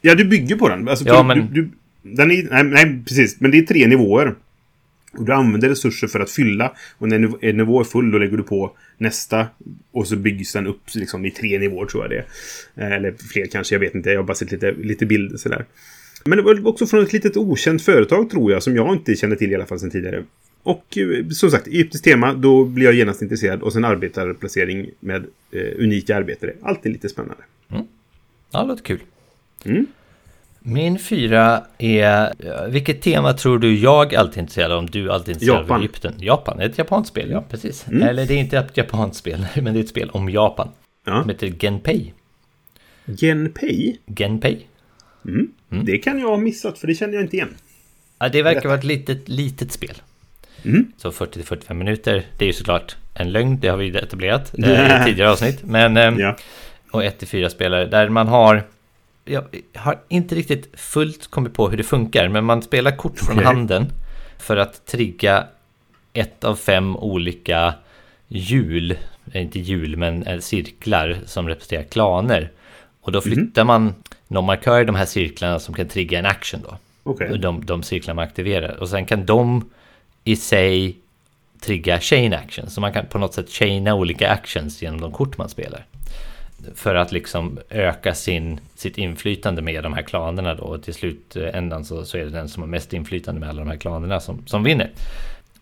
Ja, 0.00 0.14
du 0.14 0.24
bygger 0.24 0.56
på 0.56 0.68
den. 0.68 0.88
Alltså, 0.88 1.04
ja, 1.06 1.22
du, 1.22 1.28
men... 1.28 1.38
Du, 1.38 1.62
du, 1.62 1.70
den 2.02 2.30
är, 2.30 2.48
nej, 2.50 2.64
nej, 2.64 3.02
precis. 3.04 3.40
Men 3.40 3.50
det 3.50 3.58
är 3.58 3.62
tre 3.62 3.86
nivåer. 3.86 4.34
Och 5.12 5.24
du 5.24 5.32
använder 5.32 5.68
resurser 5.68 6.08
för 6.08 6.20
att 6.20 6.30
fylla. 6.30 6.72
Och 6.98 7.08
när 7.08 7.44
en 7.44 7.56
nivå 7.56 7.80
är 7.80 7.84
full 7.84 8.10
då 8.10 8.18
lägger 8.18 8.36
du 8.36 8.42
på 8.42 8.76
nästa. 8.98 9.46
Och 9.92 10.08
så 10.08 10.16
byggs 10.16 10.52
den 10.52 10.66
upp 10.66 10.80
liksom, 10.94 11.24
i 11.24 11.30
tre 11.30 11.58
nivåer 11.58 11.86
tror 11.86 12.04
jag 12.04 12.10
det 12.10 12.24
är. 12.82 12.90
Eller 12.90 13.14
fler 13.32 13.46
kanske, 13.46 13.74
jag 13.74 13.80
vet 13.80 13.94
inte. 13.94 14.10
Jag 14.10 14.18
har 14.18 14.24
bara 14.24 14.34
sett 14.34 14.52
lite, 14.52 14.72
lite 14.72 15.06
bilder 15.06 15.36
sådär. 15.36 15.64
Men 16.24 16.38
det 16.38 16.42
var 16.42 16.66
också 16.66 16.86
från 16.86 17.02
ett 17.02 17.12
litet 17.12 17.36
okänt 17.36 17.82
företag 17.82 18.30
tror 18.30 18.52
jag. 18.52 18.62
Som 18.62 18.76
jag 18.76 18.94
inte 18.94 19.14
kände 19.14 19.36
till 19.36 19.52
i 19.52 19.54
alla 19.54 19.66
fall 19.66 19.78
sedan 19.78 19.90
tidigare. 19.90 20.24
Och 20.62 20.98
eh, 20.98 21.28
som 21.28 21.50
sagt, 21.50 21.66
egyptiskt 21.66 22.04
tema, 22.04 22.34
då 22.34 22.64
blir 22.64 22.84
jag 22.84 22.94
genast 22.94 23.22
intresserad. 23.22 23.62
Och 23.62 23.72
sen 23.72 23.84
arbetarplacering 23.84 24.90
med 25.00 25.24
eh, 25.52 25.84
unika 25.84 26.16
arbetare. 26.16 26.52
Alltid 26.62 26.92
lite 26.92 27.08
spännande. 27.08 27.42
Mm. 27.70 27.84
Ja, 28.52 28.62
det 28.62 28.68
låter 28.68 28.84
kul. 28.84 29.00
Mm. 29.64 29.86
Min 30.62 30.98
fyra 30.98 31.64
är, 31.78 32.32
vilket 32.68 33.02
tema 33.02 33.32
tror 33.32 33.58
du 33.58 33.78
jag 33.78 34.14
alltid 34.14 34.36
är 34.36 34.40
intresserad 34.40 34.72
av 34.72 34.78
om 34.78 34.86
du 34.86 35.12
alltid 35.12 35.28
är 35.28 35.32
intresserad 35.32 35.62
Japan. 35.62 35.76
av 35.76 35.82
Egypten? 35.82 36.14
Japan, 36.18 36.56
det 36.58 36.64
är 36.64 36.68
ett 36.68 36.78
japanskt 36.78 37.10
spel, 37.10 37.30
ja 37.30 37.44
precis. 37.50 37.88
Mm. 37.88 38.08
Eller 38.08 38.26
det 38.26 38.34
är 38.34 38.38
inte 38.38 38.58
ett 38.58 38.76
japanskt 38.76 39.18
spel, 39.18 39.46
men 39.54 39.64
det 39.64 39.80
är 39.80 39.82
ett 39.82 39.88
spel 39.88 40.10
om 40.10 40.30
Japan. 40.30 40.68
Ja. 41.06 41.20
Som 41.20 41.30
heter 41.30 41.52
Genpei. 41.58 42.12
Genpei? 43.06 43.98
Genpei. 44.16 44.66
Mm. 45.24 45.48
Mm. 45.72 45.84
Det 45.84 45.98
kan 45.98 46.20
jag 46.20 46.28
ha 46.28 46.36
missat, 46.36 46.78
för 46.78 46.86
det 46.86 46.94
känner 46.94 47.14
jag 47.14 47.22
inte 47.22 47.36
igen. 47.36 47.54
Ja, 48.18 48.28
det 48.28 48.42
verkar 48.42 48.68
vara 48.68 48.78
ett 48.78 48.84
litet, 48.84 49.28
litet 49.28 49.72
spel. 49.72 50.02
Mm. 50.64 50.92
Så 50.96 51.10
40-45 51.10 51.74
minuter, 51.74 52.26
det 52.38 52.44
är 52.44 52.46
ju 52.46 52.52
såklart 52.52 52.96
en 53.14 53.32
lögn, 53.32 53.60
det 53.60 53.68
har 53.68 53.76
vi 53.76 53.96
etablerat 53.96 54.54
eh, 54.58 55.02
i 55.02 55.04
tidigare 55.04 55.30
avsnitt. 55.30 55.64
Men, 55.64 55.96
eh, 55.96 56.14
ja. 56.18 56.36
Och 56.90 57.02
1-4 57.02 57.48
spelare, 57.48 57.86
där 57.86 58.08
man 58.08 58.28
har 58.28 58.62
jag 59.30 59.44
har 59.74 59.98
inte 60.08 60.34
riktigt 60.34 60.68
fullt 60.80 61.30
kommit 61.30 61.54
på 61.54 61.68
hur 61.68 61.76
det 61.76 61.82
funkar, 61.82 62.28
men 62.28 62.44
man 62.44 62.62
spelar 62.62 62.96
kort 62.96 63.18
från 63.18 63.36
okay. 63.38 63.44
handen 63.44 63.92
för 64.38 64.56
att 64.56 64.86
trigga 64.86 65.46
ett 66.12 66.44
av 66.44 66.56
fem 66.56 66.96
olika 66.96 67.74
hjul, 68.28 68.96
inte 69.32 69.60
hjul, 69.60 69.96
men 69.96 70.42
cirklar 70.42 71.18
som 71.26 71.48
representerar 71.48 71.82
klaner. 71.82 72.50
Och 73.00 73.12
då 73.12 73.20
flyttar 73.20 73.62
mm. 73.62 73.66
man 73.66 73.94
någon 74.28 74.44
markör 74.44 74.80
i 74.80 74.84
de 74.84 74.94
här 74.94 75.06
cirklarna 75.06 75.58
som 75.58 75.74
kan 75.74 75.88
trigga 75.88 76.18
en 76.18 76.26
action 76.26 76.60
då. 76.62 76.76
Okay. 77.10 77.36
De, 77.36 77.64
de 77.64 77.82
cirklar 77.82 78.14
man 78.14 78.24
aktiverar. 78.24 78.76
Och 78.76 78.88
sen 78.88 79.06
kan 79.06 79.26
de 79.26 79.70
i 80.24 80.36
sig 80.36 80.96
trigga 81.60 82.00
chain 82.00 82.32
actions. 82.32 82.74
Så 82.74 82.80
man 82.80 82.92
kan 82.92 83.06
på 83.06 83.18
något 83.18 83.34
sätt 83.34 83.50
chaina 83.50 83.94
olika 83.94 84.30
actions 84.30 84.82
genom 84.82 85.00
de 85.00 85.12
kort 85.12 85.38
man 85.38 85.48
spelar 85.48 85.86
för 86.74 86.94
att 86.94 87.12
liksom 87.12 87.58
öka 87.70 88.14
sin, 88.14 88.60
sitt 88.74 88.98
inflytande 88.98 89.62
med 89.62 89.82
de 89.82 89.92
här 89.92 90.02
klanerna 90.02 90.54
då. 90.54 90.62
Och 90.62 90.82
till 90.82 90.94
slutändan 90.94 91.84
så, 91.84 92.04
så 92.04 92.18
är 92.18 92.24
det 92.24 92.30
den 92.30 92.48
som 92.48 92.62
har 92.62 92.68
mest 92.68 92.92
inflytande 92.92 93.40
med 93.40 93.48
alla 93.48 93.60
de 93.60 93.70
här 93.70 93.76
klanerna 93.76 94.20
som, 94.20 94.46
som 94.46 94.62
vinner. 94.62 94.90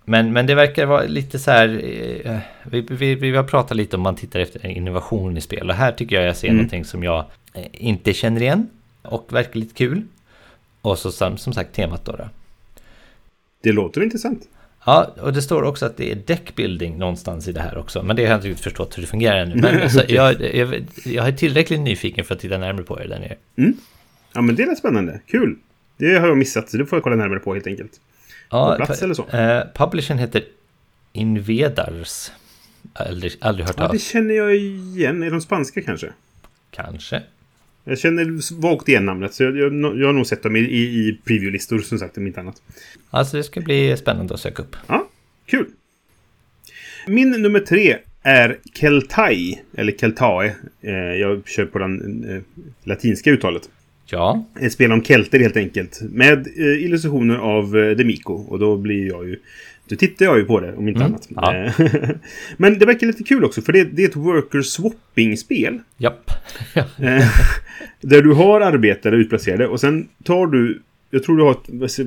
Men, 0.05 0.33
men 0.33 0.47
det 0.47 0.55
verkar 0.55 0.87
vara 0.87 1.03
lite 1.03 1.39
så 1.39 1.51
här, 1.51 1.69
eh, 2.25 2.39
vi, 2.63 2.81
vi, 2.81 3.15
vi 3.15 3.37
har 3.37 3.45
pratat 3.45 3.77
lite 3.77 3.97
om 3.97 4.03
man 4.03 4.17
tittar 4.17 4.41
efter 4.41 4.67
innovation 4.67 5.37
i 5.37 5.41
spel. 5.41 5.71
Och 5.71 5.77
här 5.77 5.93
tycker 5.93 6.17
jag 6.17 6.25
jag 6.25 6.37
ser 6.37 6.49
mm. 6.49 6.57
någonting 6.57 6.85
som 6.85 7.05
jag 7.05 7.25
eh, 7.55 7.67
inte 7.73 8.13
känner 8.15 8.43
igen 8.43 8.69
och 9.03 9.33
verkar 9.33 9.61
lite 9.61 9.75
kul. 9.75 10.03
Och 10.83 10.99
så 10.99 11.13
som, 11.13 11.37
som 11.37 11.53
sagt 11.53 11.75
temat 11.75 12.05
då, 12.05 12.13
då. 12.13 12.29
Det 13.63 13.73
låter 13.73 14.03
intressant. 14.03 14.49
Ja, 14.88 15.14
och 15.20 15.33
det 15.33 15.42
står 15.42 15.62
också 15.62 15.87
att 15.87 15.96
det 15.96 16.12
är 16.12 16.14
deckbuilding 16.14 16.98
någonstans 16.98 17.48
i 17.48 17.53
det 17.53 17.61
här 17.61 17.79
också. 17.79 18.03
Men 18.03 18.16
det 18.16 18.22
har 18.22 18.31
jag 18.31 18.38
inte 18.38 18.48
riktigt 18.48 18.64
förstått 18.64 18.98
hur 18.98 19.03
det 19.03 19.09
fungerar 19.09 19.38
ännu. 19.38 19.55
Men 19.55 19.83
alltså, 19.83 20.05
jag, 20.09 20.55
jag, 20.55 20.85
jag 21.05 21.29
är 21.29 21.33
tillräckligt 21.33 21.81
nyfiken 21.81 22.24
för 22.24 22.35
att 22.35 22.40
titta 22.40 22.59
närmare 22.59 22.85
på 22.85 22.96
det 22.96 23.09
där 23.09 23.18
nere. 23.18 23.37
Mm. 23.57 23.77
Ja, 24.33 24.40
men 24.40 24.55
det 24.55 24.62
är 24.62 24.74
spännande. 24.74 25.20
Kul! 25.27 25.57
Det 25.96 26.18
har 26.18 26.29
jag 26.29 26.38
missat, 26.38 26.70
så 26.70 26.77
det 26.77 26.87
får 26.87 26.96
jag 26.96 27.05
kolla 27.05 27.16
närmare 27.16 27.38
på 27.38 27.55
helt 27.55 27.66
enkelt. 27.66 27.92
Ja, 28.51 28.77
på 28.79 28.87
plats 28.87 29.03
eller 29.03 29.14
så. 29.14 29.27
Eh, 29.29 29.62
publishern 29.74 30.18
heter 30.18 30.44
Invedars. 31.12 32.31
Aldrig, 32.92 33.33
aldrig 33.40 33.66
hört 33.66 33.77
ja, 33.79 33.85
av. 33.85 33.92
det 33.92 33.98
känner 33.98 34.35
jag 34.35 34.57
igen. 34.57 35.22
Är 35.22 35.31
de 35.31 35.40
spanska 35.40 35.83
kanske? 35.83 36.12
Kanske. 36.70 37.22
Jag 37.88 37.98
känner 37.98 38.61
vagt 38.61 38.88
igen 38.88 39.05
namnet, 39.05 39.35
så 39.35 39.42
jag, 39.42 39.57
jag, 39.57 39.72
jag 39.98 40.07
har 40.07 40.12
nog 40.12 40.27
sett 40.27 40.42
dem 40.42 40.57
i, 40.57 40.61
i, 40.61 40.83
i 40.83 41.18
preview-listor 41.24 41.79
som 41.79 41.98
sagt, 41.98 42.18
om 42.18 42.27
inte 42.27 42.40
annat. 42.40 42.62
Alltså 43.11 43.37
det 43.37 43.44
ska 43.44 43.61
bli 43.61 43.96
spännande 43.96 44.35
att 44.35 44.40
söka 44.40 44.62
upp. 44.62 44.77
Ja, 44.87 45.09
kul. 45.46 45.66
Min 47.07 47.31
nummer 47.31 47.61
tre 47.61 47.96
är 48.22 48.59
Keltai, 48.74 49.59
eller 49.77 49.92
Keltae. 49.92 50.55
Eh, 50.81 50.92
jag 50.94 51.48
kör 51.48 51.66
på 51.66 51.79
den 51.79 52.24
eh, 52.24 52.42
latinska 52.85 53.31
uttalet. 53.31 53.70
Ja. 54.07 54.46
Ett 54.61 54.72
spel 54.72 54.92
om 54.92 55.05
kelter 55.05 55.38
helt 55.40 55.57
enkelt. 55.57 56.01
Med 56.03 56.46
eh, 56.57 56.85
illustrationer 56.85 57.37
av 57.37 57.79
eh, 57.79 57.96
Demico. 57.96 58.33
Och 58.33 58.59
då 58.59 58.77
blir 58.77 59.09
jag 59.09 59.29
ju 59.29 59.38
då 59.88 59.96
tittar 59.96 60.24
jag 60.24 60.38
ju 60.38 60.44
på 60.44 60.61
det, 60.61 60.74
om 60.74 60.88
inte 60.88 61.01
Mm, 61.01 61.12
annat. 61.12 61.29
ja. 61.29 61.55
Eh, 61.55 62.11
Men 62.57 62.79
det 62.79 62.87
verkar 62.87 63.07
lite 63.07 63.22
kul 63.24 63.44
också, 63.44 63.62
för 63.62 63.72
det, 63.72 63.85
det 63.85 64.05
är 64.05 64.09
ett 64.09 64.16
worker 64.16 64.62
swapping-spel. 64.62 65.79
Japp. 65.96 66.31
Eh, 66.98 67.24
Där 68.01 68.22
du 68.22 68.33
har 68.33 68.61
arbetare 68.61 69.16
utplacerade 69.16 69.66
och 69.68 69.81
sen 69.81 70.09
tar 70.24 70.46
du... 70.46 70.81
Jag 71.11 71.22
tror 71.22 71.37
du 71.37 71.42
har... 71.42 71.57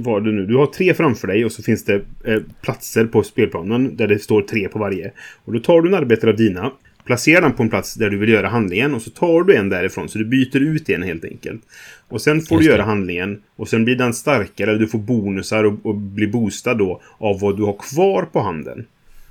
Vad 0.03 0.23
det 0.25 0.31
nu? 0.31 0.45
Du 0.45 0.55
har 0.55 0.65
tre 0.65 0.93
framför 0.93 1.27
dig 1.27 1.45
och 1.45 1.51
så 1.51 1.63
finns 1.63 1.85
det 1.85 2.01
eh, 2.25 2.39
platser 2.61 3.05
på 3.05 3.23
spelplanen 3.23 3.95
där 3.95 4.07
det 4.07 4.19
står 4.19 4.41
tre 4.41 4.67
på 4.67 4.79
varje. 4.79 5.11
Och 5.45 5.53
då 5.53 5.59
tar 5.59 5.81
du 5.81 5.87
en 5.89 5.95
arbetare 5.95 6.31
av 6.31 6.37
dina, 6.37 6.71
placerar 7.05 7.41
den 7.41 7.53
på 7.53 7.63
en 7.63 7.69
plats 7.69 7.93
där 7.93 8.09
du 8.09 8.17
vill 8.17 8.29
göra 8.29 8.47
handlingen 8.47 8.95
och 8.95 9.01
så 9.01 9.09
tar 9.09 9.43
du 9.43 9.55
en 9.55 9.69
därifrån. 9.69 10.09
Så 10.09 10.17
du 10.17 10.25
byter 10.25 10.59
ut 10.59 10.89
en 10.89 11.03
helt 11.03 11.25
enkelt. 11.25 11.61
Och 12.07 12.21
sen 12.21 12.41
får 12.41 12.57
Just 12.57 12.63
du 12.63 12.71
det. 12.71 12.77
göra 12.77 12.83
handlingen 12.83 13.41
och 13.55 13.67
sen 13.67 13.85
blir 13.85 13.95
den 13.95 14.13
starkare. 14.13 14.77
Du 14.77 14.87
får 14.87 14.99
bonusar 14.99 15.63
och, 15.63 15.85
och 15.85 15.95
blir 15.95 16.27
boostad 16.27 16.73
då 16.73 17.01
av 17.17 17.39
vad 17.39 17.57
du 17.57 17.63
har 17.63 17.77
kvar 17.79 18.23
på 18.23 18.41
handen. 18.41 18.85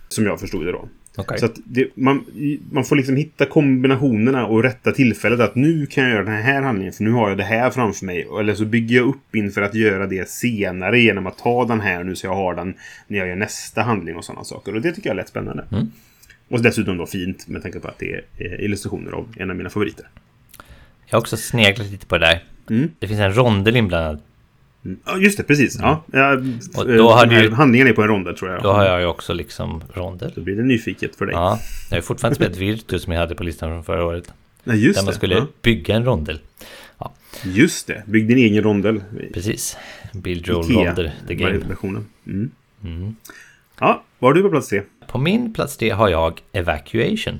Som 0.08 0.26
jag 0.26 0.40
förstod 0.40 0.66
det 0.66 0.72
då. 0.72 0.88
Okej. 1.16 1.38
Så 1.38 1.48
det, 1.64 1.88
man, 1.94 2.24
man 2.72 2.84
får 2.84 2.96
liksom 2.96 3.16
hitta 3.16 3.46
kombinationerna 3.46 4.46
och 4.46 4.62
rätta 4.62 4.92
tillfället 4.92 5.40
att 5.40 5.54
nu 5.54 5.86
kan 5.86 6.04
jag 6.04 6.12
göra 6.12 6.24
den 6.24 6.42
här 6.42 6.62
handlingen 6.62 6.92
för 6.92 7.04
nu 7.04 7.10
har 7.10 7.28
jag 7.28 7.38
det 7.38 7.44
här 7.44 7.70
framför 7.70 8.06
mig. 8.06 8.28
Eller 8.40 8.54
så 8.54 8.64
bygger 8.64 8.96
jag 8.96 9.08
upp 9.08 9.34
inför 9.34 9.62
att 9.62 9.74
göra 9.74 10.06
det 10.06 10.28
senare 10.28 11.00
genom 11.00 11.26
att 11.26 11.38
ta 11.38 11.64
den 11.64 11.80
här 11.80 12.04
nu 12.04 12.16
så 12.16 12.26
jag 12.26 12.34
har 12.34 12.54
den 12.54 12.74
när 13.08 13.18
jag 13.18 13.28
gör 13.28 13.36
nästa 13.36 13.82
handling 13.82 14.16
och 14.16 14.24
sådana 14.24 14.44
saker. 14.44 14.74
Och 14.74 14.82
det 14.82 14.92
tycker 14.92 15.08
jag 15.08 15.14
är 15.14 15.16
lätt 15.16 15.28
spännande. 15.28 15.64
Mm. 15.72 15.86
Och 16.50 16.62
dessutom 16.62 16.96
då 16.98 17.06
fint 17.06 17.48
med 17.48 17.62
tanke 17.62 17.80
på 17.80 17.88
att 17.88 17.98
det 17.98 18.12
är 18.12 18.24
eh, 18.38 18.64
illustrationer 18.64 19.12
av 19.12 19.28
en 19.36 19.50
av 19.50 19.56
mina 19.56 19.70
favoriter. 19.70 20.08
Jag 21.06 21.12
har 21.16 21.20
också 21.20 21.36
sneglat 21.36 21.90
lite 21.90 22.06
på 22.06 22.18
det 22.18 22.26
där. 22.26 22.44
Mm. 22.70 22.90
Det 22.98 23.08
finns 23.08 23.20
en 23.20 23.34
rondel 23.36 23.76
inblandad. 23.76 24.20
Ja, 25.06 25.16
just 25.18 25.36
det. 25.38 25.44
Precis. 25.44 25.78
Ja. 25.80 26.04
ja 26.12 26.32
Och 26.76 26.86
då 26.88 27.10
har 27.10 27.26
du- 27.26 27.50
Handlingen 27.50 27.86
är 27.88 27.92
på 27.92 28.02
en 28.02 28.08
rondel, 28.08 28.36
tror 28.36 28.50
jag. 28.50 28.62
Då 28.62 28.72
har 28.72 28.84
jag 28.84 29.00
ju 29.00 29.06
också 29.06 29.32
liksom 29.34 29.82
rondel. 29.94 30.32
Då 30.34 30.40
blir 30.40 30.56
det 30.56 30.62
nyfiket 30.62 31.16
för 31.16 31.26
dig. 31.26 31.34
Ja, 31.34 31.58
jag 31.90 31.96
har 31.96 32.02
fortfarande 32.02 32.34
spelat 32.36 32.56
Virtus 32.56 33.02
som 33.02 33.12
jag 33.12 33.20
hade 33.20 33.34
på 33.34 33.44
listan 33.44 33.68
från 33.70 33.84
förra 33.84 34.04
året. 34.04 34.32
Ja, 34.64 34.74
just 34.74 34.98
Där 34.98 35.04
man 35.04 35.10
det. 35.12 35.16
skulle 35.16 35.34
Ja. 35.34 35.46
bygga 35.62 35.94
en 35.96 36.04
rondel. 36.04 36.40
Just 37.44 37.86
det. 37.86 38.02
Bygg 38.06 38.28
din 38.28 38.38
egen 38.38 38.62
rondel. 38.62 39.02
Precis. 39.34 39.76
Build 40.12 40.48
Roll 40.48 40.64
Ronder, 40.64 41.12
the 41.28 41.34
game. 41.34 41.58
versionen. 41.58 42.06
Mm. 42.26 42.50
Mm. 42.84 43.16
Ja, 43.80 44.02
var 44.18 44.28
har 44.28 44.34
du 44.34 44.42
på 44.42 44.50
plats 44.50 44.68
tre? 44.68 44.82
På 45.10 45.18
min 45.18 45.52
plats 45.52 45.76
tre 45.76 45.90
har 45.90 46.08
jag 46.08 46.40
Evacuation. 46.52 47.38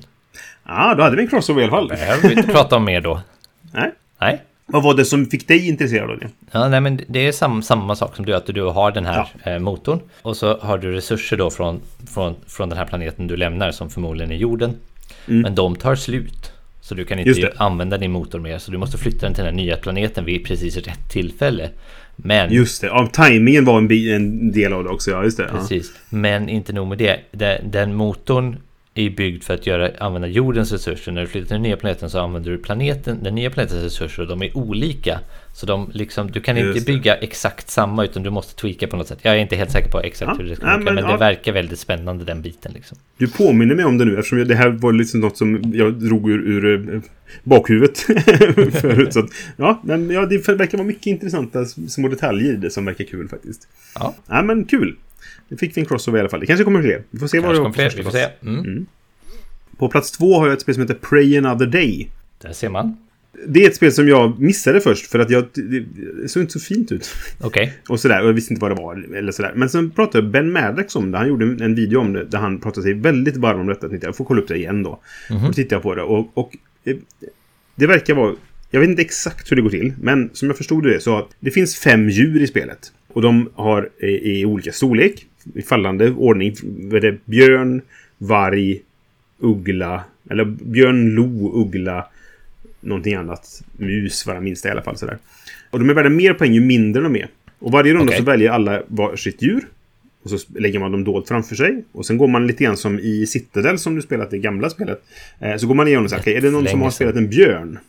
Ja, 0.67 0.95
då 0.97 1.03
hade 1.03 1.15
vi 1.15 1.21
en 1.21 1.27
crossover 1.27 1.61
i 1.61 1.63
alla 1.63 1.71
fall. 1.71 1.87
Behöver 1.87 2.29
vi 2.29 2.35
inte 2.35 2.51
prata 2.53 2.75
om 2.75 2.85
mer 2.85 3.01
då? 3.01 3.21
Nej. 3.73 3.91
Nej. 4.19 4.41
Vad 4.65 4.83
var 4.83 4.93
det 4.93 5.05
som 5.05 5.25
fick 5.25 5.47
dig 5.47 5.67
intresserad 5.67 6.09
av 6.11 6.19
det? 6.19 6.29
Ja, 6.51 6.67
nej, 6.67 6.81
men 6.81 7.01
det 7.07 7.27
är 7.27 7.31
sam, 7.31 7.63
samma 7.63 7.95
sak 7.95 8.15
som 8.15 8.25
du, 8.25 8.35
att 8.35 8.45
du 8.45 8.63
har 8.63 8.91
den 8.91 9.05
här 9.05 9.27
eh, 9.43 9.59
motorn. 9.59 9.99
Och 10.21 10.37
så 10.37 10.57
har 10.57 10.77
du 10.77 10.91
resurser 10.91 11.37
då 11.37 11.49
från, 11.49 11.81
från, 12.13 12.35
från 12.47 12.69
den 12.69 12.77
här 12.77 12.85
planeten 12.85 13.27
du 13.27 13.37
lämnar, 13.37 13.71
som 13.71 13.89
förmodligen 13.89 14.31
är 14.31 14.35
jorden. 14.35 14.75
Men 15.25 15.55
de 15.55 15.75
tar 15.75 15.95
slut. 15.95 16.51
Så 16.81 16.95
du 16.95 17.05
kan 17.05 17.19
Mm. 17.19 17.29
Inte 17.29 17.53
använda 17.57 17.97
din 17.97 18.11
motor 18.11 18.39
mer. 18.39 18.57
Så 18.57 18.71
du 18.71 18.77
måste 18.77 18.97
flytta 18.97 19.25
den 19.25 19.33
till 19.33 19.43
den 19.43 19.53
här 19.53 19.63
nya 19.63 19.77
planeten 19.77 20.25
vid 20.25 20.45
precis 20.45 20.77
rätt 20.77 21.09
tillfälle. 21.11 21.69
Men, 22.23 22.53
Just 22.53 22.81
det. 22.81 22.87
Ja, 22.87 23.09
tajmingen 23.13 23.65
var 23.65 23.77
en, 23.77 23.91
en 23.91 24.51
del 24.51 24.73
av 24.73 24.83
det 24.83 24.89
också. 24.89 25.11
Ja, 25.11 25.23
just 25.23 25.37
det. 25.37 25.43
Ja. 25.43 25.59
precis, 25.59 25.91
men 26.09 26.49
inte 26.49 26.73
nog 26.73 26.87
med 26.87 26.97
det. 26.97 27.19
Den, 27.31 27.71
den 27.71 27.95
motorn 27.95 28.57
är 28.95 29.09
byggd 29.09 29.43
för 29.43 29.53
att 29.53 29.67
göra, 29.67 29.89
använda 29.99 30.27
jordens 30.27 30.71
resurser. 30.71 31.11
När 31.11 31.21
du 31.21 31.27
flyttar 31.27 31.47
till 31.47 31.53
den 31.53 31.61
nya 31.61 31.77
planeten 31.77 32.09
så 32.09 32.19
använder 32.19 32.51
du 32.51 32.57
planeten, 32.57 33.23
den 33.23 33.35
nya 33.35 33.49
planetens 33.49 33.83
resurser 33.83 34.23
och 34.23 34.29
de 34.29 34.41
är 34.43 34.57
olika. 34.57 35.19
Så 35.53 35.65
de 35.65 35.89
liksom, 35.93 36.31
du 36.31 36.41
kan 36.41 36.57
Just 36.57 36.77
inte 36.77 36.91
det. 36.91 36.97
bygga 36.97 37.15
exakt 37.15 37.69
samma 37.69 38.03
utan 38.05 38.23
du 38.23 38.29
måste 38.29 38.55
tweaka 38.61 38.87
på 38.87 38.97
något 38.97 39.07
sätt. 39.07 39.19
Jag 39.21 39.35
är 39.35 39.39
inte 39.39 39.55
helt 39.55 39.71
säker 39.71 39.91
på 39.91 39.99
exakt 39.99 40.29
Ja, 40.31 40.35
hur 40.43 40.49
det 40.49 40.55
ska 40.55 40.65
funka, 40.65 40.77
men, 40.85 40.95
men, 40.95 41.03
det 41.03 41.11
ja. 41.11 41.17
verkar 41.17 41.51
väldigt 41.51 41.79
spännande 41.79 42.25
den 42.25 42.41
biten 42.41 42.71
liksom. 42.75 42.97
Du 43.17 43.27
påminner 43.27 43.75
mig 43.75 43.85
om 43.85 43.97
det 43.97 44.05
nu 44.05 44.17
eftersom 44.17 44.37
jag- 44.37 44.47
det 44.47 44.55
här 44.55 44.69
var 44.69 44.93
liksom 44.93 45.19
något 45.19 45.37
som 45.37 45.71
jag 45.73 45.93
drog 45.93 46.29
ur, 46.31 46.47
ur 46.47 46.93
eh, 46.95 47.01
bakhuvudet 47.43 47.97
förut. 48.81 49.13
Så 49.13 49.19
att, 49.19 49.29
ja, 49.57 49.81
men 49.83 50.09
ja, 50.09 50.25
det 50.25 50.47
verkar 50.47 50.77
vara 50.77 50.87
mycket 50.87 51.07
intressanta 51.07 51.65
små 51.65 52.07
detaljer 52.07 52.53
i 52.53 52.55
det 52.55 52.69
som 52.69 52.85
verkar 52.85 53.05
kul 53.05 53.27
faktiskt. 53.27 53.67
Ja, 53.95 54.15
Ja, 54.27 54.41
men 54.41 54.65
kul. 54.65 54.95
Nu 55.51 55.57
fick 55.57 55.77
vi 55.77 55.81
en 55.81 55.87
crossover 55.87 56.17
i 56.17 56.19
alla 56.19 56.29
fall. 56.29 56.39
Det 56.39 56.45
kanske 56.45 56.63
kommer 56.63 56.81
fler. 56.81 57.03
Vi 57.09 57.19
får 57.19 57.27
se 57.27 57.39
vad 57.39 57.51
det 57.51 57.57
kommer 57.57 57.71
fler, 57.71 57.89
på 57.89 57.97
vi 57.97 58.03
får 58.03 58.11
se. 58.11 58.17
plats. 58.17 58.43
Mm. 58.43 58.85
På 59.77 59.89
plats 59.89 60.11
två 60.11 60.39
har 60.39 60.47
jag 60.47 60.53
ett 60.53 60.61
spel 60.61 60.75
som 60.75 60.81
heter 60.81 60.93
Pray 60.93 61.37
Another 61.37 61.65
Day. 61.65 62.09
Där 62.41 62.53
ser 62.53 62.69
man. 62.69 62.97
Det 63.47 63.63
är 63.63 63.67
ett 63.67 63.75
spel 63.75 63.91
som 63.91 64.07
jag 64.07 64.39
missade 64.39 64.81
först 64.81 65.07
för 65.07 65.19
att 65.19 65.29
jag, 65.29 65.45
det, 65.53 65.85
såg 66.27 66.43
inte 66.43 66.53
så 66.53 66.59
fint 66.59 66.91
ut. 66.91 67.09
Okej. 67.41 67.73
Och 67.89 67.99
sådär, 67.99 68.21
och 68.21 68.27
jag 68.27 68.33
visste 68.33 68.53
inte 68.53 68.61
vad 68.61 68.71
det 68.71 68.81
var. 68.81 69.15
Eller 69.15 69.31
sådär. 69.31 69.53
Men 69.55 69.69
sen 69.69 69.91
pratade 69.91 70.29
Ben 70.29 70.51
Maddox 70.51 70.95
om 70.95 71.11
det. 71.11 71.17
Han 71.17 71.27
gjorde 71.27 71.65
en 71.65 71.75
video 71.75 71.99
om 71.99 72.13
det 72.13 72.25
där 72.25 72.37
han 72.37 72.59
pratade 72.59 72.83
sig 72.83 72.93
väldigt 72.93 73.37
varm 73.37 73.59
om 73.59 73.67
detta. 73.67 73.87
Jag 74.01 74.15
får 74.15 74.25
kolla 74.25 74.41
upp 74.41 74.47
det 74.47 74.57
igen 74.57 74.83
då. 74.83 74.89
Och 75.29 75.47
då 75.47 75.53
tittade 75.53 75.75
jag 75.75 75.83
på 75.83 75.95
det. 75.95 76.01
Och, 76.03 76.37
och 76.37 76.57
eh, 76.83 76.95
det 77.75 77.87
verkar 77.87 78.13
vara... 78.13 78.35
Jag 78.69 78.79
vet 78.79 78.89
inte 78.89 79.01
exakt 79.01 79.51
hur 79.51 79.55
det 79.55 79.61
går 79.61 79.69
till. 79.69 79.93
Men 80.01 80.29
som 80.33 80.47
jag 80.47 80.57
förstod 80.57 80.83
det 80.83 80.99
så 80.99 81.27
det 81.39 81.51
finns 81.51 81.75
fem 81.75 82.09
djur 82.09 82.41
i 82.41 82.47
spelet. 82.47 82.91
Och 83.07 83.21
de 83.21 83.49
har 83.55 83.89
i, 83.99 84.39
i 84.39 84.45
olika 84.45 84.71
storlek. 84.71 85.27
I 85.55 85.61
fallande 85.61 86.11
ordning. 86.11 86.55
Det? 87.01 87.25
Björn, 87.25 87.81
varg, 88.17 88.81
uggla. 89.39 90.03
Eller 90.29 90.45
björn, 90.45 91.09
lo, 91.09 91.51
uggla. 91.61 92.07
Någonting 92.81 93.13
annat. 93.13 93.63
Mus 93.77 94.25
var 94.25 94.33
det 94.33 94.41
minsta 94.41 94.67
i 94.67 94.71
alla 94.71 94.81
fall. 94.81 94.97
Sådär. 94.97 95.17
Och 95.69 95.79
de 95.79 95.89
är 95.89 95.93
värda 95.93 96.09
mer 96.09 96.33
poäng 96.33 96.53
ju 96.53 96.61
mindre 96.61 97.03
de 97.03 97.15
är. 97.15 97.27
Och 97.59 97.71
varje 97.71 97.93
runda 97.93 98.05
Okej. 98.05 98.17
så 98.17 98.23
väljer 98.23 98.51
alla 98.51 98.81
varsitt 98.87 99.41
djur. 99.41 99.63
Och 100.23 100.29
så 100.29 100.37
lägger 100.59 100.79
man 100.79 100.91
dem 100.91 101.03
dolt 101.03 101.27
framför 101.27 101.55
sig. 101.55 101.83
Och 101.91 102.05
sen 102.05 102.17
går 102.17 102.27
man 102.27 102.47
lite 102.47 102.63
grann 102.63 102.77
som 102.77 102.99
i 102.99 103.25
Citadel 103.25 103.77
som 103.77 103.95
du 103.95 104.01
spelat 104.01 104.31
det 104.31 104.37
gamla 104.37 104.69
spelet. 104.69 105.03
Eh, 105.39 105.57
så 105.57 105.67
går 105.67 105.75
man 105.75 105.87
igenom 105.87 106.03
och 106.03 106.09
säger, 106.09 106.23
okej, 106.23 106.35
är 106.35 106.41
det 106.41 106.51
någon 106.51 106.67
som 106.67 106.81
har 106.81 106.89
spelat 106.89 107.15
en 107.15 107.29
björn? 107.29 107.79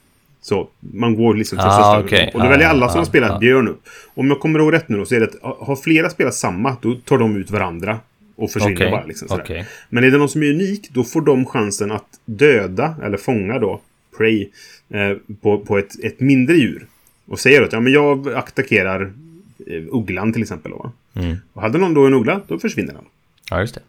Så 0.42 0.68
man 0.80 1.14
går 1.16 1.34
liksom 1.34 1.58
till 1.58 1.66
Ah, 1.66 2.00
okej. 2.00 2.30
Och 2.34 2.40
då 2.42 2.48
väljer 2.48 2.66
Ah, 2.66 2.70
alla 2.70 2.88
som 2.88 2.96
ah, 2.96 3.00
har 3.00 3.04
spelat 3.04 3.30
ah. 3.30 3.38
björn 3.38 3.68
upp. 3.68 3.88
Om 4.14 4.28
jag 4.28 4.40
kommer 4.40 4.58
ihåg 4.58 4.72
rätt 4.72 4.88
nu 4.88 4.96
då 4.98 5.04
så 5.04 5.14
är 5.14 5.20
det 5.20 5.26
att 5.26 5.42
ha- 5.42 5.64
har 5.64 5.76
flera 5.76 6.10
spelat 6.10 6.34
samma, 6.34 6.76
då 6.82 6.94
tar 6.94 7.18
de 7.18 7.36
ut 7.36 7.50
varandra. 7.50 7.98
Och 8.36 8.50
försvinner 8.50 8.76
Okej, 8.76 8.90
bara. 8.90 9.04
Liksom, 9.04 9.28
okej. 9.30 9.66
Men 9.88 10.04
är 10.04 10.10
det 10.10 10.18
någon 10.18 10.28
som 10.28 10.42
är 10.42 10.50
unik, 10.50 10.90
då 10.92 11.04
får 11.04 11.20
de 11.20 11.46
chansen 11.46 11.92
att 11.92 12.06
döda, 12.24 12.94
eller 13.02 13.16
fånga 13.16 13.58
då, 13.58 13.80
prey, 14.18 14.48
eh, 14.88 15.16
på, 15.42 15.58
på 15.58 15.78
ett, 15.78 16.04
ett 16.04 16.20
mindre 16.20 16.56
djur. 16.56 16.86
Och 17.26 17.40
säger 17.40 17.62
att 17.62 17.72
ja, 17.72 17.80
men 17.80 17.92
jag 17.92 18.32
attackerar 18.32 19.12
eh, 19.66 19.82
ugglan 19.90 20.32
till 20.32 20.42
exempel. 20.42 20.72
Då, 20.72 20.78
va? 20.78 20.92
Mm. 21.22 21.36
Och 21.52 21.62
hade 21.62 21.78
någon 21.78 21.94
då 21.94 22.06
en 22.06 22.14
uggla, 22.14 22.40
då 22.48 22.58
försvinner 22.58 22.92
den. 22.92 23.04
Ja, 23.50 23.60
just 23.60 23.74
det. 23.74 23.80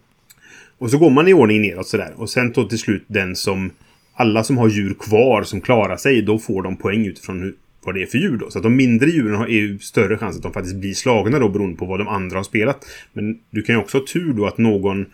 Och 0.77 0.91
så 0.91 0.97
går 0.97 1.09
man 1.09 1.27
i 1.27 1.33
ordning 1.33 1.61
neråt 1.61 1.87
sådär. 1.87 2.13
Och 2.15 2.29
sen 2.29 2.51
då 2.51 2.63
till 2.63 2.79
slut 2.79 3.03
den 3.07 3.35
som... 3.35 3.71
Alla 4.13 4.43
som 4.43 4.57
har 4.57 4.69
djur 4.69 4.93
kvar 4.93 5.43
som 5.43 5.61
klarar 5.61 5.97
sig, 5.97 6.21
då 6.21 6.39
får 6.39 6.63
de 6.63 6.77
poäng 6.77 7.05
utifrån 7.05 7.41
hur, 7.41 7.55
vad 7.83 7.95
det 7.95 8.01
är 8.01 8.05
för 8.05 8.17
djur 8.17 8.37
då. 8.37 8.51
Så 8.51 8.59
att 8.59 8.63
de 8.63 8.75
mindre 8.75 9.09
djuren 9.09 9.35
har 9.35 9.45
är 9.45 9.51
ju 9.51 9.79
större 9.79 10.17
chans 10.17 10.37
att 10.37 10.43
de 10.43 10.53
faktiskt 10.53 10.75
blir 10.75 10.93
slagna 10.93 11.39
då 11.39 11.49
beroende 11.49 11.77
på 11.77 11.85
vad 11.85 11.99
de 11.99 12.07
andra 12.07 12.37
har 12.37 12.43
spelat. 12.43 12.85
Men 13.13 13.39
du 13.49 13.61
kan 13.61 13.75
ju 13.75 13.81
också 13.81 13.97
ha 13.97 14.05
tur 14.05 14.33
då 14.33 14.45
att 14.45 14.57
någon 14.57 15.05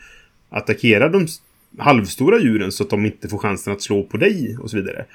attackerar 0.49 1.09
de 1.09 1.27
halvstora 1.77 2.39
djuren 2.39 2.71
så 2.71 2.83
att 2.83 2.89
de 2.89 3.05
inte 3.05 3.29
får 3.29 3.37
chansen 3.37 3.73
att 3.73 3.81
slå 3.81 4.03
på 4.03 4.17
dig 4.17 4.57
och 4.61 4.69
så 4.69 4.77
vidare. 4.77 5.05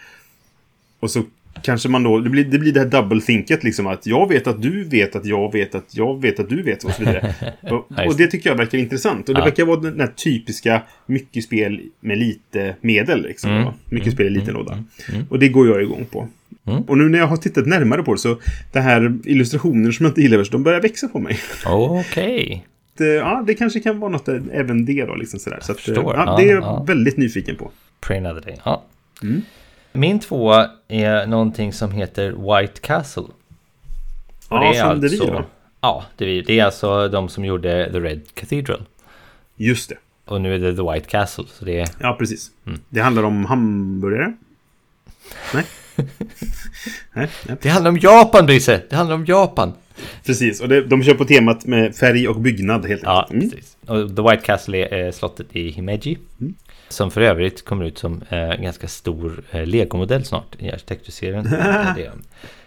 Och 1.01 1.11
så 1.11 1.23
kanske 1.63 1.89
man 1.89 2.03
då, 2.03 2.21
det 2.21 2.31
blir 2.31 2.45
det, 2.45 2.59
blir 2.59 2.73
det 2.73 2.81
här 2.81 2.87
double-thinket 2.87 3.65
liksom 3.65 3.87
att 3.87 4.07
jag 4.07 4.29
vet 4.29 4.47
att 4.47 4.63
du 4.63 4.85
vet 4.85 5.17
att 5.17 5.27
jag 5.27 5.53
vet 5.53 5.75
att 5.75 5.85
jag 5.97 6.23
vet 6.23 6.41
att 6.41 6.49
du 6.49 6.63
vet 6.63 6.85
och 6.85 6.91
så 6.91 7.05
vidare. 7.05 7.35
och, 7.63 8.07
och 8.07 8.17
det 8.17 8.27
tycker 8.27 8.51
jag 8.51 8.57
verkar 8.57 8.79
intressant. 8.79 9.29
Och 9.29 9.35
det 9.35 9.41
Ja. 9.41 9.45
verkar 9.45 9.65
vara 9.65 9.81
den 9.81 10.01
här 10.01 10.07
typiska 10.07 10.83
mycket 11.07 11.45
spel 11.45 11.81
med 12.01 12.19
lite 12.19 12.75
medel. 12.81 13.23
Liksom, 13.23 13.51
Mm. 13.51 13.73
Mycket 13.91 14.13
spel 14.13 14.27
i 14.27 14.31
liten 14.31 14.49
Mm. 14.51 14.59
låda. 14.63 14.85
Mm. 15.13 15.27
Och 15.31 15.39
det 15.39 15.49
går 15.49 15.69
jag 15.69 15.83
igång 15.83 16.07
på. 16.11 16.29
Mm. 16.67 16.83
Och 16.83 16.99
nu 16.99 17.09
när 17.09 17.19
jag 17.19 17.27
har 17.27 17.37
tittat 17.37 17.67
närmare 17.67 18.03
på 18.03 18.13
det 18.15 18.19
så 18.21 18.37
det 18.73 18.81
här 18.81 19.19
illustrationer 19.25 19.91
som 19.91 20.05
jag 20.05 20.11
inte 20.11 20.21
gillar, 20.23 20.49
de 20.53 20.63
börjar 20.63 20.81
växa 20.81 21.09
på 21.09 21.19
mig. 21.19 21.39
Okej. 21.67 22.67
Det, 22.99 23.05
ja, 23.07 23.45
det 23.47 23.55
kanske 23.55 23.81
kan 23.81 24.01
vara 24.01 24.11
något 24.11 24.27
där, 24.27 24.43
även 24.53 24.85
det 24.85 25.05
då. 25.05 25.15
Liksom 25.15 25.41
sådär. 25.41 25.59
Så 25.63 25.73
att, 25.73 25.89
ja, 25.89 25.95
Ja, 26.27 26.37
det 26.39 26.49
är 26.49 26.55
jag 26.55 26.63
ja. 26.63 26.85
väldigt 26.87 27.17
nyfiken 27.17 27.57
på. 27.57 27.71
Pray 28.01 28.19
another 28.19 28.41
day. 28.41 28.57
Ja. 28.65 28.85
Mm. 29.23 29.43
Min 29.97 30.21
tvåa 30.21 30.71
är 30.89 31.27
någonting 31.27 31.73
som 31.73 31.91
heter 31.91 32.59
White 32.61 32.81
Castle. 32.81 33.23
Och 34.49 34.59
Ja, 34.65 34.75
från 34.75 35.01
Devir, 35.01 35.31
va? 35.33 35.45
Ja, 35.81 36.05
Devir. 36.17 36.45
Det 36.47 36.61
är 36.61 36.65
alltså 36.65 37.09
de 37.09 37.29
som 37.29 37.45
gjorde 37.45 37.93
The 37.93 38.01
Red 38.01 38.21
Cathedral. 38.35 38.83
Just 39.57 39.89
det. 39.89 39.97
Och 40.25 40.41
nu 40.41 40.55
är 40.55 40.59
det 40.59 40.77
The 40.77 40.93
White 40.93 41.09
Castle. 41.11 41.45
Så 41.49 41.65
det 41.65 41.81
är... 41.81 41.89
Ja, 42.01 42.17
precis. 42.19 42.51
Mm. 42.67 42.81
Det 42.89 43.01
handlar 43.01 43.23
om 43.23 43.45
hamburgare. 43.45 44.33
Nej. 45.55 45.65
nej, 47.13 47.29
nej. 47.47 47.57
Det 47.63 47.69
handlar 47.69 47.91
om 47.91 47.99
Japan, 47.99 48.47
Brisse! 48.47 48.83
Det 48.91 48.97
handlar 48.97 49.15
om 49.17 49.25
Japan! 49.25 49.73
Precis, 50.27 50.61
och 50.61 50.69
det, 50.69 50.81
de 50.85 51.03
kör 51.03 51.15
på 51.15 51.25
temat 51.25 51.67
med 51.67 51.97
färg 51.97 52.29
och 52.29 52.41
byggnad 52.41 52.87
helt 52.87 53.03
Ja, 53.03 53.23
enkelt. 53.23 53.43
Mm. 53.43 53.51
precis. 53.51 53.77
Och 53.87 54.17
The 54.17 54.23
White 54.23 54.43
Castle 54.45 54.79
är 54.89 55.07
eh, 55.07 55.13
slottet 55.13 55.47
i 55.57 55.69
Himeji. 55.71 56.19
Mm. 56.41 56.55
Som 56.95 57.11
för 57.11 57.21
övrigt 57.21 57.65
kommer 57.65 57.85
ut 57.85 57.99
som 57.99 58.23
eh, 58.29 58.55
ganska 58.55 58.89
stor 58.89 59.43
eh, 59.51 59.67
legomodell 59.67 60.25
snart 60.25 60.57
i 60.59 60.71
arkitekturserien. 60.71 61.45
det, 61.97 62.07
är, 62.07 62.13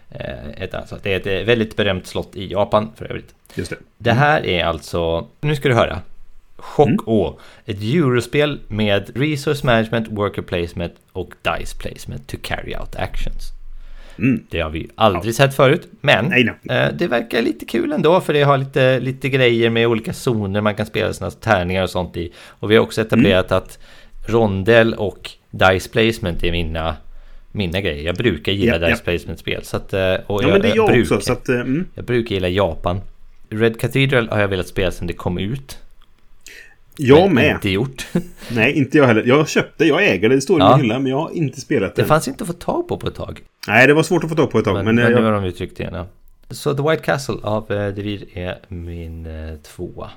eh, 0.10 0.64
ett, 0.64 0.74
alltså, 0.74 0.98
det 1.04 1.14
är 1.14 1.20
ett 1.20 1.42
eh, 1.42 1.48
väldigt 1.48 1.76
berömt 1.76 2.08
slott 2.08 2.36
i 2.36 2.52
Japan 2.52 2.92
för 2.96 3.06
övrigt. 3.06 3.36
Just 3.56 3.70
det. 3.70 3.78
Det 3.98 4.12
här 4.12 4.46
är 4.46 4.66
alltså, 4.66 5.28
nu 5.42 5.56
ska 5.56 5.70
du 5.70 5.76
höra. 5.76 6.02
Chock 6.58 6.88
Mm. 7.08 7.34
Ett 7.66 7.82
eurospel 7.82 8.60
med 8.68 9.12
resource 9.16 9.66
management, 9.66 10.08
worker 10.12 10.42
placement 10.42 10.94
och 11.12 11.34
dice 11.42 11.78
placement 11.78 12.28
to 12.28 12.38
carry 12.42 12.76
out 12.76 12.96
actions. 12.96 13.52
Mm. 14.20 14.44
Det 14.50 14.60
har 14.60 14.70
vi 14.70 14.90
aldrig 14.96 15.36
sett 15.36 15.56
förut, 15.56 15.88
men 16.02 16.26
Nej, 16.26 16.52
nej. 16.64 16.78
eh, 16.78 16.94
det 16.94 17.08
verkar 17.08 17.42
lite 17.42 17.66
kul 17.66 17.92
ändå 17.92 18.22
för 18.22 18.34
det 18.34 18.44
har 18.44 18.58
lite, 18.58 19.00
lite 19.00 19.30
grejer 19.30 19.70
med 19.70 19.88
olika 19.88 20.14
zoner 20.14 20.62
man 20.62 20.76
kan 20.76 20.86
spela 20.86 21.14
sina 21.14 21.32
tärningar 21.32 21.84
och 21.84 21.90
sånt 21.90 22.18
i. 22.18 22.34
Och 22.48 22.72
vi 22.72 22.76
har 22.76 22.84
också 22.84 23.02
etablerat 23.02 23.52
Mm. 23.52 23.58
att 23.64 23.80
rondell 24.28 24.94
och 24.94 25.30
dice 25.52 25.90
placement 25.90 26.44
är 26.44 26.52
mina, 26.52 26.96
mina 27.52 27.82
grejer. 27.82 28.04
Jag 28.06 28.16
brukar 28.16 28.52
gilla 28.52 28.76
Ja, 28.76 28.82
ja. 28.82 28.90
dice 28.90 29.04
placement-spel. 29.04 29.64
Så 29.64 29.78
att, 29.78 29.94
eh, 29.94 30.14
och 30.28 30.44
Ja, 30.44 30.48
men 30.48 30.62
det 30.62 30.72
är 30.72 30.76
jag 30.76 30.88
brukar, 30.90 31.16
också. 31.16 31.26
Så 31.26 31.34
att, 31.34 31.50
eh, 31.50 31.56
mm. 31.56 31.86
jag 31.94 32.06
brukar 32.06 32.34
gilla 32.36 32.48
Japan. 32.50 33.02
Red 33.50 33.80
Cathedral 33.80 34.30
har 34.30 34.40
jag 34.40 34.48
velat 34.48 34.68
spela 34.68 34.92
sedan 34.92 35.08
det 35.08 35.14
kom 35.14 35.38
ut. 35.38 35.78
Jag 37.00 37.26
men 37.26 37.34
med. 37.34 37.52
Inte 37.52 37.70
gjort. 37.70 38.08
Nej, 38.52 38.74
inte 38.74 38.98
jag 38.98 39.08
heller. 39.08 39.24
Jag 39.26 39.50
köpte, 39.50 39.86
jag 39.86 40.08
äger 40.08 40.30
det. 40.30 40.36
Det 40.36 40.42
står 40.42 40.60
i 40.60 40.64
Ja. 40.64 40.76
min 40.78 40.82
hylla, 40.86 41.00
men 41.00 41.12
jag 41.12 41.18
har 41.20 41.32
inte 41.34 41.62
spelat 41.62 41.96
Det 41.96 42.02
det. 42.02 42.08
fanns 42.08 42.28
inte 42.28 42.44
att 42.44 42.48
få 42.48 42.54
tag 42.54 42.88
på 42.88 42.98
på 42.98 43.08
ett 43.08 43.16
tag. 43.16 43.40
Nej, 43.68 43.88
det 43.88 43.94
var 43.94 44.04
svårt 44.04 44.24
att 44.24 44.30
få 44.30 44.36
tag 44.36 44.52
på 44.52 44.60
ett 44.60 44.66
tag. 44.66 44.74
Men, 44.76 44.86
Men, 44.86 44.96
men, 44.96 45.04
eh, 45.04 45.10
nu 45.10 45.16
jag, 45.16 45.24
har 45.24 45.32
de 45.42 45.44
uttryckt 45.44 45.78
det 45.78 45.84
igen. 45.84 45.94
ja. 45.96 46.08
Så 46.50 46.74
The 46.76 46.82
White 46.90 47.04
Castle 47.04 47.36
av 47.44 47.72
eh, 47.72 47.94
Devir 47.94 48.26
är 48.34 48.58
min 48.68 49.26
eh, 49.26 49.56
tvåa. 49.76 50.10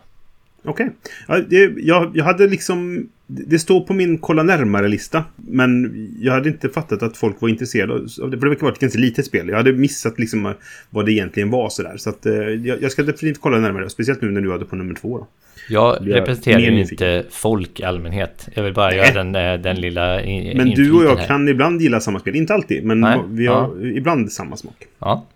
Okej. 0.64 0.90
Ja, 1.28 1.38
det- 1.48 1.72
jag, 1.78 2.10
jag 2.14 2.24
hade 2.24 2.46
liksom... 2.46 3.08
det 3.30 3.58
står 3.58 3.80
på 3.80 3.92
min 3.94 4.18
kolla 4.18 4.42
närmare-lista. 4.42 5.24
Men 5.36 5.92
jag 6.20 6.32
hade 6.32 6.48
inte 6.48 6.68
fattat 6.68 7.02
att 7.02 7.16
folk 7.16 7.40
var 7.40 7.48
intresserade 7.48 7.92
av 7.94 8.00
det. 8.00 8.10
För 8.16 8.26
det 8.30 8.48
verkar 8.48 8.62
vara 8.62 8.72
ett 8.72 8.80
ganska 8.80 8.98
litet 8.98 9.26
spel. 9.26 9.48
Jag 9.48 9.56
hade 9.56 9.72
missat 9.72 10.18
liksom 10.18 10.54
vad 10.90 11.06
det 11.06 11.12
egentligen 11.12 11.50
var 11.50 11.68
sådär. 11.68 11.96
Så 11.96 12.10
att 12.10 12.26
eh, 12.26 12.32
jag, 12.34 12.82
jag 12.82 12.92
ska 12.92 13.02
definitivt 13.02 13.40
kolla 13.42 13.58
närmare. 13.58 13.90
Speciellt 13.90 14.22
nu 14.22 14.30
när 14.30 14.40
du 14.40 14.52
hade 14.52 14.64
på 14.64 14.76
nummer 14.76 14.94
två. 14.94 15.18
Då. 15.18 15.26
Jag 15.68 15.98
representerar 16.00 16.58
ju 16.58 16.80
inte 16.80 17.24
folk 17.30 17.80
i 17.80 17.84
allmänhet. 17.84 18.48
Jag 18.54 18.62
vill 18.62 18.74
bara 18.74 18.88
Nej. 18.88 18.96
göra 18.96 19.24
den, 19.24 19.34
eh, 19.34 19.62
den 19.62 19.80
lilla 19.80 20.22
in, 20.22 20.56
Men 20.56 20.70
du 20.70 20.92
och 20.92 21.04
jag 21.04 21.16
här. 21.16 21.26
kan 21.26 21.48
ibland 21.48 21.82
gilla 21.82 22.00
samma 22.00 22.18
spel. 22.20 22.36
Inte 22.36 22.54
alltid, 22.54 22.84
men 22.84 23.00
Nej, 23.00 23.20
vi 23.28 23.46
har 23.46 23.86
ibland 23.86 24.32
samma 24.32 24.56
smak. 24.56 24.86
Ja. 24.98 25.26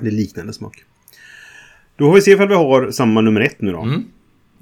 Det 0.00 0.06
är 0.06 0.10
liknande 0.10 0.52
smak. 0.52 0.84
Då 1.96 2.06
har 2.06 2.14
vi 2.14 2.20
se 2.20 2.30
ifall 2.30 2.48
vi 2.48 2.54
har 2.54 2.90
samma 2.90 3.20
nummer 3.20 3.40
ett 3.40 3.60
nu 3.60 3.72
då. 3.72 3.82
Mm. 3.82 4.04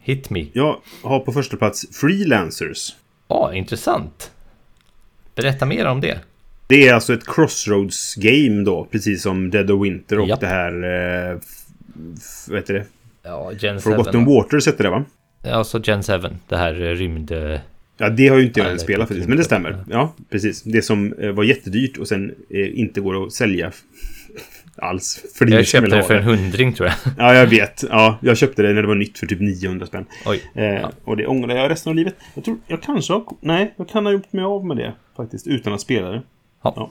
Hit 0.03 0.31
me. 0.31 0.47
Jag 0.53 0.81
har 1.03 1.21
på 1.21 1.33
första 1.33 1.57
plats 1.57 1.87
Freelancers. 2.01 2.97
Ja, 3.29 3.55
intressant. 3.55 4.31
Berätta 5.35 5.67
mer 5.67 5.87
om 5.87 6.01
det. 6.01 6.19
Det 6.67 6.89
är 6.89 6.95
alltså 6.95 7.15
ett 7.15 7.27
Crossroads-game 7.27 8.65
då, 8.65 8.85
precis 8.91 9.23
som 9.23 9.51
Dead 9.51 9.71
of 9.71 9.85
Winter 9.85 10.19
och 10.19 10.29
Japp. 10.29 10.41
det 10.41 10.47
här... 10.47 10.73
Eh, 11.33 11.39
vad 12.49 12.59
heter 12.59 12.75
det? 12.75 12.85
Ja, 13.23 13.53
Gen 13.59 13.81
Forgotten 13.81 14.27
7. 14.27 14.31
Waters 14.33 14.69
heter 14.69 14.85
det 14.85 14.91
va? 14.91 15.05
Ja, 15.43 15.65
så 15.65 15.79
Gen 15.79 16.03
7. 16.03 16.13
Det 16.49 16.57
här 16.57 16.83
eh, 16.83 16.95
rymd... 16.95 17.33
Ja, 17.97 18.09
det 18.09 18.29
har 18.29 18.39
ju 18.39 18.47
inte 18.47 18.61
jag 18.61 18.73
det 18.73 18.79
spelat 18.79 19.09
faktiskt, 19.09 19.29
men 19.29 19.37
det 19.39 19.45
stämmer. 19.45 19.85
Ja, 19.91 20.15
precis. 20.31 20.63
Det 20.63 20.83
som 20.83 21.13
eh, 21.13 21.31
var 21.31 21.45
jättedyrt 21.45 21.97
och 21.97 22.09
sen 22.09 22.35
eh, 22.51 22.79
inte 22.79 23.01
går 23.01 23.27
att 23.27 23.33
sälja 23.33 23.73
alls. 24.77 25.25
För 25.35 25.45
det 25.45 25.53
Jag 25.53 25.67
köpte 25.67 25.97
det 25.97 26.03
för 26.03 26.15
en 26.15 26.23
hundring 26.23 26.73
tror 26.73 26.89
jag. 26.89 26.97
Ja, 27.19 27.35
jag 27.35 27.47
vet. 27.47 27.85
Ja, 27.91 28.19
jag 28.23 28.37
köpte 28.39 28.63
det 28.63 28.73
när 28.73 28.83
det 28.83 28.89
var 28.89 28.95
nytt 28.95 29.19
för 29.19 29.27
typ 29.27 29.41
900 29.41 29.87
spänn. 29.87 30.07
Oj. 30.27 30.41
Eh, 30.55 30.65
Ja. 30.65 30.93
Och 31.05 31.17
det 31.17 31.27
ångrar 31.27 31.57
jag 31.57 31.71
resten 31.71 31.91
av 31.91 31.97
livet. 31.97 32.15
Jag 32.35 32.45
tror, 32.45 32.59
jag 32.67 32.83
kanske 32.83 33.13
har... 33.13 33.25
Nej, 33.41 33.75
jag 33.77 33.89
kan 33.89 34.07
ha 34.07 34.13
gjort 34.13 34.33
mig 34.33 34.45
av 34.45 34.67
med 34.67 34.77
det 34.77 34.95
faktiskt, 35.17 35.47
utan 35.47 35.73
att 35.73 35.81
spela 35.81 36.11
det. 36.11 36.23
Ja. 36.63 36.91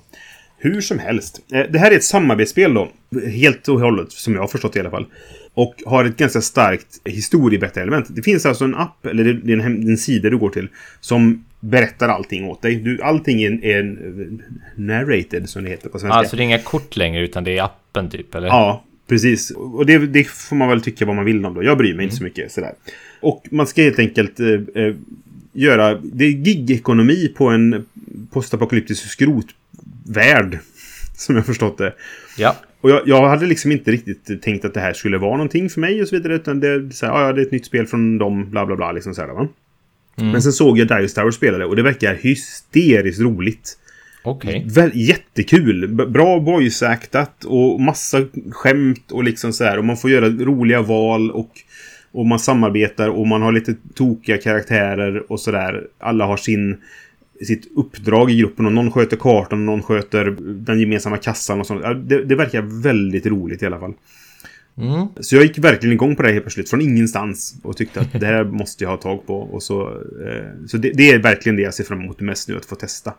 Hur 0.58 0.82
som 0.82 1.00
helst. 1.00 1.40
Eh, 1.54 1.64
Det 1.72 1.80
här 1.80 1.92
är 1.92 1.96
ett 1.96 2.04
samarbetsspel 2.04 2.74
då. 2.74 2.90
Helt 3.34 3.68
och 3.68 3.80
hållet, 3.80 4.12
som 4.12 4.34
jag 4.34 4.42
har 4.42 4.48
förstått 4.48 4.76
i 4.76 4.80
alla 4.80 4.90
fall. 4.92 5.06
Och 5.54 5.76
har 5.86 6.06
ett 6.06 6.18
ganska 6.18 6.42
starkt 6.42 6.88
historieberättarelement. 7.06 8.06
Det 8.16 8.22
finns 8.22 8.46
alltså 8.46 8.64
en 8.64 8.76
app, 8.76 9.06
eller 9.06 9.24
det 9.24 9.34
det 9.34 9.54
är 9.54 9.58
en, 9.58 9.90
en 9.90 9.98
sida 9.98 10.30
du 10.30 10.38
går 10.38 10.50
till, 10.50 10.68
som 11.00 11.46
berättar 11.60 12.10
allting 12.10 12.46
åt 12.46 12.62
dig. 12.62 12.76
Du, 12.76 13.02
allting 13.02 13.44
är, 13.44 13.66
är 13.66 13.98
narrated, 14.76 15.50
som 15.50 15.64
det 15.64 15.70
heter 15.70 15.90
på 15.90 16.00
svenska. 16.00 16.18
Alltså 16.18 16.36
det 16.36 16.42
är 16.42 16.46
inga 16.46 16.60
kort 16.60 16.98
längre 16.98 17.24
utan 17.24 17.44
det 17.44 17.58
är 17.58 17.64
appen 17.64 18.10
typ, 18.10 18.36
eller? 18.36 18.48
Ja, 18.48 18.84
precis. 19.08 19.52
Och 19.52 19.86
det, 19.86 19.98
det 19.98 20.24
får 20.24 20.56
man 20.56 20.70
väl 20.70 20.82
tycka 20.82 21.06
vad 21.06 21.16
man 21.16 21.26
vill 21.26 21.46
om 21.46 21.54
då. 21.54 21.64
Jag 21.64 21.78
bryr 21.78 21.94
mig 21.94 22.04
inte 22.04 22.16
så 22.16 22.24
mycket 22.24 22.52
sådär. 22.52 22.74
Och 23.20 23.46
man 23.52 23.68
ska 23.68 23.82
helt 23.82 24.00
enkelt 24.00 24.40
eh, 24.40 24.84
eh, 24.84 24.96
göra... 25.54 25.96
Det 26.04 26.26
är 26.26 26.32
gig-ekonomi 26.32 27.34
på 27.38 27.48
en 27.48 27.86
postapokalyptisk 28.32 29.10
skrotvärld. 29.10 30.60
Som 31.16 31.36
jag 31.36 31.46
förstått 31.46 31.78
det. 31.78 31.94
Ja. 32.38 32.56
Och 32.82 32.90
jag, 32.90 33.02
jag 33.08 33.28
hade 33.28 33.46
liksom 33.46 33.72
inte 33.72 33.92
riktigt 33.92 34.42
tänkt 34.42 34.66
att 34.66 34.74
det 34.74 34.80
här 34.80 34.94
skulle 34.94 35.18
vara 35.18 35.32
någonting 35.32 35.70
för 35.70 35.82
mig 35.82 36.02
och 36.02 36.08
så 36.08 36.16
vidare. 36.16 36.36
Utan 36.36 36.60
det 36.60 36.96
så 36.96 37.06
här, 37.06 37.22
ja, 37.22 37.34
det 37.34 37.42
är 37.42 37.46
ett 37.46 37.52
nytt 37.52 37.66
spel 37.66 37.88
från 37.88 38.18
dem, 38.18 38.50
bla 38.50 38.66
bla 38.66 38.76
bla. 38.76 38.92
Liksom 38.92 39.16
så 39.16 39.22
här, 39.22 39.28
va? 39.28 39.48
Mm. 40.20 40.32
Men 40.32 40.42
sen 40.42 40.54
såg 40.54 40.80
jag 40.80 40.88
Dice 40.88 41.16
Tower 41.16 41.32
spela 41.32 41.58
det 41.58 41.66
och 41.66 41.76
det 41.76 41.84
verkar 41.84 42.16
hysteriskt 42.16 43.22
roligt. 43.22 43.78
Okej. 44.24 44.66
Väl, 44.68 44.92
jättekul! 44.94 45.88
Bra 45.88 46.40
voice-actat 46.40 47.46
och 47.46 47.82
massa 47.82 48.26
skämt 48.52 49.12
och 49.12 49.24
liksom 49.24 49.54
så 49.54 49.64
här. 49.64 49.78
Och 49.78 49.86
man 49.86 49.98
får 49.98 50.12
göra 50.12 50.30
roliga 50.30 50.82
val 50.82 51.32
och, 51.32 51.52
och 52.12 52.26
man 52.26 52.40
samarbetar 52.40 53.10
och 53.10 53.28
man 53.28 53.42
har 53.42 53.52
lite 53.52 53.76
tokiga 53.96 54.38
karaktärer 54.38 55.32
och 55.32 55.40
sådär. 55.40 55.84
Alla 56.00 56.26
har 56.26 56.38
sin, 56.38 56.78
sitt 57.48 57.78
uppdrag 57.78 58.32
i 58.32 58.38
gruppen 58.38 58.66
och 58.66 58.74
någon 58.74 58.92
sköter 58.92 59.18
kartan 59.18 59.60
och 59.60 59.66
någon 59.66 59.84
sköter 59.84 60.38
den 60.40 60.80
gemensamma 60.80 61.18
kassan 61.18 61.60
och 61.60 61.68
sånt. 61.68 62.10
Det, 62.10 62.24
det 62.24 62.36
verkar 62.36 62.62
väldigt 62.84 63.26
roligt 63.26 63.64
i 63.64 63.66
alla 63.66 63.80
fall. 63.80 63.94
Mm. 64.82 65.08
Så 65.20 65.36
jag 65.36 65.44
gick 65.44 65.58
verkligen 65.58 65.94
igång 65.94 66.16
på 66.16 66.22
det 66.24 66.32
helt 66.32 66.44
plötsligt 66.44 66.70
från 66.70 66.82
ingenstans 66.82 67.56
och 67.64 67.78
tyckte 67.78 68.00
att 68.00 68.20
det 68.20 68.26
här 68.26 68.44
måste 68.62 68.84
jag 68.84 68.92
ha 68.92 68.98
tag 68.98 69.28
på. 69.28 69.36
Och 69.40 69.64
så 69.64 69.88
eh, 69.88 70.68
så 70.68 70.78
det, 70.78 70.92
det 70.92 71.10
är 71.12 71.20
verkligen 71.20 71.56
det 71.56 71.62
jag 71.62 71.74
ser 71.74 71.84
fram 71.84 72.02
emot 72.02 72.20
mest 72.20 72.50
nu, 72.50 72.58
att 72.58 72.66
få 72.66 72.76
testa. 72.76 73.14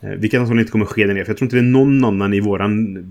Eh, 0.00 0.08
vilket 0.10 0.40
antagligen 0.40 0.60
inte 0.60 0.72
kommer 0.72 0.84
ske 0.86 1.06
där 1.06 1.14
nere, 1.14 1.24
för 1.24 1.30
jag 1.30 1.36
tror 1.38 1.46
inte 1.46 1.56
det 1.56 1.60
är 1.60 1.62
någon 1.62 2.04
annan 2.04 2.34
i 2.34 2.40
våran 2.40 3.04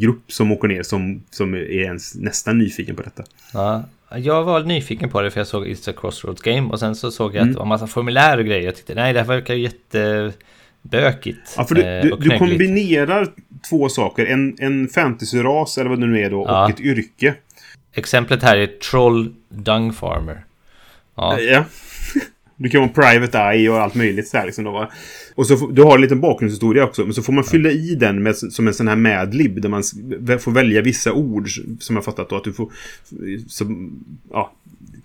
grupp 0.00 0.32
som 0.32 0.52
åker 0.52 0.68
ner 0.68 0.82
som, 0.82 1.22
som 1.30 1.54
är 1.54 1.58
ens 1.58 2.14
nästan 2.14 2.58
nyfiken 2.58 2.96
på 2.96 3.02
detta. 3.02 3.24
Ja. 3.52 3.84
Jag 4.16 4.44
var 4.44 4.62
nyfiken 4.62 5.10
på 5.10 5.20
det 5.22 5.30
för 5.30 5.40
jag 5.40 5.46
såg 5.46 5.66
It's 5.66 5.90
a 5.90 5.94
Crossroads 6.00 6.42
Game 6.42 6.68
och 6.68 6.80
sen 6.80 6.94
så 6.96 7.10
såg 7.10 7.34
jag 7.34 7.36
att 7.36 7.42
Mm. 7.42 7.52
det 7.52 7.58
var 7.58 7.66
massa 7.66 7.86
formulär 7.86 8.38
och 8.38 8.44
grejer. 8.44 8.62
Jag 8.64 8.76
tyckte 8.76 8.94
nej 8.94 9.12
det 9.12 9.18
här 9.20 9.26
verkar 9.26 9.54
ju 9.54 9.62
jättebökigt. 10.82 11.54
Ja, 11.56 11.64
för 11.64 11.74
du, 11.74 11.82
eh, 11.82 12.02
du, 12.02 12.16
du 12.30 12.38
kombinerar 12.38 13.28
två 13.70 13.88
saker. 13.88 14.26
En, 14.26 14.56
en 14.58 14.88
fantasyras, 14.88 15.78
eller 15.78 15.90
vad 15.90 16.00
det 16.00 16.06
nu 16.06 16.20
är 16.20 16.30
då, 16.30 16.44
Ja. 16.48 16.64
och 16.64 16.70
ett 16.70 16.80
yrke. 16.80 17.34
Exemplet 17.92 18.42
här 18.42 18.56
är 18.56 18.66
Troll 18.66 19.34
Dung 19.48 19.92
Farmer. 19.92 20.44
Ja, 21.14 21.40
Ja. 21.40 21.64
Du 22.60 22.68
kan 22.68 22.80
vara 22.80 22.90
private 22.90 23.38
eye 23.38 23.70
och 23.70 23.80
allt 23.80 23.94
möjligt 23.94 24.28
så 24.28 24.36
här 24.36 24.46
liksom 24.46 24.64
då, 24.64 24.70
va? 24.70 24.90
Och 25.34 25.46
så 25.46 25.66
du 25.66 25.82
har 25.82 25.94
en 25.94 26.00
liten 26.00 26.20
bakgrundshistoria 26.20 26.84
också, 26.84 27.04
men 27.04 27.14
så 27.14 27.22
får 27.22 27.32
man 27.32 27.44
fylla 27.44 27.70
i 27.70 27.94
den 27.94 28.22
med, 28.22 28.36
som 28.36 28.68
en 28.68 28.74
sån 28.74 28.88
här 28.88 28.96
madlib 28.96 29.60
där 29.60 29.68
man 29.68 29.82
får 30.38 30.50
välja 30.52 30.82
vissa 30.82 31.12
ord 31.12 31.48
som 31.80 31.96
jag 31.96 32.04
fattat 32.04 32.28
då 32.28 32.36
att 32.36 32.44
du 32.44 32.52
får 32.52 32.72
som, 33.48 33.92
ja, 34.30 34.52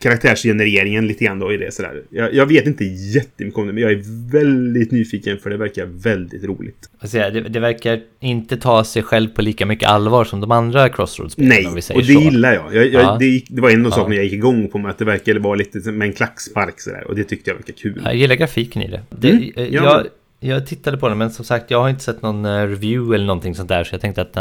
karaktärsgenereringen 0.03 1.07
lite 1.07 1.25
grann 1.25 1.39
då 1.39 1.53
i 1.53 1.57
det 1.57 1.73
sådär. 1.73 2.01
Jag, 2.09 2.33
jag 2.33 2.45
vet 2.45 2.67
inte 2.67 2.83
jättemycket 2.85 3.59
om 3.59 3.67
det, 3.67 3.73
men 3.73 3.83
jag 3.83 3.91
är 3.91 4.31
väldigt 4.31 4.91
nyfiken 4.91 5.37
för 5.37 5.49
det 5.49 5.57
verkar 5.57 5.85
väldigt 5.85 6.43
roligt. 6.43 6.89
alltså, 6.99 7.17
det, 7.17 7.41
det 7.41 7.59
verkar 7.59 7.99
inte 8.19 8.57
ta 8.57 8.83
sig 8.83 9.03
själv 9.03 9.29
på 9.29 9.41
lika 9.41 9.65
mycket 9.65 9.89
allvar 9.89 10.23
som 10.25 10.41
de 10.41 10.51
andra 10.51 10.89
Crossroads-spelen 10.89 11.49
Nej, 11.49 11.67
om 11.67 11.75
vi 11.75 11.81
säger 11.81 12.01
och 12.01 12.07
det 12.07 12.13
så. 12.13 12.19
gillar 12.21 12.53
jag. 12.53 12.75
jag, 12.75 12.85
jag 12.87 13.03
Ja. 13.03 13.17
det, 13.19 13.41
det 13.49 13.61
var 13.61 13.69
en 13.69 13.85
av 13.85 13.91
Ja. 13.91 13.95
sakerna 13.95 14.15
jag 14.15 14.23
gick 14.23 14.33
igång 14.33 14.67
på 14.69 14.77
med 14.77 14.91
att 14.91 14.97
det 14.97 15.05
verkade 15.05 15.39
vara 15.39 15.55
lite 15.55 15.91
med 15.91 16.07
en 16.07 16.13
klackspark 16.13 16.81
sådär. 16.81 17.03
Och 17.07 17.15
det 17.15 17.23
tyckte 17.23 17.49
jag 17.49 17.55
verkade 17.55 17.77
kul. 17.77 18.01
Jag 18.03 18.15
gillar 18.15 18.35
grafiken 18.35 18.81
i 18.81 18.87
det. 18.87 19.01
det 19.09 19.29
Mm, 19.29 19.43
eh, 19.55 19.63
ja. 19.65 19.83
jag, 19.83 20.07
jag 20.51 20.67
tittade 20.67 20.97
på 20.97 21.09
det 21.09 21.15
men 21.15 21.31
som 21.31 21.45
sagt 21.45 21.71
jag 21.71 21.81
har 21.81 21.89
inte 21.89 22.03
sett 22.03 22.21
någon 22.21 22.45
eh, 22.45 22.67
review 22.67 23.15
eller 23.15 23.25
någonting 23.25 23.55
sånt 23.55 23.69
där 23.69 23.83
så 23.83 23.93
jag 23.93 24.01
tänkte 24.01 24.21
att 24.21 24.35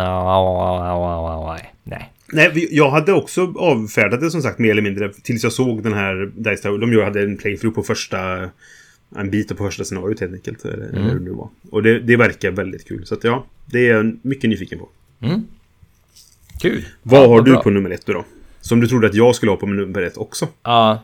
nej, 1.85 2.13
nej. 2.33 2.69
Jag 2.71 2.91
hade 2.91 3.13
också 3.13 3.55
avfärdat 3.57 4.21
det 4.21 4.31
som 4.31 4.43
sagt 4.43 4.59
mer 4.59 4.71
eller 4.71 4.83
mindre 4.83 5.13
tills 5.23 5.43
jag 5.43 5.53
såg 5.53 5.83
den 5.83 5.93
här 5.93 6.33
Dice 6.37 6.63
Tower. 6.63 6.79
De 6.79 7.05
hade 7.05 7.23
en 7.23 7.37
playthrough 7.37 7.75
på 7.75 7.83
första... 7.83 8.51
En 9.17 9.31
bit 9.31 9.49
på 9.49 9.65
första 9.65 9.85
scenariot 9.85 10.21
helt 10.21 10.35
enkelt. 10.35 10.65
Eller, 10.65 10.77
eller 10.87 11.03
hur 11.03 11.19
det 11.19 11.25
nu 11.25 11.31
var. 11.31 11.49
Och 11.71 11.83
det, 11.83 11.99
det 12.01 12.17
verkar 12.17 12.51
väldigt 12.51 12.89
kul. 12.89 13.07
Så 13.07 13.15
att 13.15 13.25
ja, 13.25 13.47
det 13.67 13.89
är 13.89 13.95
jag 13.95 14.19
mycket 14.23 14.51
nyfiken 14.51 14.79
på. 14.79 14.89
Mm. 15.21 15.41
Kul. 16.61 16.85
Vad 17.03 17.23
Ja, 17.23 17.27
har 17.29 17.43
du 17.43 17.51
bra. 17.53 17.63
på 17.63 17.71
nummer 17.71 17.91
ett 17.91 18.07
då? 18.07 18.25
Som 18.61 18.81
du 18.81 18.87
trodde 18.89 19.07
att 19.07 19.15
jag 19.15 19.35
skulle 19.35 19.53
ha 19.53 19.57
på 19.57 19.67
nummer 19.67 20.03
ett 20.03 20.17
också? 20.17 20.49
Ja, 20.63 21.03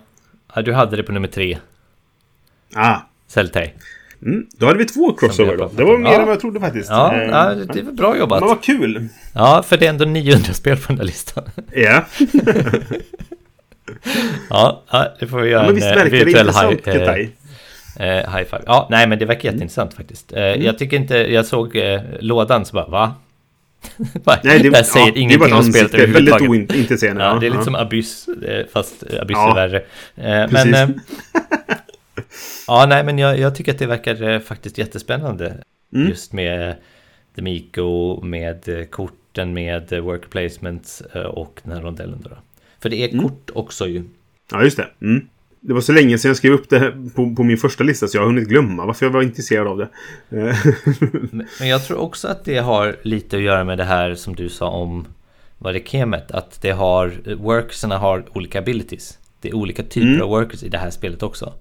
ja, 0.55 0.63
du 0.63 0.73
hade 0.73 0.97
det 0.97 1.03
på 1.03 1.13
nummer 1.13 1.29
tre. 1.29 1.59
Ah, 2.75 2.97
Celltay. 3.27 3.71
Mm, 4.23 4.47
då 4.59 4.67
hade 4.67 4.79
vi 4.79 4.85
två 4.85 5.13
crossover 5.13 5.57
då. 5.57 5.71
Det 5.77 5.85
var 5.85 5.99
mer 5.99 6.11
Ja. 6.11 6.17
än 6.19 6.23
vad 6.27 6.33
jag 6.33 6.41
trodde 6.41 6.61
faktiskt. 6.61 6.91
Ja, 6.91 7.15
Eh, 7.15 7.23
ja, 7.23 7.55
det 7.55 7.83
var 7.83 7.93
bra 7.93 8.19
jobbat. 8.19 8.41
Men 8.41 8.49
vad 8.49 8.63
kul! 8.63 9.09
Ja, 9.35 9.63
för 9.67 9.77
det 9.77 9.87
är 9.87 9.91
ändå 9.91 10.05
900 10.05 10.53
spel 10.53 10.77
på 10.77 10.85
den 10.89 10.97
där 10.97 11.05
listan. 11.05 11.45
Ja. 11.73 12.05
Ja, 14.51 14.83
ja 14.91 15.15
det 15.21 15.27
får 15.27 15.39
vi 15.41 15.51
ja 15.51 15.53
göra 15.53 15.67
men 15.67 15.75
visst 15.75 15.87
en 15.87 15.93
eh, 15.93 15.99
verkar 15.99 16.17
det 16.19 16.25
virtuell 16.25 16.47
high, 16.49 16.89
eh, 17.99 18.09
eh, 18.19 18.35
high 18.37 18.45
five. 18.51 18.63
Ja, 18.67 18.87
nej 18.91 19.07
men 19.07 19.19
det 19.19 19.25
verkar 19.25 19.45
jätteintressant 19.49 19.95
faktiskt. 19.95 20.33
Eh, 20.33 20.43
Mm. 20.43 20.63
Jag 20.63 20.79
tycker 20.79 20.97
inte, 20.97 21.17
jag 21.17 21.47
såg 21.47 21.77
eh, 21.77 22.01
lådan 22.21 22.65
så 22.65 22.75
bara 22.75 22.87
va? 22.87 23.15
Nej, 24.45 24.59
det, 24.59 24.69
jag 24.69 24.87
säger 24.87 25.07
ja, 25.07 25.13
det 25.15 25.21
ingenting 25.21 25.53
om 25.55 25.63
spelet 25.63 25.85
ansikte. 25.95 25.97
Väldigt 26.13 26.35
överhuvudtaget. 26.35 26.77
ointresserande. 26.77 27.25
Ja, 27.25 27.39
det 27.41 27.47
är 27.47 27.51
lite 27.51 27.65
som 27.65 27.75
Abyss, 27.75 28.29
eh, 28.29 28.67
fast 28.73 29.03
Abyss 29.21 29.37
Ja, 29.37 29.51
är 29.59 29.69
värre. 29.69 29.79
Eh. 30.45 30.51
Men... 30.51 31.01
eh, 32.19 32.25
Ja, 32.67 32.87
nej, 32.89 33.05
men 33.05 33.19
jag, 33.19 33.39
jag 33.39 33.55
tycker 33.55 33.73
att 33.73 33.79
det 33.79 33.87
verkar 33.87 34.23
eh, 34.23 34.41
faktiskt 34.41 34.79
jättespännande. 34.79 35.59
Mm. 35.95 36.09
Just 36.09 36.33
med 36.33 36.77
Demico, 37.35 38.21
med 38.23 38.69
eh, 38.69 38.85
korten, 38.85 39.55
med 39.55 39.93
eh, 39.93 40.01
work 40.01 40.31
placement 40.31 41.03
eh, 41.15 41.23
och 41.23 41.61
den 41.65 41.73
här 41.73 41.81
rondellen 41.83 42.21
då. 42.25 42.31
För 42.81 42.89
det 42.89 42.97
är 42.97 43.09
Mm. 43.09 43.23
kort 43.29 43.51
också 43.55 43.87
ju. 43.89 44.05
Ja, 44.53 44.63
just 44.63 44.77
det. 44.77 44.89
Mm. 45.03 45.29
Det 45.61 45.75
var 45.75 45.81
så 45.81 45.93
länge 45.93 46.19
sedan 46.19 46.29
jag 46.29 46.37
skrev 46.37 46.53
upp 46.53 46.69
det 46.69 46.93
på, 47.15 47.35
på 47.37 47.43
min 47.43 47.57
första 47.59 47.85
lista 47.85 48.09
så 48.09 48.17
jag 48.17 48.23
har 48.23 48.27
hunnit 48.27 48.49
glömma 48.49 48.87
varför 48.87 49.07
jag 49.07 49.11
var 49.13 49.23
intresserad 49.23 49.67
av 49.67 49.79
det. 49.79 49.89
Eh, 50.31 50.57
Men 51.61 51.69
jag 51.69 51.85
tror 51.85 51.99
också 51.99 52.29
att 52.29 52.45
det 52.45 52.59
har 52.59 52.97
lite 53.03 53.37
att 53.37 53.43
göra 53.43 53.65
med 53.65 53.79
det 53.79 53.85
här 53.85 54.15
som 54.15 54.35
du 54.37 54.49
sa 54.49 54.69
om 54.71 55.07
vad 55.59 55.75
det 55.75 55.89
kemet. 55.89 56.31
Att 56.31 56.63
det 56.63 56.71
har, 56.71 57.35
workersarna 57.37 57.99
har 57.99 58.25
olika 58.35 58.59
abilities. 58.59 59.19
Det 59.41 59.49
är 59.49 59.55
olika 59.55 59.83
typer 59.83 60.09
Mm. 60.09 60.23
av 60.23 60.29
workers 60.29 60.63
i 60.63 60.69
det 60.69 60.79
här 60.79 60.91
spelet 60.91 61.23
också. 61.23 61.53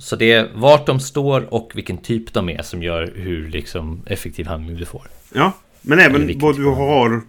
Så 0.00 0.16
det 0.16 0.32
är 0.32 0.48
vart 0.54 0.86
de 0.86 1.00
står 1.00 1.54
och 1.54 1.72
vilken 1.74 1.98
typ 1.98 2.32
de 2.32 2.48
är 2.48 2.62
som 2.62 2.82
gör 2.82 3.12
hur 3.14 3.48
liksom 3.48 4.00
effektiv 4.06 4.46
handling 4.46 4.76
du 4.76 4.84
får. 4.84 5.02
ja, 5.34 5.52
men 5.82 5.98
även 5.98 6.38
vad 6.38 6.56
du 6.56 6.64
har 6.64 7.22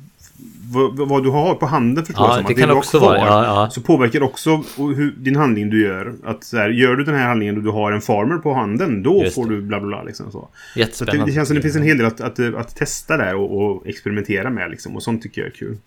vad, 0.73 1.07
vad 1.09 1.23
du 1.23 1.29
har 1.29 1.55
på 1.55 1.65
handen 1.65 2.05
förstår 2.05 2.25
Ja, 2.25 2.29
jag 2.35 2.45
som. 2.45 2.55
det 2.55 2.61
kan 2.61 2.69
är 2.69 2.77
också 2.77 2.99
vara, 2.99 3.17
ja, 3.17 3.45
ja. 3.45 3.69
Så 3.69 3.81
påverkar 3.81 4.23
också 4.23 4.63
hur, 4.77 5.11
din 5.17 5.35
handling 5.35 5.69
du 5.69 5.81
gör. 5.83 6.13
Att 6.23 6.43
så 6.43 6.57
här, 6.57 6.69
gör 6.69 6.95
du 6.95 7.03
den 7.03 7.15
här 7.15 7.27
handlingen 7.27 7.57
och 7.57 7.63
du 7.63 7.69
har 7.69 7.91
en 7.91 8.01
farmer 8.01 8.37
på 8.37 8.53
handen, 8.53 9.03
då 9.03 9.23
Just 9.23 9.35
får 9.35 9.45
det. 9.49 9.55
du 9.55 9.61
bla 9.61 9.79
bla 9.79 9.87
bla. 9.87 10.03
Liksom, 10.03 10.31
så. 10.31 10.47
Så 10.91 11.05
det, 11.05 11.25
det 11.25 11.31
känns 11.31 11.47
som 11.47 11.55
det 11.55 11.61
finns 11.61 11.75
en 11.75 11.83
hel 11.83 11.97
del 11.97 12.07
att, 12.07 12.21
att, 12.21 12.39
att 12.39 12.75
testa 12.75 13.17
där 13.17 13.35
och, 13.35 13.61
och 13.61 13.87
experimentera 13.87 14.49
med. 14.49 14.71
Liksom, 14.71 14.95
och 14.95 15.03
sånt 15.03 15.23
tycker 15.23 15.41
jag 15.41 15.47
är 15.47 15.55
kul. 15.55 15.77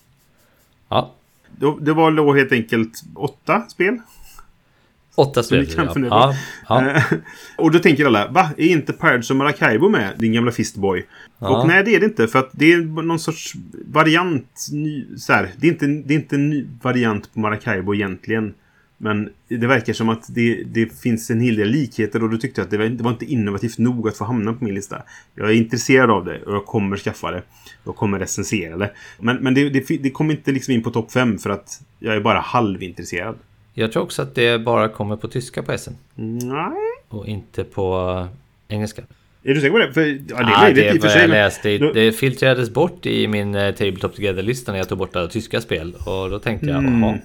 Ja, 0.88 1.12
Då, 1.58 1.78
det 1.80 1.92
var 1.92 2.10
då 2.10 2.34
helt 2.34 2.52
enkelt 2.52 3.02
åtta 3.14 3.62
spel. 3.68 3.98
Åtta 5.14 5.42
kan 5.74 6.04
Ja. 6.04 6.34
Ja, 6.68 6.82
ja. 6.82 6.90
Eh, 6.90 7.02
och 7.56 7.70
då 7.70 7.78
tänker 7.78 8.06
alla, 8.06 8.28
va? 8.28 8.50
Är 8.56 8.66
inte 8.66 8.92
Pirates 8.92 9.30
of 9.30 9.36
Maracaibo 9.36 9.88
med? 9.88 10.14
Din 10.18 10.32
gamla 10.32 10.52
Fistboy. 10.52 11.06
Ja. 11.38 11.48
Och 11.48 11.68
nej, 11.68 11.84
det 11.84 11.94
är 11.94 12.00
det 12.00 12.06
inte. 12.06 12.28
För 12.28 12.38
att 12.38 12.50
det 12.52 12.72
är 12.72 13.02
någon 13.02 13.18
sorts 13.18 13.52
variant. 13.86 14.68
Så 15.16 15.32
här, 15.32 15.50
det, 15.56 15.66
är 15.66 15.72
inte, 15.72 15.86
det 15.86 16.14
är 16.14 16.18
inte 16.18 16.36
en 16.36 16.50
ny 16.50 16.66
variant 16.82 17.34
på 17.34 17.40
Maracaibo 17.40 17.94
egentligen. 17.94 18.54
Men 18.98 19.30
det 19.48 19.66
verkar 19.66 19.92
som 19.92 20.08
att 20.08 20.34
det, 20.34 20.64
det 20.64 21.00
finns 21.00 21.30
en 21.30 21.40
hel 21.40 21.56
del 21.56 21.68
likheter 21.68 22.22
och 22.22 22.30
då 22.30 22.36
tyckte 22.36 22.60
jag 22.60 22.64
att 22.64 22.70
det 22.70 22.78
var, 22.78 22.84
det 22.84 23.04
var 23.04 23.10
inte 23.10 23.24
innovativt 23.24 23.78
nog 23.78 24.08
att 24.08 24.16
få 24.16 24.24
hamna 24.24 24.52
på 24.52 24.64
min 24.64 24.74
lista. 24.74 25.02
Jag 25.34 25.50
är 25.50 25.54
intresserad 25.54 26.10
av 26.10 26.24
det 26.24 26.42
och 26.42 26.54
jag 26.54 26.66
kommer 26.66 26.96
skaffa 26.96 27.30
det. 27.30 27.42
Jag 27.84 27.96
kommer 27.96 28.18
recensera 28.18 28.76
det. 28.76 28.92
Men, 29.20 29.36
men 29.36 29.54
det, 29.54 29.68
det, 29.68 29.96
det 30.02 30.10
kommer 30.10 30.34
inte 30.34 30.52
liksom 30.52 30.74
in 30.74 30.82
på 30.82 30.90
topp 30.90 31.12
5 31.12 31.38
för 31.38 31.50
att 31.50 31.80
jag 31.98 32.14
är 32.16 32.20
bara 32.20 32.40
halvintresserad. 32.40 33.36
Jag 33.74 33.92
tror 33.92 34.02
också 34.02 34.22
att 34.22 34.34
det 34.34 34.58
bara 34.60 34.88
kommer 34.88 35.16
på 35.16 35.28
tyska 35.28 35.62
på 35.62 35.78
SN. 35.78 35.90
Nej. 36.14 36.72
Och 37.08 37.26
inte 37.26 37.64
på 37.64 38.26
engelska. 38.68 39.02
Är 39.42 39.54
du 39.54 39.60
säker 39.60 39.72
på 39.72 39.78
det? 39.78 39.92
För, 39.92 40.00
ja, 40.00 40.16
det 40.28 40.34
är 40.34 40.60
möjligt 40.62 40.76
det 40.84 40.94
i 40.94 40.98
och 40.98 41.02
för 41.02 41.08
sig. 41.08 41.20
jag 41.20 41.30
läste. 41.30 41.78
då- 41.78 41.92
Det 41.92 42.12
filtrerades 42.12 42.70
bort 42.70 43.06
i 43.06 43.28
min 43.28 43.54
eh, 43.54 43.74
Tabletop 43.74 44.14
Together-lista 44.14 44.72
när 44.72 44.78
jag 44.78 44.88
tog 44.88 44.98
bort 44.98 45.16
alla 45.16 45.28
tyska 45.28 45.60
spel. 45.60 45.94
Och 46.06 46.30
då 46.30 46.38
tänkte 46.38 46.66
jag, 46.66 46.78
Mm. 46.78 47.02
jaha. 47.02 47.18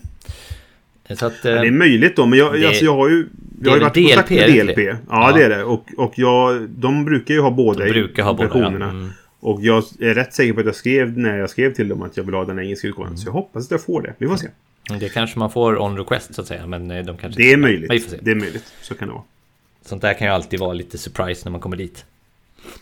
Så 1.16 1.26
att... 1.26 1.34
Ja, 1.44 1.50
det 1.52 1.58
är 1.58 1.66
eh, 1.66 1.72
möjligt 1.72 2.16
då, 2.16 2.26
men 2.26 2.40
jag, 2.40 2.54
det- 2.62 2.68
alltså, 2.68 2.86
jag 2.86 2.96
har 2.96 3.10
ju... 3.10 3.24
det 3.24 3.30
Jag 3.64 3.72
har 3.72 3.78
ju 3.78 3.84
varit 3.84 3.98
i 3.98 4.04
kontakt 4.04 4.30
med 4.30 4.40
det 4.50 4.64
DLP. 4.64 4.76
det? 4.76 4.84
Ja, 4.84 4.98
Ja. 5.10 5.32
det 5.38 5.44
är 5.46 5.50
det. 5.50 5.64
Och, 5.64 5.86
och 5.98 6.14
jag, 6.16 6.62
de 6.70 7.06
brukar 7.06 7.34
ju 7.34 7.40
ha 7.42 7.52
båda 7.52 7.86
De 7.86 7.92
brukar 7.92 8.24
ha 8.24 8.34
båda, 8.34 8.44
versionerna. 8.50 8.90
Mm. 8.90 9.10
Och 9.40 9.60
jag 9.62 9.84
är 10.00 10.14
rätt 10.14 10.34
säker 10.34 10.54
på 10.54 10.60
att 10.60 10.66
jag 10.66 10.76
skrev 10.76 11.18
när 11.18 11.38
jag 11.38 11.50
skrev 11.50 11.74
till 11.74 11.88
dem 11.90 12.02
att 12.02 12.18
jag 12.18 12.24
vill 12.24 12.34
ha 12.36 12.46
den 12.46 12.60
engelska 12.60 12.88
utgåvan. 12.88 13.08
Mm. 13.08 13.18
Så 13.18 13.28
jag 13.28 13.34
hoppas 13.34 13.66
att 13.66 13.72
jag 13.72 13.84
får 13.84 14.02
det. 14.02 14.14
Vi 14.18 14.28
får 14.28 14.36
se. 14.36 14.48
Det 14.98 15.10
kanske 15.10 15.40
man 15.40 15.52
får 15.52 15.82
on 15.82 15.98
request 15.98 16.36
så 16.36 16.42
att 16.42 16.48
säga. 16.48 16.68
Men 16.68 16.92
eh, 16.92 17.06
de 17.06 17.18
kanske 17.18 17.42
Det 17.42 17.52
är 17.54 17.58
Men 17.58 17.70
Vi 17.72 17.78
möjligt. 17.88 18.04
får 18.04 18.10
se. 18.12 18.18
Det 18.22 18.32
är 18.32 18.36
möjligt. 18.36 18.74
Så 18.82 18.96
kan 18.96 19.08
det 19.08 19.14
vara. 19.14 19.24
Sånt 19.86 20.02
där 20.02 20.14
kan 20.14 20.28
ju 20.28 20.34
alltid 20.34 20.60
vara 20.60 20.74
lite 20.74 20.98
surprise 20.98 21.42
när 21.46 21.52
man 21.52 21.62
kommer 21.62 21.78
dit. 21.78 22.06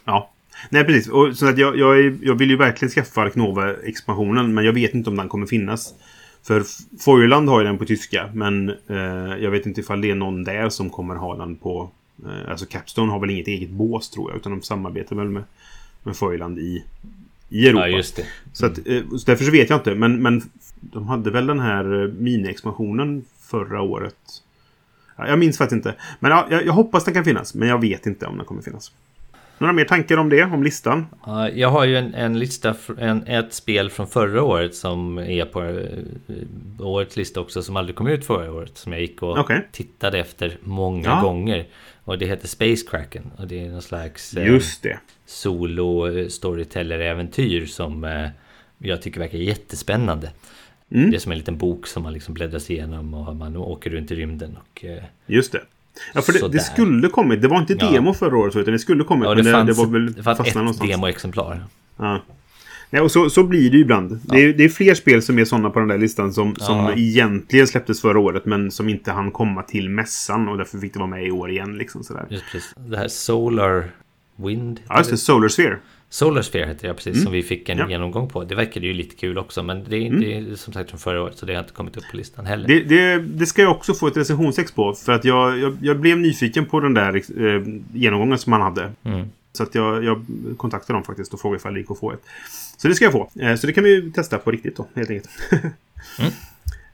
Ja. 0.06 0.30
Nej, 0.70 0.84
precis. 0.84 1.08
Och, 1.12 1.38
så 1.38 1.48
att 1.50 1.58
jag, 1.58 1.78
jag, 1.78 2.00
är, 2.00 2.18
jag 2.22 2.36
vill 2.36 2.50
ju 2.50 2.58
verkligen 2.58 2.92
skaffa 2.92 3.22
Arknova-expansionen, 3.22 4.54
men 4.54 4.66
jag 4.66 4.74
vet 4.74 4.94
inte 4.94 5.10
om 5.10 5.16
den 5.16 5.30
kommer 5.30 5.48
finnas. 5.48 5.94
För 6.44 6.64
Feuerland 7.06 7.50
har 7.50 7.60
ju 7.60 7.66
den 7.68 7.78
på 7.78 7.86
tyska, 7.86 8.30
men 8.34 8.70
eh, 8.70 9.38
jag 9.40 9.52
vet 9.52 9.66
inte 9.66 9.82
ifall 9.82 10.02
det 10.02 10.12
är 10.12 10.16
någon 10.16 10.44
där 10.44 10.70
som 10.70 10.90
kommer 10.90 11.16
ha 11.16 11.36
den 11.36 11.56
på... 11.56 11.90
Eh, 12.26 12.52
alltså 12.52 12.66
Capstone 12.66 13.12
har 13.12 13.20
väl 13.20 13.30
inget 13.30 13.48
eget 13.48 13.70
bås 13.70 14.10
tror 14.10 14.32
jag, 14.32 14.38
utan 14.38 14.52
de 14.52 14.62
samarbetar 14.62 15.16
väl 15.16 15.28
med, 15.30 15.44
med 16.04 16.16
Feuerland 16.16 16.60
i, 16.60 16.84
i 17.50 17.68
Europa. 17.68 17.88
Ja, 17.90 17.98
just 17.98 18.16
det. 18.16 18.26
Så, 18.54 18.66
att, 18.66 18.78
eh, 18.88 19.02
så 19.10 19.26
därför 19.26 19.44
så 19.46 19.52
vet 19.52 19.70
jag 19.70 19.80
inte, 19.80 19.96
men, 19.96 20.22
men 20.22 20.42
de 20.82 21.08
hade 21.08 21.32
väl 21.32 21.48
den 21.48 21.60
här 21.60 22.04
eh, 22.04 22.10
mini-expansionen 22.12 23.26
förra 23.42 23.82
året. 23.82 24.16
Ja, 25.18 25.28
jag 25.28 25.40
minns 25.40 25.58
faktiskt 25.58 25.76
inte. 25.76 25.96
Men 26.20 26.32
ja, 26.32 26.48
jag, 26.50 26.66
jag 26.66 26.74
hoppas 26.74 27.06
den 27.06 27.14
kan 27.14 27.24
finnas, 27.26 27.56
men 27.56 27.68
jag 27.68 27.82
vet 27.82 28.06
inte 28.06 28.26
om 28.26 28.38
den 28.38 28.46
kommer 28.46 28.62
finnas. 28.62 28.92
Några 29.60 29.74
mer 29.74 29.86
tankar 29.86 30.18
om 30.18 30.30
det? 30.30 30.44
Om 30.44 30.64
listan? 30.64 31.06
Ja, 31.26 31.50
Jag 31.50 31.70
har 31.70 31.86
ju 31.86 31.98
en, 31.98 32.14
en 32.14 32.40
lista, 32.40 32.76
en, 32.98 33.28
ett 33.28 33.54
spel 33.54 33.90
från 33.90 34.08
förra 34.08 34.44
året 34.44 34.76
som 34.76 35.18
är 35.18 35.46
på 35.46 35.64
eh, 35.64 36.86
årets 36.88 37.18
lista 37.18 37.40
också 37.40 37.62
som 37.62 37.76
aldrig 37.78 37.96
kom 37.96 38.08
ut 38.08 38.26
förra 38.26 38.52
året. 38.54 38.78
Som 38.78 38.92
jag 38.92 39.02
gick 39.02 39.22
och 39.24 39.38
Okej. 39.38 39.68
tittade 39.72 40.20
efter 40.20 40.58
många 40.64 41.10
Ja. 41.10 41.22
gånger. 41.22 41.66
Och 42.04 42.18
det 42.18 42.26
heter 42.26 42.48
Space 42.48 42.86
Kraken. 42.90 43.32
Och 43.38 43.48
det 43.48 43.66
är 43.66 43.70
någon 43.70 43.82
slags 43.82 44.34
Just 44.34 44.84
det. 44.84 45.00
Solo 45.28 46.08
eh, 46.08 46.28
storyteller-äventyr 46.28 47.66
som 47.66 48.04
eh, 48.04 48.28
jag 48.78 49.02
tycker 49.02 49.20
verkar 49.20 49.38
jättespännande. 49.38 50.32
Mm. 50.92 51.12
Det 51.12 51.18
är 51.18 51.20
som 51.20 51.32
en 51.32 51.38
liten 51.38 51.58
bok 51.58 51.88
som 51.88 52.04
man 52.04 52.14
liksom 52.14 52.34
bläddrar 52.34 52.60
sig 52.60 52.76
igenom 52.76 53.14
och 53.14 53.36
man 53.36 53.56
åker 53.58 53.90
runt 53.90 54.12
i 54.12 54.16
rymden. 54.16 54.58
Och, 54.62 54.86
eh, 54.86 55.04
Just 55.26 55.52
det. 55.52 55.62
Ja, 56.14 56.22
för 56.22 56.34
det, 56.34 56.48
det 56.50 56.60
skulle 56.60 57.08
kommit. 57.08 57.42
Det 57.42 57.48
var 57.48 57.58
inte 57.60 57.78
Ja. 57.80 57.92
demo 57.92 58.14
förra 58.14 58.38
året, 58.38 58.56
utan 58.56 58.74
det 58.74 58.80
skulle 58.80 59.04
kommit. 59.04 59.26
ja, 59.26 59.36
det, 59.36 59.42
det, 59.42 59.52
fanns, 59.52 59.68
det 59.78 59.84
var 59.84 59.92
väl 59.92 60.14
det 60.14 60.24
fanns 60.24 60.40
ett 60.40 60.56
någonstans. 60.56 60.90
demoexemplar. 60.92 61.64
Ja. 61.98 62.22
Nej, 62.90 63.02
och 63.02 63.12
så, 63.12 63.30
så 63.30 63.44
blir 63.44 63.70
det 63.72 63.76
ju 63.78 63.82
ibland. 63.82 64.20
Det, 64.24 64.38
är, 64.44 64.54
det 64.54 64.64
är 64.64 64.70
fler 64.70 64.94
spel 64.94 65.22
som 65.22 65.40
är 65.40 65.46
sådana 65.46 65.70
på 65.70 65.80
den 65.80 65.88
där 65.88 65.98
listan 65.98 66.34
som, 66.34 66.56
som 66.56 66.78
Ja. 66.78 66.94
egentligen 66.96 67.68
släpptes 67.68 68.02
förra 68.02 68.20
året 68.20 68.46
men 68.46 68.72
som 68.72 68.90
inte 68.90 69.12
hann 69.12 69.32
komma 69.32 69.64
till 69.64 69.90
mässan 69.90 70.48
och 70.50 70.58
därför 70.58 70.78
fick 70.78 70.94
det 70.94 71.00
vara 71.00 71.10
med 71.10 71.26
i 71.28 71.32
år 71.32 71.50
igen. 71.52 71.78
Liksom, 71.78 72.04
sådär. 72.04 72.26
Just 72.30 72.44
precis. 72.52 72.74
Det 72.90 72.98
här 72.98 73.08
Solar 73.08 73.86
Wind. 74.38 74.80
Ja, 74.90 74.98
just 74.98 75.10
det. 75.10 75.18
Solar 75.18 75.48
Sphere. 75.48 75.78
Solar 76.10 76.42
Sphere 76.42 76.66
heter 76.66 76.88
det, 76.88 76.94
precis. 76.94 77.14
Mm. 77.14 77.24
Som 77.24 77.34
vi 77.34 77.44
fick 77.44 77.70
en 77.70 77.78
Ja. 77.78 77.90
genomgång 77.90 78.30
på. 78.30 78.44
Det 78.44 78.56
verkade 78.56 78.88
ju 78.88 78.94
lite 78.94 79.16
kul 79.16 79.38
också. 79.38 79.64
Men 79.64 79.84
det 79.90 79.98
är, 79.98 80.08
Mm. 80.08 80.22
det 80.22 80.34
är 80.38 80.56
som 80.56 80.74
sagt 80.74 80.90
från 80.90 81.00
förra 81.00 81.22
året. 81.24 81.38
Så 81.38 81.46
det 81.46 81.54
har 81.54 81.60
inte 81.62 81.74
kommit 81.74 81.98
upp 81.98 82.04
på 82.12 82.18
listan 82.18 82.46
heller. 82.46 82.68
Det, 82.68 82.80
det, 82.84 83.18
det 83.20 83.46
ska 83.46 83.62
jag 83.62 83.72
också 83.72 83.94
få 83.94 84.08
ett 84.08 84.18
recensionsex 84.18 84.72
på. 84.72 84.94
För 84.94 85.12
att 85.12 85.26
jag, 85.26 85.60
jag, 85.60 85.78
jag 85.82 86.00
blev 86.00 86.18
nyfiken 86.18 86.66
på 86.66 86.80
den 86.80 86.94
där 86.94 87.16
eh, 87.16 87.62
genomgången 87.94 88.38
som 88.38 88.54
han 88.54 88.62
hade. 88.62 88.92
Mm. 89.04 89.28
Så 89.54 89.64
att 89.64 89.76
jag, 89.76 90.04
jag 90.04 90.26
kontaktade 90.58 90.98
dem 90.98 91.04
faktiskt 91.04 91.34
och 91.34 91.42
frågade 91.42 91.58
ifall 91.60 91.74
det 91.74 91.80
gick 91.80 91.92
att 91.92 92.00
få 92.00 92.12
ett. 92.12 92.22
Så 92.78 92.88
det 92.88 92.96
ska 92.96 93.06
jag 93.06 93.12
få. 93.12 93.30
Eh, 93.40 93.56
så 93.56 93.68
det 93.68 93.74
kan 93.74 93.84
vi 93.84 93.90
ju 93.96 94.12
testa 94.12 94.38
på 94.38 94.52
riktigt 94.52 94.76
då, 94.78 94.88
helt 94.96 95.10
enkelt. 95.10 95.30
Mm. 96.20 96.32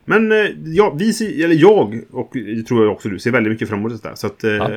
Men 0.06 0.32
eh, 0.32 0.52
ja, 0.66 0.96
vi 1.00 1.14
ser, 1.14 1.44
eller 1.44 1.56
jag 1.56 2.02
och 2.12 2.34
tror 2.68 2.84
jag 2.84 2.92
också 2.92 3.10
du 3.10 3.20
ser 3.20 3.32
väldigt 3.32 3.52
mycket 3.52 3.70
fram 3.70 3.80
emot 3.80 4.02
det 4.04 4.10
där. 4.10 4.16
Så 4.16 4.28
att... 4.28 4.44
Eh, 4.44 4.52
Ja. 4.52 4.70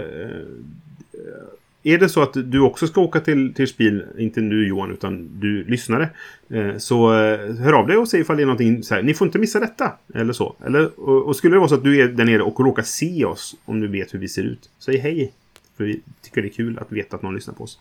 Är 1.86 1.98
det 1.98 2.08
så 2.08 2.22
att 2.22 2.32
du 2.34 2.60
också 2.60 2.86
ska 2.86 3.00
åka 3.00 3.20
till, 3.20 3.54
till 3.54 3.68
Spil, 3.68 4.04
inte 4.18 4.40
du 4.40 4.68
Johan, 4.68 4.90
utan 4.90 5.40
du 5.40 5.64
lyssnare. 5.64 6.10
Eh, 6.50 6.76
så 6.76 7.14
eh, 7.14 7.54
hör 7.54 7.72
av 7.72 7.86
dig 7.86 7.96
och 7.96 8.08
säg 8.08 8.20
ifall 8.20 8.36
det 8.36 8.42
är 8.42 8.46
någonting 8.46 8.82
så 8.82 8.94
här, 8.94 9.02
ni 9.02 9.14
får 9.14 9.26
inte 9.26 9.38
missa 9.38 9.60
detta. 9.60 9.92
Eller 10.14 10.32
så. 10.32 10.56
Eller, 10.66 11.00
och, 11.00 11.26
och 11.26 11.36
skulle 11.36 11.54
det 11.54 11.58
vara 11.58 11.68
så 11.68 11.74
att 11.74 11.84
du 11.84 12.00
är 12.00 12.08
där 12.08 12.24
nere 12.24 12.42
och 12.42 12.60
råkar 12.60 12.82
se 12.82 13.24
oss, 13.24 13.56
om 13.64 13.80
du 13.80 13.88
vet 13.88 14.14
hur 14.14 14.18
vi 14.18 14.28
ser 14.28 14.42
ut, 14.42 14.70
säg 14.78 14.96
hej. 14.98 15.32
För 15.76 15.84
vi 15.84 16.00
tycker 16.22 16.42
det 16.42 16.48
är 16.48 16.52
kul 16.52 16.78
att 16.78 16.92
veta 16.92 17.16
att 17.16 17.22
någon 17.22 17.34
lyssnar 17.34 17.54
på 17.54 17.64
oss. 17.64 17.78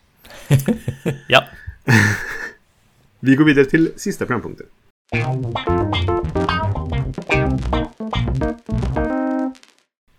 Ja, 1.27 1.43
Vi 3.19 3.35
går 3.35 3.45
vidare 3.45 3.65
till 3.65 3.91
sista 3.95 4.25
programpunkten. 4.25 4.67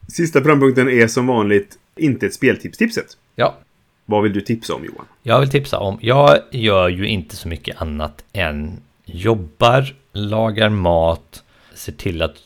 Sista 0.08 0.40
programpunkten 0.40 0.88
är 0.88 1.06
som 1.06 1.26
vanligt 1.26 1.78
inte 1.96 2.26
ett 2.26 2.34
speltips-tipset. 2.34 3.16
ja. 3.34 3.58
Vad 4.06 4.22
vill 4.22 4.32
du 4.32 4.40
tipsa 4.40 4.74
om 4.74 4.84
Johan? 4.84 5.06
Jag 5.22 5.40
vill 5.40 5.48
tipsa 5.48 5.78
om, 5.78 5.98
jag 6.00 6.38
gör 6.50 6.88
ju 6.88 7.08
inte 7.08 7.36
så 7.36 7.48
mycket 7.48 7.82
annat 7.82 8.24
än 8.32 8.80
jobbar, 9.04 9.94
lagar 10.12 10.68
mat, 10.68 11.42
ser 11.74 11.92
till 11.92 12.22
att 12.22 12.36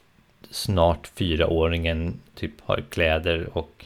snart 0.51 1.11
fyraåringen 1.15 2.21
typ 2.35 2.53
har 2.65 2.85
kläder 2.91 3.49
och 3.53 3.85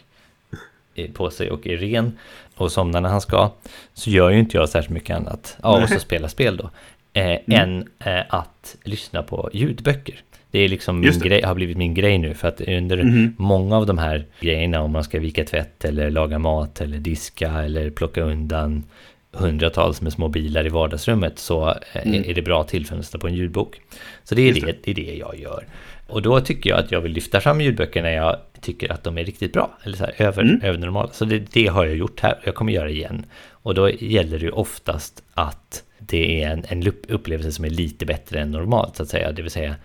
på 1.14 1.30
sig 1.30 1.50
och 1.50 1.66
är 1.66 1.76
ren 1.76 2.18
och 2.54 2.72
somnar 2.72 3.00
när 3.00 3.08
han 3.08 3.20
ska. 3.20 3.50
Så 3.94 4.10
gör 4.10 4.30
ju 4.30 4.38
inte 4.38 4.56
jag 4.56 4.68
särskilt 4.68 4.94
mycket 4.94 5.16
annat, 5.16 5.56
ja 5.62 5.82
och 5.82 5.88
så 5.88 5.98
spela 5.98 6.28
spel 6.28 6.56
då, 6.56 6.70
eh, 7.14 7.38
än 7.60 7.88
eh, 8.04 8.20
att 8.28 8.76
lyssna 8.84 9.22
på 9.22 9.50
ljudböcker. 9.52 10.14
Det 10.50 10.58
är 10.58 10.68
liksom 10.68 11.00
min 11.00 11.18
grej, 11.18 11.42
har 11.42 11.54
blivit 11.54 11.76
min 11.76 11.94
grej 11.94 12.18
nu 12.18 12.34
för 12.34 12.48
att 12.48 12.60
under 12.60 13.02
Mhm. 13.02 13.34
många 13.38 13.76
av 13.76 13.86
de 13.86 13.98
här 13.98 14.24
grejerna 14.40 14.80
om 14.80 14.90
man 14.92 15.04
ska 15.04 15.20
vika 15.20 15.44
tvätt 15.44 15.84
eller 15.84 16.10
laga 16.10 16.38
mat 16.38 16.80
eller 16.80 16.98
diska 16.98 17.50
eller 17.50 17.90
plocka 17.90 18.22
undan 18.22 18.84
hundratals 19.32 20.00
med 20.00 20.12
små 20.12 20.28
bilar 20.28 20.66
i 20.66 20.68
vardagsrummet 20.68 21.38
så 21.38 21.68
eh, 21.68 21.74
Mm. 22.06 22.24
är 22.30 22.34
det 22.34 22.42
bra 22.42 22.64
tillfälle 22.64 22.98
att 23.00 23.06
sätta 23.06 23.18
på 23.18 23.26
en 23.26 23.34
ljudbok. 23.34 23.80
Så 24.24 24.34
det 24.34 24.48
är 24.48 24.52
det, 24.54 24.74
det 24.84 24.90
är 24.90 24.94
det 24.94 25.14
jag 25.16 25.38
gör. 25.40 25.66
Och 26.06 26.22
då 26.22 26.40
tycker 26.40 26.70
jag 26.70 26.78
att 26.78 26.92
jag 26.92 27.00
vill 27.00 27.12
lyfta 27.12 27.40
fram 27.40 27.60
ljudböcker 27.60 28.02
när 28.02 28.10
jag 28.14 28.36
tycker 28.60 28.92
att 28.92 29.04
de 29.04 29.18
är 29.18 29.24
riktigt 29.24 29.52
bra. 29.52 29.78
Eller 29.84 29.96
så 29.96 30.04
här, 30.04 30.14
över, 30.18 30.42
Mm. 30.42 30.60
övernormala. 30.62 31.10
Så 31.12 31.24
det, 31.24 31.38
det 31.38 31.66
har 31.66 31.84
jag 31.86 31.96
gjort 31.96 32.20
här 32.20 32.32
och 32.32 32.46
jag 32.46 32.54
kommer 32.54 32.72
göra 32.72 32.90
igen. 32.90 33.26
Och 33.50 33.74
då 33.74 33.90
gäller 33.90 34.38
det 34.38 34.44
ju 34.44 34.50
oftast 34.50 35.22
att 35.34 35.83
det 36.06 36.42
är 36.42 36.50
en, 36.50 36.64
en 36.68 36.92
upplevelse 37.08 37.52
som 37.52 37.64
är 37.64 37.70
lite 37.70 38.06
bättre 38.06 38.40
än 38.40 38.50
normalt 38.50 38.96
så 38.96 39.02
att 39.02 39.08
säga. 39.08 39.32
Det 39.32 39.42
vill 39.42 39.50
säga 39.50 39.76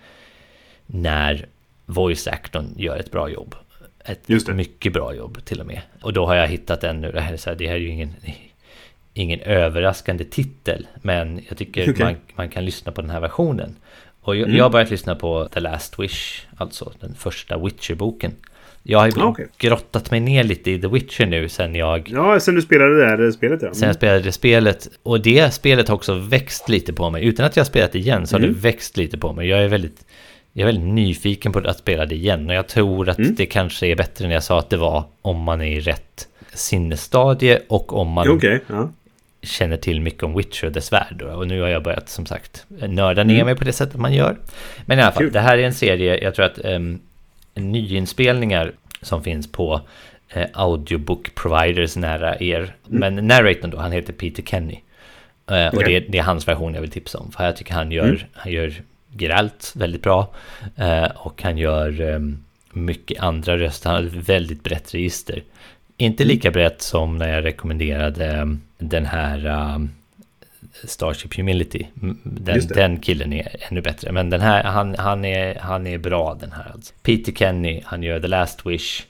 när 0.86 1.46
voice 1.86 2.26
actorn 2.26 2.74
gör 2.76 2.96
ett 2.96 3.10
bra 3.10 3.28
jobb. 3.28 3.54
Ett 4.04 4.48
mycket 4.48 4.92
bra 4.92 5.14
jobb 5.14 5.44
till 5.44 5.60
och 5.60 5.66
med. 5.66 5.80
Och 6.02 6.12
då 6.12 6.26
har 6.26 6.34
jag 6.34 6.48
hittat 6.48 6.84
en 6.84 7.00
nu. 7.00 7.12
Det 7.12 7.20
här 7.20 7.32
är, 7.32 7.36
så 7.36 7.50
här, 7.50 7.56
det 7.56 7.66
här 7.66 7.74
är 7.74 7.78
ju 7.78 7.88
ingen, 7.88 8.14
ingen 9.14 9.40
överraskande 9.40 10.24
titel. 10.24 10.86
Men 11.02 11.40
jag 11.48 11.58
tycker 11.58 11.90
Okej. 11.92 12.04
man, 12.04 12.16
man 12.34 12.48
kan 12.48 12.64
lyssna 12.64 12.92
på 12.92 13.00
den 13.00 13.10
här 13.10 13.20
versionen. 13.20 13.76
Och 14.20 14.36
jag, 14.36 14.44
Mm. 14.44 14.56
jag 14.56 14.64
har 14.64 14.70
börjat 14.70 14.90
lyssna 14.90 15.14
på 15.14 15.48
The 15.48 15.60
Last 15.60 15.98
Wish, 15.98 16.46
alltså 16.56 16.92
den 17.00 17.14
första 17.14 17.56
Witcher-boken. 17.56 18.32
Jag 18.82 18.98
har 18.98 19.06
ju 19.06 19.12
Ah, 19.20 19.24
okej. 19.26 19.46
grottat 19.58 20.10
mig 20.10 20.20
ner 20.20 20.44
lite 20.44 20.70
i 20.70 20.80
The 20.80 20.88
Witcher 20.88 21.26
nu 21.26 21.48
sen 21.48 21.74
jag 21.74 22.08
Ja, 22.08 22.40
sen 22.40 22.54
du 22.54 22.62
spelade 22.62 22.96
det 23.16 23.16
där 23.16 23.30
spelet 23.30 23.62
ja. 23.62 23.74
Sen 23.74 23.86
jag 23.86 23.96
spelade 23.96 24.20
det 24.20 24.32
spelet. 24.32 24.88
Och 25.02 25.20
det 25.22 25.54
spelet 25.54 25.88
har 25.88 25.94
också 25.94 26.14
växt 26.14 26.68
lite 26.68 26.92
på 26.92 27.10
mig. 27.10 27.24
Utan 27.24 27.46
att 27.46 27.56
jag 27.56 27.60
har 27.60 27.66
spelat 27.66 27.94
igen 27.94 28.26
så 28.26 28.34
har 28.36 28.40
Mm. 28.40 28.52
det 28.54 28.58
växt 28.60 28.96
lite 28.96 29.18
på 29.18 29.32
mig. 29.32 29.48
Jag 29.48 29.58
är 29.64 29.68
väldigt, 29.68 30.04
jag 30.52 30.62
är 30.68 30.72
väldigt 30.72 30.94
nyfiken 30.94 31.52
på 31.52 31.58
att 31.58 31.78
spela 31.78 32.06
det 32.06 32.14
igen. 32.14 32.48
Och 32.48 32.54
jag 32.54 32.68
tror 32.68 33.08
att 33.08 33.18
Mm. 33.18 33.34
det 33.34 33.46
kanske 33.46 33.86
är 33.86 33.96
bättre 33.96 34.24
än 34.24 34.30
jag 34.30 34.42
sa 34.42 34.58
att 34.58 34.70
det 34.70 34.76
var. 34.76 35.04
Om 35.22 35.38
man 35.42 35.60
är 35.60 35.66
i 35.76 35.80
rätt 35.80 36.28
sinnesstadie 36.52 37.60
och 37.68 37.92
om 37.96 38.08
man 38.08 38.28
Okej, 38.30 38.60
ja. 38.66 38.90
känner 39.42 39.76
till 39.76 40.00
mycket 40.00 40.22
om 40.22 40.36
Witcher 40.36 40.66
och 40.66 40.72
dess 40.72 40.92
värld. 40.92 41.22
Och 41.22 41.46
nu 41.46 41.60
har 41.60 41.68
jag 41.68 41.82
börjat 41.82 42.08
som 42.08 42.26
sagt 42.26 42.64
nörda 42.88 43.24
ner 43.24 43.34
Mm. 43.34 43.46
mig 43.46 43.56
på 43.56 43.64
det 43.64 43.72
sättet 43.72 43.96
man 43.96 44.12
gör. 44.14 44.36
Men 44.86 44.98
i 44.98 45.02
alla 45.02 45.12
fall, 45.12 45.22
Kul. 45.22 45.32
det 45.32 45.40
här 45.40 45.58
är 45.58 45.62
en 45.62 45.74
serie, 45.74 46.22
jag 46.24 46.34
tror 46.34 46.46
att 46.46 46.58
um, 46.64 47.00
nyinspelningar 47.54 48.72
som 49.02 49.22
finns 49.22 49.52
på 49.52 49.80
eh, 50.28 50.46
audiobook 50.52 51.34
providers 51.34 51.96
nära 51.96 52.40
er. 52.40 52.74
Men 52.86 53.14
narratorn 53.14 53.70
då, 53.70 53.78
han 53.78 53.92
heter 53.92 54.12
Peter 54.12 54.42
Kenny. 54.42 54.78
Eh, 55.50 55.66
och 55.66 55.84
det, 55.84 55.96
är- 55.96 56.04
det 56.08 56.18
är 56.18 56.22
hans 56.22 56.48
version 56.48 56.74
jag 56.74 56.80
vill 56.80 56.90
tipsa 56.90 57.18
om. 57.18 57.32
För 57.32 57.44
jag 57.44 57.56
tycker 57.56 57.74
han 57.74 57.92
gör, 57.92 58.04
Mm. 58.04 58.18
han 58.32 58.52
gör 58.52 58.74
Geralt 59.18 59.72
väldigt 59.76 60.02
bra. 60.02 60.34
Eh, 60.76 61.04
och 61.16 61.42
han 61.42 61.58
gör 61.58 62.00
ehm, 62.00 62.44
mycket 62.72 63.20
andra 63.20 63.58
röster. 63.58 63.90
Han 63.90 63.96
har 63.98 64.06
ett 64.18 64.28
väldigt 64.28 64.62
brett 64.62 64.94
register. 64.94 65.42
Inte 65.96 66.24
lika 66.24 66.50
brett 66.50 66.82
som 66.82 67.16
när 67.16 67.28
jag 67.34 67.44
rekommenderade 67.44 68.26
ehm, 68.26 68.60
den 68.78 69.06
här 69.06 69.46
ehm, 69.46 69.90
Starship 70.84 71.36
Humility. 71.36 71.86
Mm, 72.02 72.18
Den, 72.24 72.60
den 72.66 73.00
killen 73.00 73.32
är 73.32 73.56
ännu 73.68 73.80
bättre. 73.80 74.12
Men 74.12 74.30
den 74.30 74.40
här, 74.40 74.64
han, 74.64 74.94
han, 74.98 75.24
är, 75.24 75.54
han 75.58 75.86
är 75.86 75.98
bra 75.98 76.34
den 76.40 76.52
här. 76.52 76.70
Alltså. 76.74 76.94
Peter 77.02 77.32
Kenny, 77.32 77.82
han 77.84 78.02
gör 78.02 78.20
The 78.20 78.28
Last 78.28 78.66
Wish. 78.66 79.02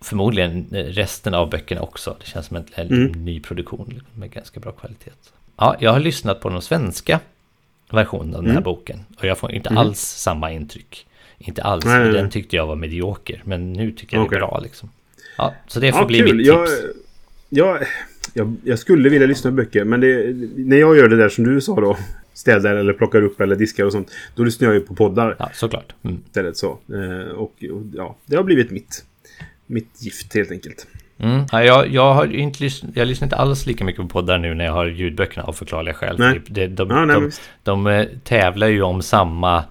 Förmodligen 0.00 0.66
eh, 0.72 0.84
resten 0.84 1.34
av 1.34 1.50
böckerna 1.50 1.80
också. 1.80 2.16
Det 2.20 2.26
känns 2.26 2.46
som 2.46 2.56
en, 2.56 2.64
en 2.74 2.86
Mm. 2.86 3.24
ny 3.24 3.40
produktion 3.40 4.02
med 4.14 4.30
ganska 4.30 4.60
bra 4.60 4.72
kvalitet. 4.72 5.10
Ja, 5.56 5.76
jag 5.80 5.92
har 5.92 6.00
lyssnat 6.00 6.40
på 6.40 6.48
den 6.48 6.62
svenska 6.62 7.20
versionen 7.90 8.34
av 8.34 8.42
den 8.42 8.50
här 8.50 8.56
Mm. 8.58 8.62
boken. 8.64 9.04
Och 9.18 9.24
jag 9.24 9.38
får 9.38 9.52
inte 9.52 9.70
Mhm. 9.70 9.78
alls 9.78 10.00
samma 10.00 10.52
intryck. 10.52 11.06
Inte 11.38 11.62
alls. 11.62 11.84
Nej, 11.84 11.94
nej, 11.98 12.04
nej. 12.04 12.12
Den 12.22 12.30
tyckte 12.30 12.56
jag 12.56 12.66
var 12.66 12.74
medioker. 12.76 13.42
Men 13.44 13.72
nu 13.72 13.92
tycker 13.92 14.16
jag 14.16 14.26
Okej. 14.26 14.38
det 14.38 14.44
är 14.44 14.48
bra 14.48 14.60
liksom. 14.62 14.90
Ja, 15.38 15.54
så 15.66 15.80
det 15.80 15.92
får 15.92 16.00
Ja, 16.00 16.06
bli 16.06 16.18
kul. 16.18 16.36
mitt 16.36 16.46
tips. 16.46 16.48
jag, 16.48 16.68
jag, 17.48 17.86
jag 18.64 18.78
skulle 18.78 19.08
vilja 19.08 19.26
lyssna 19.26 19.50
på 19.50 19.56
böcker, 19.56 19.84
men 19.84 20.00
det, 20.00 20.34
när 20.56 20.76
jag 20.76 20.96
gör 20.96 21.08
det 21.08 21.16
där 21.16 21.28
som 21.28 21.44
du 21.44 21.60
sa 21.60 21.80
då, 21.80 21.96
städar 22.34 22.76
eller 22.76 22.92
plockar 22.92 23.22
upp 23.22 23.40
eller 23.40 23.56
diskar 23.56 23.84
och 23.84 23.92
sånt, 23.92 24.10
då 24.34 24.44
lyssnar 24.44 24.68
jag 24.68 24.74
ju 24.74 24.80
på 24.80 24.94
poddar 24.94 25.36
Ja, 25.38 25.50
såklart. 25.54 25.94
Mm. 26.02 26.18
istället 26.26 26.56
så. 26.56 26.78
Eh, 26.92 27.28
och, 27.30 27.64
och 27.72 27.82
ja, 27.94 28.16
det 28.26 28.36
har 28.36 28.42
blivit 28.42 28.70
mitt, 28.70 29.04
mitt 29.66 30.02
gift 30.02 30.34
helt 30.34 30.50
enkelt. 30.50 30.86
Mm. 31.18 31.44
Ja, 31.52 31.64
jag, 31.64 31.88
jag, 31.88 32.14
har 32.14 32.34
inte 32.34 32.62
lyssnat, 32.62 32.90
jag 32.94 33.08
lyssnar 33.08 33.26
inte 33.26 33.36
alls 33.36 33.66
lika 33.66 33.84
mycket 33.84 34.02
på 34.02 34.08
poddar 34.08 34.38
nu 34.38 34.54
när 34.54 34.64
jag 34.64 34.72
har 34.72 34.86
ljudböckerna 34.86 35.46
av 35.46 35.52
förklarliga 35.52 35.94
skäl. 35.94 36.16
Nej. 36.18 36.40
Det, 36.46 36.66
det, 36.66 36.68
de, 36.74 36.90
Ja, 36.90 37.04
nej, 37.04 37.20
de, 37.20 37.30
de, 37.62 37.86
eh, 37.86 38.06
tävlar 38.24 38.66
ju 38.66 38.82
om 38.82 39.02
samma 39.02 39.64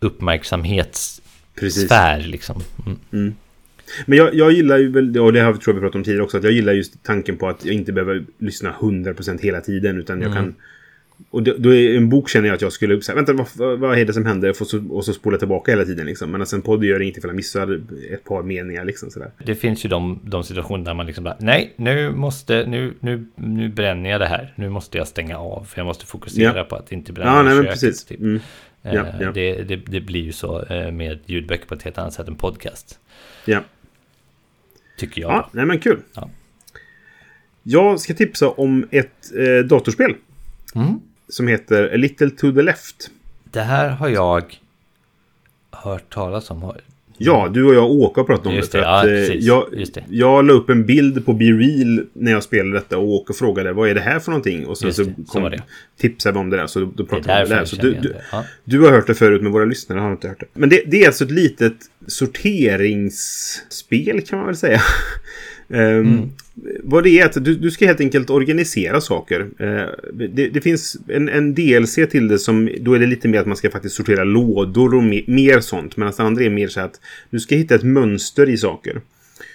uppmärksamhetssfär 0.00 2.18
liksom. 2.18 2.62
Mm. 3.12 3.34
Men 4.06 4.18
jag, 4.18 4.34
jag 4.34 4.52
gillar 4.52 4.78
ju 4.78 4.90
väl, 4.90 5.18
och 5.18 5.32
det 5.32 5.40
har 5.40 5.52
vi 5.52 5.58
tror 5.58 5.74
jag 5.74 5.80
vi 5.80 5.84
pratat 5.84 5.94
om 5.96 6.04
tidigare 6.04 6.22
också, 6.24 6.36
att 6.38 6.44
jag 6.44 6.52
gillar 6.52 6.72
just 6.72 7.02
tanken 7.04 7.36
på 7.36 7.48
att 7.48 7.64
jag 7.64 7.74
inte 7.74 7.92
behöver 7.92 8.24
lyssna 8.38 8.74
100% 8.80 9.40
hela 9.42 9.60
tiden, 9.60 9.98
utan 9.98 10.20
jag 10.20 10.30
Mm. 10.30 10.42
kan... 10.44 10.54
Och 11.30 11.42
då, 11.42 11.54
då 11.58 11.74
är 11.74 11.96
en 11.96 12.08
bok 12.08 12.28
känner 12.28 12.48
jag 12.48 12.54
att 12.54 12.62
jag 12.62 12.72
skulle 12.72 13.00
säga, 13.02 13.16
vänta 13.16 13.32
vad, 13.32 13.46
vad, 13.54 13.78
vad 13.78 13.98
är 13.98 14.04
det 14.04 14.12
som 14.12 14.26
händer? 14.26 14.50
Och 14.50 14.56
så, 14.56 14.88
och 14.90 15.04
så 15.04 15.12
spola 15.12 15.38
tillbaka 15.38 15.72
hela 15.72 15.84
tiden 15.84 16.06
liksom. 16.06 16.30
Men 16.30 16.40
alltså 16.40 16.56
en 16.56 16.62
podd 16.62 16.84
gör 16.84 17.02
ingenting 17.02 17.20
för 17.22 17.28
jag 17.28 17.36
missar 17.36 17.80
ett 18.14 18.24
par 18.24 18.42
meningar 18.42 18.84
liksom 18.84 19.10
sådär. 19.10 19.30
Det 19.44 19.54
finns 19.54 19.84
ju 19.84 19.88
de, 19.88 20.20
de 20.24 20.44
situationer 20.44 20.84
där 20.84 20.94
man 20.94 21.06
liksom 21.06 21.24
bara, 21.24 21.36
nej, 21.40 21.72
nu 21.76 22.10
måste, 22.10 22.66
nu, 22.66 22.94
nu, 23.00 23.26
nu 23.34 23.68
bränner 23.68 24.10
jag 24.10 24.20
det 24.20 24.26
här. 24.26 24.52
Nu 24.56 24.68
måste 24.68 24.98
jag 24.98 25.08
stänga 25.08 25.38
av, 25.38 25.64
för 25.64 25.78
jag 25.78 25.86
måste 25.86 26.06
fokusera 26.06 26.56
Ja. 26.58 26.64
på 26.64 26.76
att 26.76 26.92
inte 26.92 27.12
bränna 27.12 27.30
Ja, 27.36 27.42
nej 27.42 27.54
köket, 27.56 27.70
precis. 27.70 28.04
typ. 28.04 28.20
Mm. 28.20 28.40
Eh, 28.82 28.94
Ja, 28.94 29.06
ja. 29.20 29.32
Det, 29.32 29.62
det, 29.62 29.76
det 29.76 30.00
blir 30.00 30.22
ju 30.22 30.32
så 30.32 30.62
eh, 30.64 30.92
med 30.92 31.18
ljudböcker 31.26 31.66
på 31.66 31.74
ett 31.74 31.82
helt 31.82 31.98
annat 31.98 32.12
sätt 32.12 32.28
än 32.28 32.34
podcast. 32.36 32.98
Ja. 33.44 33.60
Tycker 34.96 35.20
jag. 35.20 35.30
Ja, 35.30 35.50
nej 35.52 35.66
men 35.66 35.78
kul. 35.78 36.02
Ja. 36.14 36.30
Jag 37.62 38.00
ska 38.00 38.14
tipsa 38.14 38.48
om 38.48 38.86
ett 38.90 39.32
eh, 39.38 39.66
datorspel. 39.66 40.14
Mm. 40.74 41.00
Som 41.28 41.48
heter 41.48 41.94
A 41.94 41.96
Little 41.96 42.30
to 42.30 42.52
the 42.52 42.62
Left. 42.62 43.10
Det 43.44 43.62
här 43.62 43.88
har 43.88 44.08
jag 44.08 44.60
hört 45.70 46.12
talas 46.14 46.50
om. 46.50 46.72
Ja, 47.18 47.50
du 47.54 47.64
och 47.64 47.74
jag 47.74 47.84
och 47.84 47.94
Åke 47.94 48.20
har 48.20 48.24
pratat 48.24 48.46
om 48.46 48.54
Just 48.54 48.72
det. 48.72 48.78
det, 48.78 48.84
ja, 48.84 48.98
eh, 48.98 49.02
precis. 49.04 49.44
jag, 49.44 49.66
Just 49.72 49.94
det. 49.94 50.04
jag 50.10 50.44
la 50.44 50.52
upp 50.52 50.70
en 50.70 50.86
bild 50.86 51.26
på 51.26 51.32
BeReal 51.32 52.06
när 52.12 52.32
jag 52.32 52.42
spelade 52.42 52.76
detta 52.76 52.98
och 52.98 53.08
Åke 53.08 53.32
frågade 53.32 53.72
vad 53.72 53.88
är 53.88 53.94
det 53.94 54.00
här 54.00 54.18
för 54.18 54.30
någonting? 54.30 54.66
Och 54.66 54.78
sen 54.78 54.88
Just 54.88 54.96
så, 54.96 55.02
det, 55.04 55.14
så 55.26 55.32
kom, 55.32 55.42
det. 55.50 55.62
tipsade 56.00 56.32
vi 56.32 56.38
om 56.38 56.50
det 56.50 56.56
där 56.56 56.66
så 56.66 56.80
då, 56.80 57.06
pratade 57.06 57.38
vi 57.38 57.44
om 57.44 57.48
det 57.50 57.56
där. 57.56 57.64
Så 57.64 57.76
du, 57.76 57.94
du. 57.94 58.14
Ja. 58.32 58.44
du 58.64 58.80
har 58.80 58.90
hört 58.92 59.06
det 59.06 59.14
förut 59.14 59.42
men 59.42 59.52
våra 59.52 59.64
lyssnare 59.64 60.00
har 60.00 60.12
inte 60.12 60.28
hört 60.28 60.40
det. 60.40 60.46
Men 60.52 60.68
det, 60.68 60.82
det 60.86 61.02
är 61.02 61.06
alltså 61.06 61.24
ett 61.24 61.30
litet 61.30 61.74
sorteringsspel 62.06 64.20
kan 64.22 64.38
man 64.38 64.46
väl 64.46 64.56
säga. 64.56 64.80
Ehm, 65.68 66.30
Mm. 66.64 66.78
Vad 66.82 67.04
det 67.04 67.20
är 67.20 67.24
att 67.24 67.44
du, 67.44 67.54
du 67.54 67.70
ska 67.70 67.86
helt 67.86 68.00
enkelt 68.00 68.30
organisera 68.30 69.00
saker. 69.00 69.46
Eh, 69.58 69.86
det, 70.12 70.48
det 70.48 70.60
finns 70.60 70.96
en, 71.08 71.28
en 71.28 71.54
DLC 71.54 71.94
till 71.94 72.28
det 72.28 72.38
som 72.38 72.70
då 72.80 72.94
är 72.94 72.98
det 72.98 73.06
lite 73.06 73.28
mer 73.28 73.40
att 73.40 73.46
man 73.46 73.56
ska 73.56 73.70
faktiskt 73.70 73.94
sortera 73.94 74.24
lådor 74.24 74.94
och 74.94 75.02
mer, 75.02 75.24
mer 75.26 75.60
sånt. 75.60 75.96
Medan 75.96 76.12
det 76.16 76.22
andra 76.22 76.44
är 76.44 76.50
mer 76.50 76.68
så 76.68 76.80
att 76.80 77.00
du 77.30 77.40
ska 77.40 77.56
hitta 77.56 77.74
ett 77.74 77.82
mönster 77.82 78.48
i 78.48 78.56
saker. 78.56 79.00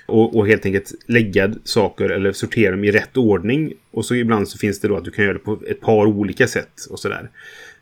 Och, 0.05 0.37
och 0.37 0.47
helt 0.47 0.65
enkelt 0.65 0.93
lägga 1.07 1.53
saker 1.63 2.09
eller 2.09 2.31
sortera 2.31 2.71
dem 2.71 2.83
i 2.83 2.91
rätt 2.91 3.17
ordning. 3.17 3.73
Och 3.91 4.05
så 4.05 4.15
ibland 4.15 4.47
så 4.47 4.57
finns 4.57 4.79
det 4.79 4.87
då 4.87 4.97
att 4.97 5.05
du 5.05 5.11
kan 5.11 5.25
göra 5.25 5.33
det 5.33 5.39
på 5.39 5.59
ett 5.67 5.81
par 5.81 6.05
olika 6.05 6.47
sätt 6.47 6.87
och 6.89 6.99
sådär. 6.99 7.29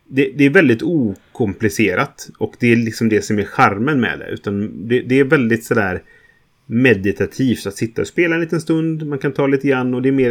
Det, 0.07 0.31
det 0.35 0.45
är 0.45 0.49
väldigt 0.49 0.81
okomplicerat 0.81 2.29
och 2.37 2.53
det 2.59 2.71
är 2.71 2.75
liksom 2.75 3.09
det 3.09 3.21
som 3.21 3.39
är 3.39 3.43
charmen 3.43 3.99
med 3.99 4.19
det. 4.19 4.27
Utan 4.29 4.87
det, 4.87 5.01
det 5.01 5.19
är 5.19 5.23
väldigt 5.23 5.63
sådär 5.63 6.01
meditativt 6.71 7.65
att 7.65 7.75
sitta 7.75 8.01
och 8.01 8.07
spela 8.07 8.35
en 8.35 8.41
liten 8.41 8.61
stund. 8.61 9.07
Man 9.07 9.19
kan 9.19 9.31
ta 9.31 9.47
lite 9.47 9.67
grann 9.67 9.93
och 9.93 10.01
det 10.01 10.09
är 10.09 10.13
mer, 10.13 10.29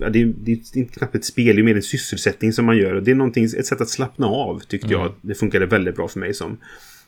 ja, 0.00 0.08
det 0.08 0.22
är, 0.22 0.32
det 0.44 0.52
är 0.52 0.78
inte 0.78 0.98
knappt 0.98 1.14
ett 1.14 1.24
spel, 1.24 1.56
det 1.56 1.62
är 1.62 1.64
mer 1.64 1.76
en 1.76 1.82
sysselsättning 1.82 2.52
som 2.52 2.64
man 2.64 2.76
gör. 2.76 2.94
Och 2.94 3.02
det 3.02 3.10
är 3.10 3.14
någonting, 3.14 3.44
ett 3.44 3.66
sätt 3.66 3.80
att 3.80 3.88
slappna 3.88 4.26
av 4.26 4.58
tyckte 4.58 4.92
jag. 4.92 5.12
Det 5.20 5.34
funkade 5.34 5.66
väldigt 5.66 5.96
bra 5.96 6.08
för 6.08 6.20
mig 6.20 6.34
som. 6.34 6.56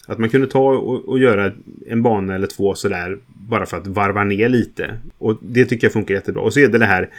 Att 0.07 0.19
man 0.19 0.29
kunde 0.29 0.47
ta 0.47 0.71
och, 0.71 1.09
och 1.09 1.19
göra 1.19 1.53
en 1.87 2.03
bana 2.03 2.35
eller 2.35 2.47
två 2.47 2.75
sådär 2.75 3.19
bara 3.27 3.67
för 3.67 3.77
att 3.77 3.87
varva 3.87 4.25
ner 4.25 4.49
lite. 4.49 4.99
Och 5.19 5.39
det 5.43 5.65
tycker 5.65 5.85
jag 5.85 5.93
funkar 5.93 6.15
jättebra. 6.15 6.43
Och 6.43 6.53
så 6.53 6.61
är 6.61 6.69
det 6.69 6.79
det 6.79 6.87
här 6.87 7.11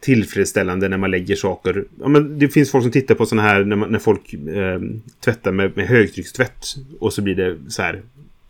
tillfredsställande 0.00 0.88
när 0.88 0.96
man 0.96 1.10
lägger 1.10 1.36
saker. 1.36 1.84
Ja, 2.00 2.08
men 2.08 2.38
det 2.38 2.48
finns 2.48 2.70
folk 2.70 2.84
som 2.84 2.92
tittar 2.92 3.14
på 3.14 3.26
sådana 3.26 3.48
här 3.48 3.64
när, 3.64 3.76
man, 3.76 3.92
när 3.92 3.98
folk 3.98 4.34
eh, 4.34 4.80
tvättar 5.24 5.52
med, 5.52 5.76
med 5.76 5.86
högtryckstvätt. 5.86 6.64
Och 7.00 7.12
så 7.12 7.22
blir 7.22 7.34
det 7.34 7.56
så 7.68 7.82
här. 7.82 8.02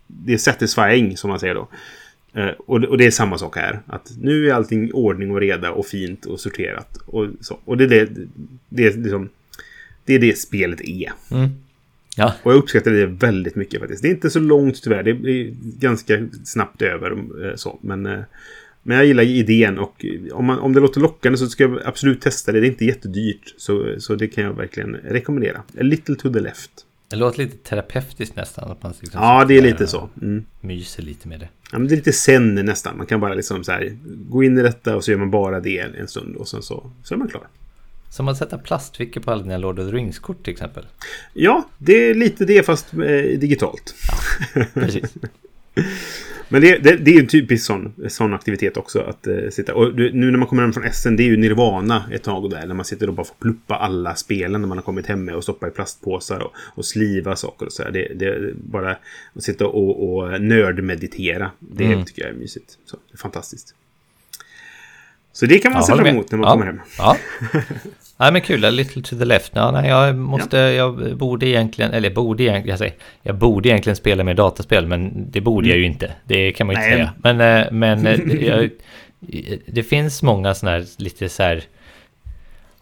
Det 0.07 0.33
är 0.33 0.37
satisfying 0.37 1.17
som 1.17 1.29
man 1.29 1.39
säger 1.39 1.55
då. 1.55 1.69
Eh, 2.35 2.47
och, 2.47 2.97
det- 2.97 3.05
är 3.05 3.11
samma 3.11 3.37
sak 3.37 3.55
här. 3.57 3.79
Att 3.87 4.11
nu 4.21 4.49
är 4.49 4.53
allting 4.53 4.93
ordning 4.93 5.31
och 5.31 5.39
reda 5.39 5.71
och 5.71 5.85
fint 5.85 6.25
och 6.25 6.39
sorterat. 6.39 6.97
Och, 7.05 7.27
så. 7.41 7.59
och 7.65 7.77
det, 7.77 7.83
är 7.83 7.87
det, 7.87 8.09
det, 8.69 8.87
är 8.87 8.93
liksom, 8.97 9.29
det 10.05 10.13
är 10.13 10.19
det 10.19 10.37
spelet 10.37 10.81
är. 10.81 11.11
Mm. 11.31 11.49
Ja, 12.17 12.33
Och 12.43 12.51
jag 12.51 12.57
uppskattar 12.57 12.91
det 12.91 13.05
väldigt 13.05 13.55
mycket 13.55 13.79
faktiskt. 13.79 14.01
Det 14.01 14.07
är 14.07 14.11
inte 14.11 14.29
så 14.29 14.39
långt 14.39 14.83
tyvärr. 14.83 15.03
Det 15.03 15.11
är 15.11 15.53
ganska 15.79 16.27
snabbt 16.43 16.81
över. 16.81 17.11
eh, 17.11 17.55
Så. 17.55 17.79
Men, 17.81 18.05
eh, 18.05 18.19
men 18.83 18.97
jag 18.97 19.05
gillar 19.05 19.23
idén 19.23 19.77
och 19.79 20.05
om, 20.31 20.45
man, 20.45 20.59
om 20.59 20.73
det 20.73 20.79
låter 20.79 21.01
lockande 21.01 21.37
så 21.37 21.47
ska 21.47 21.63
jag 21.63 21.79
absolut 21.85 22.21
testa 22.21 22.51
det. 22.51 22.59
Det 22.59 22.65
är 22.67 22.69
inte 22.69 22.85
jättedyrt. 22.85 23.53
Så, 23.57 23.95
så 23.99 24.15
det 24.15 24.27
kan 24.27 24.43
jag 24.43 24.53
verkligen 24.53 24.95
rekommendera. 24.95 25.57
A 25.57 25.63
little 25.83 26.15
to 26.15 26.33
the 26.33 26.39
left. 26.39 26.71
Det 27.07 27.15
låter 27.15 27.37
lite 27.39 27.57
terapeutiskt 27.57 28.35
nästan. 28.35 28.71
Att 28.71 28.83
man 28.83 28.93
liksom 29.01 29.21
Ja, 29.21 29.45
det 29.45 29.57
är 29.57 29.61
lite 29.61 29.87
så. 29.87 30.09
Mm. 30.21 30.45
Myser 30.61 31.03
lite 31.03 31.27
med 31.27 31.39
det. 31.39 31.49
Ja, 31.71 31.77
men 31.77 31.87
det 31.87 31.93
är 31.93 31.95
lite 31.95 32.13
sen 32.13 32.55
nästan. 32.55 32.97
Man 32.97 33.05
kan 33.05 33.19
bara 33.19 33.33
liksom 33.33 33.63
så 33.63 33.71
här 33.71 33.97
gå 34.03 34.43
in 34.43 34.57
i 34.57 34.61
detta 34.61 34.95
och 34.95 35.03
så 35.03 35.11
gör 35.11 35.17
man 35.17 35.31
bara 35.31 35.59
det 35.59 35.79
en, 35.79 36.07
stund 36.07 36.35
och 36.35 36.47
sen 36.47 36.61
så, 36.61 36.91
så 37.03 37.13
är 37.13 37.17
man 37.17 37.27
klar. 37.27 37.47
Som 38.09 38.27
att 38.27 38.37
sätta 38.37 38.57
plastfickor 38.57 39.21
på 39.21 39.31
alla 39.31 39.43
dina 39.43 39.57
Lord 39.57 39.79
of 39.79 39.89
the 39.89 39.95
Rings-kort 39.95 40.43
till 40.43 40.53
exempel. 40.53 40.85
Ja, 41.33 41.69
det 41.77 42.09
är 42.09 42.13
lite 42.13 42.45
det 42.45 42.65
fast 42.65 42.93
eh, 42.93 42.99
digitalt. 43.39 43.95
Precis. 44.73 45.13
Men 46.49 46.61
det, 46.61 46.77
det, 46.77 46.95
det 46.97 47.11
är 47.11 47.15
ju 47.15 47.19
en 47.19 47.27
typisk 47.27 47.65
sån, 47.65 47.93
sån 48.07 48.33
aktivitet 48.33 48.77
också. 48.77 48.99
Att 49.01 49.27
eh, 49.27 49.49
sitta. 49.51 49.75
Och 49.75 49.95
nu 49.95 50.31
när 50.31 50.37
man 50.37 50.47
kommer 50.47 50.61
hem 50.63 50.73
från 50.73 50.93
SN, 50.93 51.15
det 51.15 51.23
är 51.23 51.27
ju 51.27 51.37
Nirvana 51.37 52.03
ett 52.11 52.23
tag 52.23 52.49
där. 52.49 52.65
När 52.67 52.75
man 52.75 52.85
sitter 52.85 53.07
och 53.07 53.13
bara 53.13 53.25
får 53.25 53.35
pluppa 53.35 53.75
alla 53.75 54.15
spelen 54.15 54.61
när 54.61 54.67
man 54.67 54.77
har 54.77 54.83
kommit 54.83 55.05
hem 55.07 55.25
med 55.25 55.35
och 55.35 55.43
stoppa 55.43 55.67
i 55.67 55.71
plastpåsar 55.71 56.39
och, 56.39 56.51
och 56.57 56.85
sliva 56.85 57.35
saker 57.35 57.65
och 57.65 57.71
så. 57.71 57.83
Det, 57.89 58.11
det, 58.15 58.53
bara 58.55 58.91
att 59.33 59.43
sitta 59.43 59.67
och, 59.67 60.15
och 60.17 60.41
nördmeditera. 60.41 61.51
Det 61.59 61.85
Mm. 61.85 62.05
tycker 62.05 62.21
jag 62.21 62.31
är 62.31 62.35
mysigt. 62.35 62.77
Så, 62.85 62.97
det 63.11 63.15
är 63.15 63.17
fantastiskt. 63.17 63.75
Så 65.33 65.45
det 65.45 65.59
kan 65.59 65.71
man 65.71 65.81
Ja, 65.81 65.87
se 65.87 65.95
fram 65.95 66.05
emot 66.05 66.31
när 66.31 66.37
man 66.37 66.47
ja. 66.47 66.51
kommer 66.53 66.65
hem. 66.65 66.79
Ja. 66.97 67.17
Nej 68.17 68.31
men 68.31 68.41
kul, 68.41 68.65
A 68.65 68.69
Little 68.69 69.01
to 69.01 69.17
the 69.17 69.25
Left. 69.25 69.51
Ja, 69.55 69.71
nej, 69.71 69.89
jag 69.89 70.15
måste, 70.15 70.57
ja. 70.57 70.71
jag 70.71 71.17
borde 71.17 71.47
egentligen, 71.47 71.91
eller 71.91 72.09
borde 72.09 72.43
egentligen, 72.43 72.69
jag 72.69 72.79
säger, 72.79 72.93
jag 73.23 73.35
borde 73.35 73.69
egentligen 73.69 73.95
spela 73.95 74.23
mer 74.23 74.33
dataspel, 74.33 74.87
men 74.87 75.31
det 75.31 75.41
borde 75.41 75.65
mm. 75.65 75.69
jag 75.69 75.79
ju 75.79 75.85
inte. 75.85 76.11
Det 76.25 76.51
kan 76.51 76.67
man 76.67 76.75
ju 76.75 76.81
inte 76.81 76.95
säga. 76.95 77.13
Men, 77.23 77.41
eh, 77.41 77.71
men 77.71 78.07
eh, 78.07 78.43
jag, 78.47 78.69
det 79.65 79.83
finns 79.83 80.23
många 80.23 80.53
sådana 80.53 80.77
här 80.77 80.85
lite 80.97 81.29
så 81.29 81.43
här, 81.43 81.63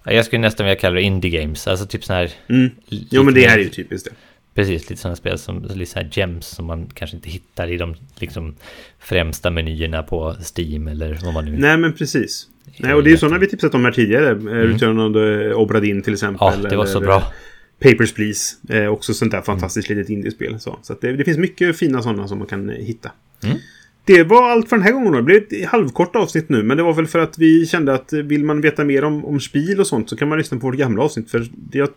jag 0.04 0.26
skulle 0.26 0.42
nästan 0.42 0.66
vilja 0.66 0.80
kalla 0.80 0.96
det 0.96 1.02
indie 1.02 1.42
games, 1.42 1.68
alltså 1.68 1.86
typ 1.86 2.04
sådana 2.04 2.22
här... 2.22 2.32
Mm. 2.50 2.72
Jo 2.88 3.24
men 3.24 3.34
det 3.34 3.48
här 3.48 3.58
är 3.58 3.64
ju 3.64 3.70
typiskt 3.70 4.10
det. 4.10 4.16
Precis, 4.56 4.90
lite 4.90 5.02
sådana 5.02 5.16
spel 5.16 5.40
som 5.40 5.64
lite 5.64 5.92
så 5.92 6.00
här 6.00 6.10
gems 6.12 6.48
som 6.48 6.66
man 6.66 6.90
kanske 6.94 7.18
inte 7.18 7.30
hittar 7.30 7.72
i 7.72 7.78
de 7.78 7.96
liksom, 8.16 8.56
främsta 9.00 9.50
menyerna 9.50 10.04
på 10.04 10.36
Steam 10.58 10.88
eller 10.88 11.20
vad 11.24 11.34
man 11.34 11.46
nu... 11.46 11.58
Nej 11.58 11.78
men 11.78 11.94
precis. 11.94 12.48
Nej, 12.78 12.93
och 12.93 13.03
det 13.03 13.11
är 13.11 13.18
sådana 13.18 13.38
vi 13.38 13.47
tipsat 13.47 13.76
om 13.76 13.86
här 13.86 13.91
tidigare. 13.91 14.30
Eh, 14.30 14.32
mm. 14.32 14.74
Return 14.74 14.99
of 14.99 15.14
the 15.14 15.53
Obradin 15.53 16.01
till 16.01 16.14
exempel. 16.14 16.61
Ja, 16.64 16.70
det 16.70 16.76
var 16.76 16.86
så 16.86 16.99
bra. 16.99 17.24
Papers, 17.80 18.14
Please. 18.14 18.55
Eh, 18.70 18.88
också 18.88 19.14
sånt 19.14 19.32
där 19.32 19.41
fantastiskt 19.41 19.89
mm. 19.89 19.97
litet 19.97 20.09
indiespel. 20.09 20.59
Så, 20.59 20.80
så 20.82 20.95
det, 21.01 21.14
det, 21.14 21.24
finns 21.24 21.38
mycket 21.38 21.78
fina 21.78 22.01
sådana 22.01 22.28
som 22.28 22.38
man 22.38 22.47
kan 22.47 22.70
hitta. 22.70 23.11
Mm. 23.43 23.57
Det 24.06 24.24
var 24.24 24.51
allt 24.51 24.70
för 24.70 24.76
den 24.76 24.86
här 24.86 24.91
gången. 24.91 25.12
Det 25.12 25.22
blev 25.22 25.38
ett 25.38 25.66
halvkort 25.66 26.16
avsnitt 26.16 26.49
nu. 26.49 26.64
Men 26.64 26.78
det 26.78 26.84
var 26.84 26.93
väl 26.93 27.08
för 27.08 27.20
att 27.20 27.38
vi 27.38 27.66
kände 27.66 27.93
att 27.93 28.14
vill 28.14 28.43
man 28.43 28.62
veta 28.62 28.84
mer 28.84 29.04
om, 29.04 29.26
om 29.26 29.39
spel 29.39 29.80
och 29.80 29.88
sånt 29.88 30.10
så 30.10 30.16
kan 30.16 30.30
man 30.30 30.38
lyssna 30.38 30.60
på 30.60 30.68
vårt 30.68 30.76
gamla 30.76 31.04
avsnitt. 31.04 31.32
För 31.32 31.47
det, 31.51 31.78
jag 31.78 31.89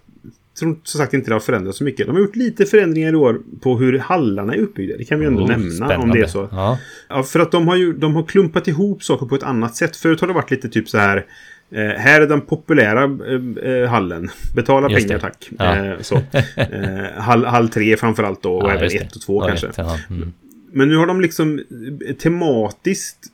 tror 0.58 0.76
som 0.82 0.98
sagt 0.98 1.14
inte 1.14 1.30
det 1.30 1.34
har 1.34 1.40
förändrats 1.40 1.78
så 1.78 1.84
mycket. 1.84 2.06
De 2.06 2.12
har 2.12 2.22
gjort 2.22 2.36
lite 2.36 2.66
förändringar 2.66 3.12
i 3.12 3.16
år 3.16 3.40
på 3.60 3.78
hur 3.78 3.98
hallarna 3.98 4.54
är 4.54 4.58
uppbyggda. 4.58 4.96
Det 4.96 5.04
kan 5.04 5.20
vi 5.20 5.26
ändå 5.26 5.42
oh, 5.42 5.48
nämna 5.48 5.70
spännande. 5.70 5.96
om 5.96 6.10
det 6.10 6.20
är 6.20 6.26
så. 6.26 6.48
Ja. 6.52 6.78
ja. 7.08 7.22
för 7.22 7.40
att 7.40 7.52
de 7.52 7.68
har 7.68 7.76
ju 7.76 7.92
de 7.92 8.16
har 8.16 8.22
klumpat 8.22 8.68
ihop 8.68 9.02
saker 9.02 9.26
på 9.26 9.34
ett 9.34 9.42
annat 9.42 9.76
sätt. 9.76 9.96
Förut 9.96 10.20
har 10.20 10.28
det 10.28 10.34
varit 10.34 10.50
lite 10.50 10.68
typ 10.68 10.88
så 10.88 10.98
här. 10.98 11.26
Eh, 11.70 11.80
här 11.80 12.20
är 12.20 12.26
den 12.26 12.40
populära 12.40 13.02
eh, 13.04 13.72
eh 13.72 13.88
hallen. 13.88 14.30
Betala 14.54 14.90
just 14.90 15.06
pengar 15.06 15.18
det. 15.18 15.22
tack. 15.22 15.48
Ja. 15.58 15.86
Eh, 15.86 16.00
så. 16.00 16.14
Eh, 16.56 17.22
hall, 17.22 17.44
hall 17.44 17.68
3 17.68 17.96
framförallt 17.96 18.42
då. 18.42 18.54
Och 18.54 18.70
ja, 18.70 18.74
även 18.74 18.96
1 18.96 19.16
och 19.16 19.22
2 19.22 19.40
kanske. 19.40 19.66
Vet, 19.66 19.78
mm. 20.10 20.32
Men 20.72 20.88
nu 20.88 20.96
har 20.96 21.06
de 21.06 21.20
liksom 21.20 21.58
eh, 22.06 22.16
tematiskt 22.16 23.32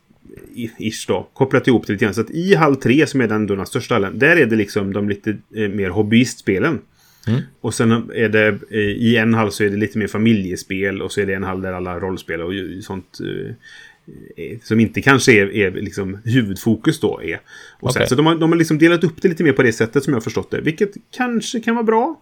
ish 0.79 1.07
då, 1.09 1.29
kopplat 1.33 1.69
ihop 1.69 1.87
det 1.87 1.93
lite 1.93 2.05
grann. 2.05 2.15
Så 2.15 2.21
att 2.21 2.31
i 2.31 2.55
hall 2.55 2.77
3 2.77 3.07
som 3.07 3.21
är 3.21 3.29
den, 3.29 3.47
då, 3.47 3.57
den 3.57 3.67
största 3.67 3.95
hallen, 3.95 4.19
där 4.19 4.37
är 4.37 4.47
det 4.47 4.57
liksom 4.57 4.93
de 4.93 5.09
lite 5.09 5.31
eh, 5.31 5.69
mer 5.69 5.91
hobbyistspelen. 5.91 6.79
Mm. 7.27 7.41
Och 7.61 7.75
sen 7.75 7.93
är 8.15 8.29
det 8.29 8.49
eh, 8.71 8.79
i 8.79 9.17
en 9.17 9.35
hall 9.35 9.53
så 9.53 9.65
är 9.65 9.71
det 9.71 9.77
lite 9.77 9.99
mer 9.99 10.07
familjespel 10.07 11.03
och 11.03 11.13
så 11.13 11.21
är 11.21 11.27
det 11.27 11.35
en 11.35 11.43
hall 11.43 11.63
där 11.63 11.73
alla 11.73 11.99
rollspel 12.01 12.41
och 12.41 12.53
sånt 12.83 13.19
eh, 13.21 14.59
som 14.63 14.81
inte 14.81 15.03
kanske 15.03 15.33
är, 15.33 15.57
är 15.57 15.71
liksom 15.71 16.19
huvudfokus 16.25 17.01
då 17.01 17.21
är. 17.23 17.41
Och 17.81 17.91
okay. 17.91 18.01
sen, 18.01 18.09
så 18.09 18.15
de 18.15 18.27
har, 18.27 18.35
de 18.35 18.53
har 18.53 18.59
liksom 18.59 18.79
delat 18.79 19.05
upp 19.05 19.23
det 19.23 19.29
lite 19.29 19.45
mer 19.45 19.53
på 19.53 19.63
det 19.63 19.73
sättet 19.73 20.05
som 20.05 20.13
jag 20.13 20.17
har 20.17 20.23
förstått 20.23 20.51
det. 20.51 20.61
Vilket 20.61 20.91
kanske 21.17 21.61
kan 21.61 21.75
vara 21.75 21.85
bra. 21.85 22.21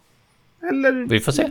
Eller... 0.69 1.09
Vi 1.09 1.21
får 1.21 1.33
se. 1.33 1.49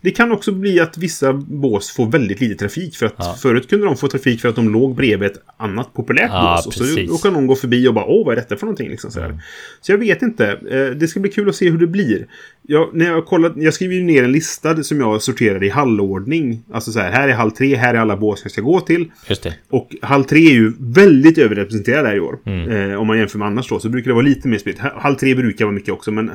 Det 0.00 0.10
kan 0.10 0.32
också 0.32 0.52
bli 0.52 0.80
att 0.80 0.98
vissa 0.98 1.32
bås 1.32 1.90
får 1.90 2.10
väldigt 2.10 2.40
lite 2.40 2.54
trafik. 2.54 2.96
För 2.96 3.06
att 3.06 3.14
ja. 3.18 3.36
förut 3.42 3.68
kunde 3.70 3.86
de 3.86 3.96
få 3.96 4.08
trafik 4.08 4.40
för 4.40 4.48
att 4.48 4.56
de 4.56 4.72
låg 4.72 4.94
bredvid 4.94 5.30
ett 5.30 5.42
annat 5.56 5.94
populärt 5.94 6.30
ja, 6.30 6.54
bås. 6.56 6.66
Och 6.66 6.74
så 6.74 6.84
då 7.08 7.18
kan 7.18 7.32
någon 7.32 7.46
gå 7.46 7.54
förbi 7.54 7.88
och 7.88 7.94
bara 7.94 8.04
åh, 8.04 8.26
vad 8.26 8.32
är 8.32 8.36
detta 8.36 8.56
för 8.56 8.66
någonting? 8.66 8.90
Liksom, 8.90 9.10
så, 9.10 9.20
mm. 9.20 9.38
så 9.80 9.92
jag 9.92 9.98
vet 9.98 10.22
inte. 10.22 10.46
Eh, 10.70 10.96
det 10.96 11.08
ska 11.08 11.20
bli 11.20 11.30
kul 11.30 11.48
att 11.48 11.56
se 11.56 11.70
hur 11.70 11.78
det 11.78 11.86
blir. 11.86 12.26
Jag, 12.66 12.94
när 12.94 13.06
jag, 13.06 13.26
kollat, 13.26 13.52
jag 13.56 13.74
skriver 13.74 13.94
ju 13.94 14.02
ner 14.02 14.24
en 14.24 14.32
lista 14.32 14.82
som 14.82 15.00
jag 15.00 15.22
sorterar 15.22 15.64
i 15.64 15.68
hallordning. 15.68 16.62
Alltså 16.72 16.92
så 16.92 17.00
här, 17.00 17.12
här 17.12 17.28
är 17.28 17.32
hall 17.32 17.52
3, 17.52 17.76
här 17.76 17.94
är 17.94 17.98
alla 17.98 18.16
bås 18.16 18.40
jag 18.42 18.52
ska 18.52 18.60
gå 18.60 18.80
till. 18.80 19.10
Just 19.28 19.42
det. 19.42 19.54
Och 19.68 19.94
hall 20.02 20.24
3 20.24 20.38
är 20.38 20.52
ju 20.52 20.72
väldigt 20.78 21.38
överrepresenterad 21.38 22.06
här 22.06 22.16
i 22.16 22.20
år. 22.20 22.38
Mm. 22.44 22.90
Eh, 22.90 23.00
om 23.00 23.06
man 23.06 23.18
jämför 23.18 23.38
med 23.38 23.48
annars 23.48 23.68
då. 23.68 23.80
Så 23.80 23.88
brukar 23.88 24.10
det 24.10 24.14
vara 24.14 24.24
lite 24.24 24.48
mer 24.48 24.58
spritt. 24.58 24.78
Hall 24.78 25.16
3 25.16 25.34
brukar 25.34 25.64
vara 25.64 25.74
mycket 25.74 25.94
också. 25.94 26.10
Men 26.10 26.30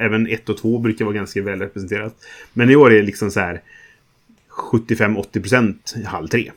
även 0.00 0.26
1 0.26 0.48
och 0.48 0.58
2 0.58 0.78
brukar 0.78 1.04
vara 1.04 1.14
ganska 1.14 1.42
väl 1.42 1.58
representerat. 1.58 2.14
Men 2.52 2.70
i 2.70 2.76
år 2.76 2.92
är 2.92 2.96
det 2.96 3.02
liksom 3.06 3.30
så 3.30 3.40
här 3.40 3.60
75-80% 4.70 6.04
hall 6.04 6.28
3. 6.28 6.52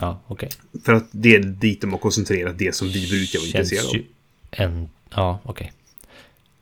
Ja, 0.00 0.22
okej. 0.26 0.46
Okay. 0.46 0.80
För 0.84 0.92
att 0.92 1.08
det 1.10 1.34
är 1.34 1.40
dit 1.40 1.80
de 1.80 1.90
har 1.90 1.98
koncentrerat 1.98 2.58
det 2.58 2.74
som 2.74 2.88
vi 2.88 3.08
brukar 3.08 3.38
vara 3.38 3.46
intresserade 3.46 3.88
av. 3.88 3.96
En, 4.50 4.88
ja, 5.14 5.40
okej. 5.44 5.64
Okay. 5.64 5.72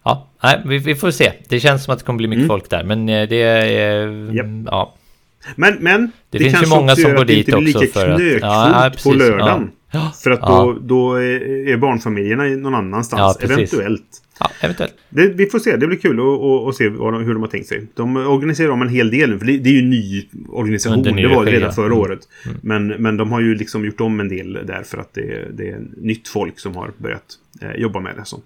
Ja, 0.04 0.28
nej, 0.42 0.62
vi, 0.64 0.78
vi, 0.78 0.94
får 0.94 1.10
se. 1.10 1.32
Det 1.48 1.60
känns 1.60 1.84
som 1.84 1.92
att 1.92 1.98
det 1.98 2.04
kommer 2.04 2.16
bli 2.16 2.28
mycket 2.28 2.40
mm. 2.40 2.48
folk 2.48 2.70
där, 2.70 2.84
men 2.84 3.08
eh, 3.08 3.28
det 3.28 3.42
är... 3.42 4.34
Yep. 4.34 4.46
Ja. 4.66 4.94
Men, 5.56 5.76
men 5.80 6.12
det, 6.30 6.38
det 6.38 6.50
finns 6.50 6.62
ju 6.62 6.66
många 6.66 6.96
som 6.96 7.14
går 7.14 7.24
dit 7.24 7.54
också 7.54 7.86
för 7.86 8.08
att... 8.08 8.18
Det 8.18 8.38
ja, 8.38 8.90
precis, 8.92 9.04
på 9.04 9.12
lördagen. 9.12 9.70
Ja. 9.90 10.12
För 10.22 10.30
att 10.30 10.40
då, 10.40 10.78
då 10.80 11.14
är 11.14 11.76
barnfamiljerna 11.76 12.44
någon 12.44 12.74
annanstans. 12.74 13.38
Eventuellt. 13.40 14.22
Ja, 14.40 14.50
eventuellt. 14.60 14.94
Det, 15.08 15.26
vi 15.26 15.46
får 15.46 15.58
se. 15.58 15.76
Det 15.76 15.86
blir 15.86 15.98
kul 15.98 16.20
att, 16.68 16.76
se 16.76 16.84
hur 16.84 17.34
de 17.34 17.42
har 17.42 17.48
tänkt 17.48 17.68
sig. 17.68 17.86
De 17.94 18.16
organiserar 18.16 18.70
om 18.70 18.82
en 18.82 18.88
hel 18.88 19.10
del. 19.10 19.38
För 19.38 19.46
det, 19.46 19.58
det 19.58 19.68
är 19.68 19.72
ju 19.72 19.78
en 19.78 19.90
ny 19.90 20.28
organisation. 20.48 21.02
det 21.02 21.28
var 21.28 21.44
det 21.44 21.50
redan 21.50 21.72
förra 21.72 21.86
mm. 21.86 21.98
året. 21.98 22.20
Mm. 22.44 22.56
Men, 22.62 22.86
men 22.86 23.16
de 23.16 23.32
har 23.32 23.40
ju 23.40 23.54
liksom 23.54 23.84
gjort 23.84 24.00
om 24.00 24.20
en 24.20 24.28
del 24.28 24.52
där 24.52 24.82
för 24.82 24.98
att 24.98 25.14
det, 25.14 25.56
det 25.56 25.70
är 25.70 25.82
nytt 25.96 26.28
folk 26.28 26.58
som 26.58 26.76
har 26.76 26.90
börjat 26.96 27.24
eh, 27.60 27.80
jobba 27.80 28.00
med 28.00 28.16
det. 28.16 28.24
Sånt. 28.24 28.44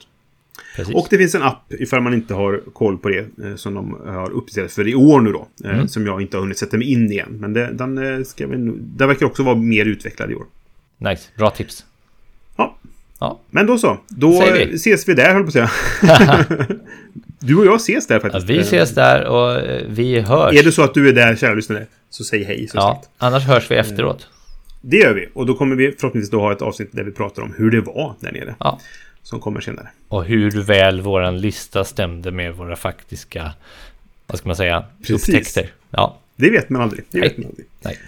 Precis. 0.76 0.94
Och 0.94 1.06
det 1.10 1.18
finns 1.18 1.34
en 1.34 1.42
app 1.42 1.72
ifall 1.72 2.00
man 2.00 2.14
inte 2.14 2.34
har 2.34 2.62
koll 2.72 2.98
på 2.98 3.08
det 3.08 3.44
eh, 3.44 3.54
som 3.56 3.74
de 3.74 4.00
har 4.06 4.30
uppdaterat 4.30 4.72
för 4.72 4.88
i 4.88 4.94
år 4.94 5.20
nu 5.20 5.32
då. 5.32 5.48
Eh, 5.64 5.74
mm. 5.74 5.88
Som 5.88 6.06
jag 6.06 6.22
inte 6.22 6.36
har 6.36 6.42
hunnit 6.42 6.58
sätta 6.58 6.76
mig 6.76 6.92
in 6.92 7.12
igen. 7.12 7.36
Men 7.40 7.52
det, 7.52 7.72
den, 7.72 7.98
eh, 7.98 8.24
ska 8.24 8.46
vi, 8.46 8.56
den 8.56 9.08
verkar 9.08 9.26
också 9.26 9.42
vara 9.42 9.54
mer 9.54 9.84
utvecklad 9.84 10.30
i 10.30 10.34
år. 10.34 10.44
Nice, 10.98 11.28
bra 11.36 11.50
tips. 11.50 11.84
Ja. 12.56 12.78
ja. 13.20 13.40
Men 13.50 13.66
då 13.66 13.78
så. 13.78 13.98
Då 14.08 14.44
vi. 14.52 14.74
ses 14.74 15.08
vi 15.08 15.14
där 15.14 15.34
höll 15.34 15.42
på 15.42 15.48
att 15.48 15.52
säga. 15.52 15.70
du 17.40 17.56
och 17.56 17.66
jag 17.66 17.76
ses 17.76 18.06
där 18.06 18.20
faktiskt. 18.20 18.48
Ja, 18.48 18.54
vi 18.54 18.60
ses 18.60 18.94
där 18.94 19.26
och 19.26 19.62
vi 19.86 20.20
hörs. 20.20 20.54
Är 20.54 20.62
det 20.62 20.72
så 20.72 20.82
att 20.82 20.94
du 20.94 21.08
är 21.08 21.12
där, 21.12 21.36
kära 21.36 21.54
lyssnare, 21.54 21.86
så 22.10 22.24
säg 22.24 22.44
hej. 22.44 22.68
Så 22.68 22.76
ja, 22.76 22.94
sagt. 22.94 23.10
annars 23.18 23.44
hörs 23.44 23.70
vi 23.70 23.74
efteråt. 23.74 24.28
Det 24.80 24.96
gör 24.96 25.14
vi. 25.14 25.28
Och 25.34 25.46
då 25.46 25.54
kommer 25.54 25.76
vi 25.76 25.92
förhoppningsvis 25.92 26.30
då 26.30 26.40
ha 26.40 26.52
ett 26.52 26.62
avsnitt 26.62 26.88
där 26.92 27.04
vi 27.04 27.12
pratar 27.12 27.42
om 27.42 27.54
hur 27.56 27.70
det 27.70 27.80
var 27.80 28.14
där 28.20 28.32
nere. 28.32 28.54
Ja 28.58 28.80
som 29.28 29.40
kommer 29.40 29.60
senare. 29.60 29.88
Och 30.08 30.24
hur 30.24 30.50
väl 30.62 31.00
våran 31.00 31.40
lista 31.40 31.84
stämde 31.84 32.30
med 32.30 32.54
våra 32.54 32.76
faktiska, 32.76 33.52
vad 34.26 34.38
ska 34.38 34.48
man 34.48 34.56
säga, 34.56 34.84
Precis. 35.06 35.28
upptäckter. 35.28 35.72
Ja. 35.90 36.18
Det 36.36 36.50
vet 36.50 36.70
man 36.70 36.82
aldrig. 36.82 37.04
Det 37.10 37.18
Nej. 37.20 37.28
vet 37.28 37.38
man 37.38 37.46
aldrig. 37.46 37.66
Nej. 37.80 37.98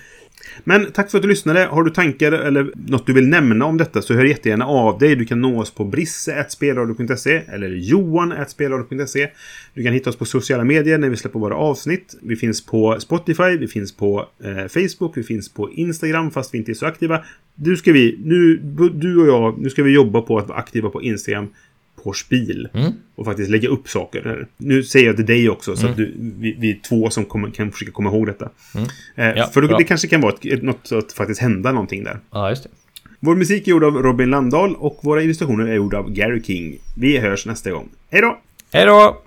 Men 0.65 0.93
tack 0.93 1.11
för 1.11 1.19
att 1.19 1.23
du 1.23 1.29
lyssnade. 1.29 1.65
Har 1.65 1.83
du 1.83 1.91
tankar 1.91 2.33
eller 2.33 2.73
något 2.75 3.07
du 3.07 3.13
vill 3.13 3.29
nämna 3.29 3.65
om 3.65 3.77
detta 3.77 4.03
så 4.03 4.15
hör 4.15 4.25
jättegärna 4.25 4.67
av 4.67 4.99
dig. 4.99 5.17
Du 5.17 5.25
kan 5.25 5.41
nå 5.41 5.61
oss 5.61 5.75
på 5.75 5.85
brisse.spelradio.se 5.85 7.43
eller 7.49 7.69
johan.spelradio.se. 7.69 9.29
Du 9.75 9.85
kan 9.85 9.93
hitta 9.93 10.11
oss 10.11 10.17
på 10.17 10.25
sociala 10.25 10.65
medier 10.65 10.99
när 10.99 11.09
vi 11.09 11.17
släpper 11.17 11.39
våra 11.39 11.57
avsnitt. 11.57 12.19
Vi 12.23 12.37
finns 12.37 12.67
på 12.67 13.01
Spotify, 13.01 13.57
vi 13.57 13.69
finns 13.69 13.97
på 13.97 14.29
eh, 14.45 14.67
Facebook, 14.69 15.17
vi 15.17 15.23
finns 15.23 15.55
på 15.55 15.71
Instagram 15.71 16.31
fast 16.31 16.55
vi 16.55 16.59
inte 16.59 16.73
är 16.73 16.75
så 16.75 16.87
aktiva. 16.87 17.25
Nu 17.55 17.77
ska 17.77 17.93
vi, 17.93 18.19
nu, 18.25 18.57
du 18.95 19.21
och 19.21 19.27
jag, 19.27 19.59
nu 19.59 19.71
ska 19.71 19.83
vi 19.83 19.95
jobba 19.95 20.21
på 20.21 20.39
att 20.39 20.49
vara 20.49 20.59
aktiva 20.59 20.91
på 20.91 21.03
Instagram 21.03 21.49
på 22.05 22.13
spil. 22.13 22.69
Mm. 22.75 22.93
Och 23.15 23.25
faktiskt 23.25 23.51
lägga 23.51 23.69
upp 23.69 23.89
saker. 23.89 24.47
Nu 24.57 24.83
säger 24.83 25.07
jag 25.07 25.17
till 25.17 25.27
dig 25.27 25.51
också, 25.51 25.77
så 25.77 25.83
mm. 25.83 25.91
att 25.91 25.97
du, 25.97 26.15
vi, 26.19 26.57
vi, 26.59 26.71
är 26.71 26.79
två 26.89 27.11
som 27.11 27.25
kommer, 27.25 27.51
kan 27.51 27.73
försöka 27.73 27.93
komma 27.93 28.11
ihåg 28.11 28.27
detta. 28.27 28.51
Mm. 28.75 28.89
Eh, 29.15 29.39
ja, 29.39 29.47
för 29.47 29.63
då, 29.63 29.79
det 29.79 29.85
kanske 29.85 30.09
kan 30.09 30.21
vara 30.21 30.35
ett, 30.43 30.63
något 30.63 30.93
att 30.93 31.13
faktiskt 31.13 31.41
hända 31.41 31.73
någonting 31.73 32.05
där. 32.05 32.19
Ja, 32.31 32.51
just 32.51 32.63
det. 32.63 32.71
Vår 33.21 33.35
musik 33.35 33.67
är 33.67 33.71
gjord 33.71 33.85
av 33.85 33.95
Robin 33.95 34.31
Landahl 34.31 34.77
och 34.77 35.01
våra 35.03 35.23
illustrationer 35.23 35.67
är 35.67 35.75
gjorda 35.75 35.99
av 35.99 36.11
Gary 36.11 36.43
King. 36.43 36.79
Vi 36.97 37.19
hörs 37.19 37.47
nästa 37.47 37.71
gång. 37.71 37.89
Hej 38.11 38.21
då! 38.21 38.39
Hej 38.73 38.87
då! 38.87 39.23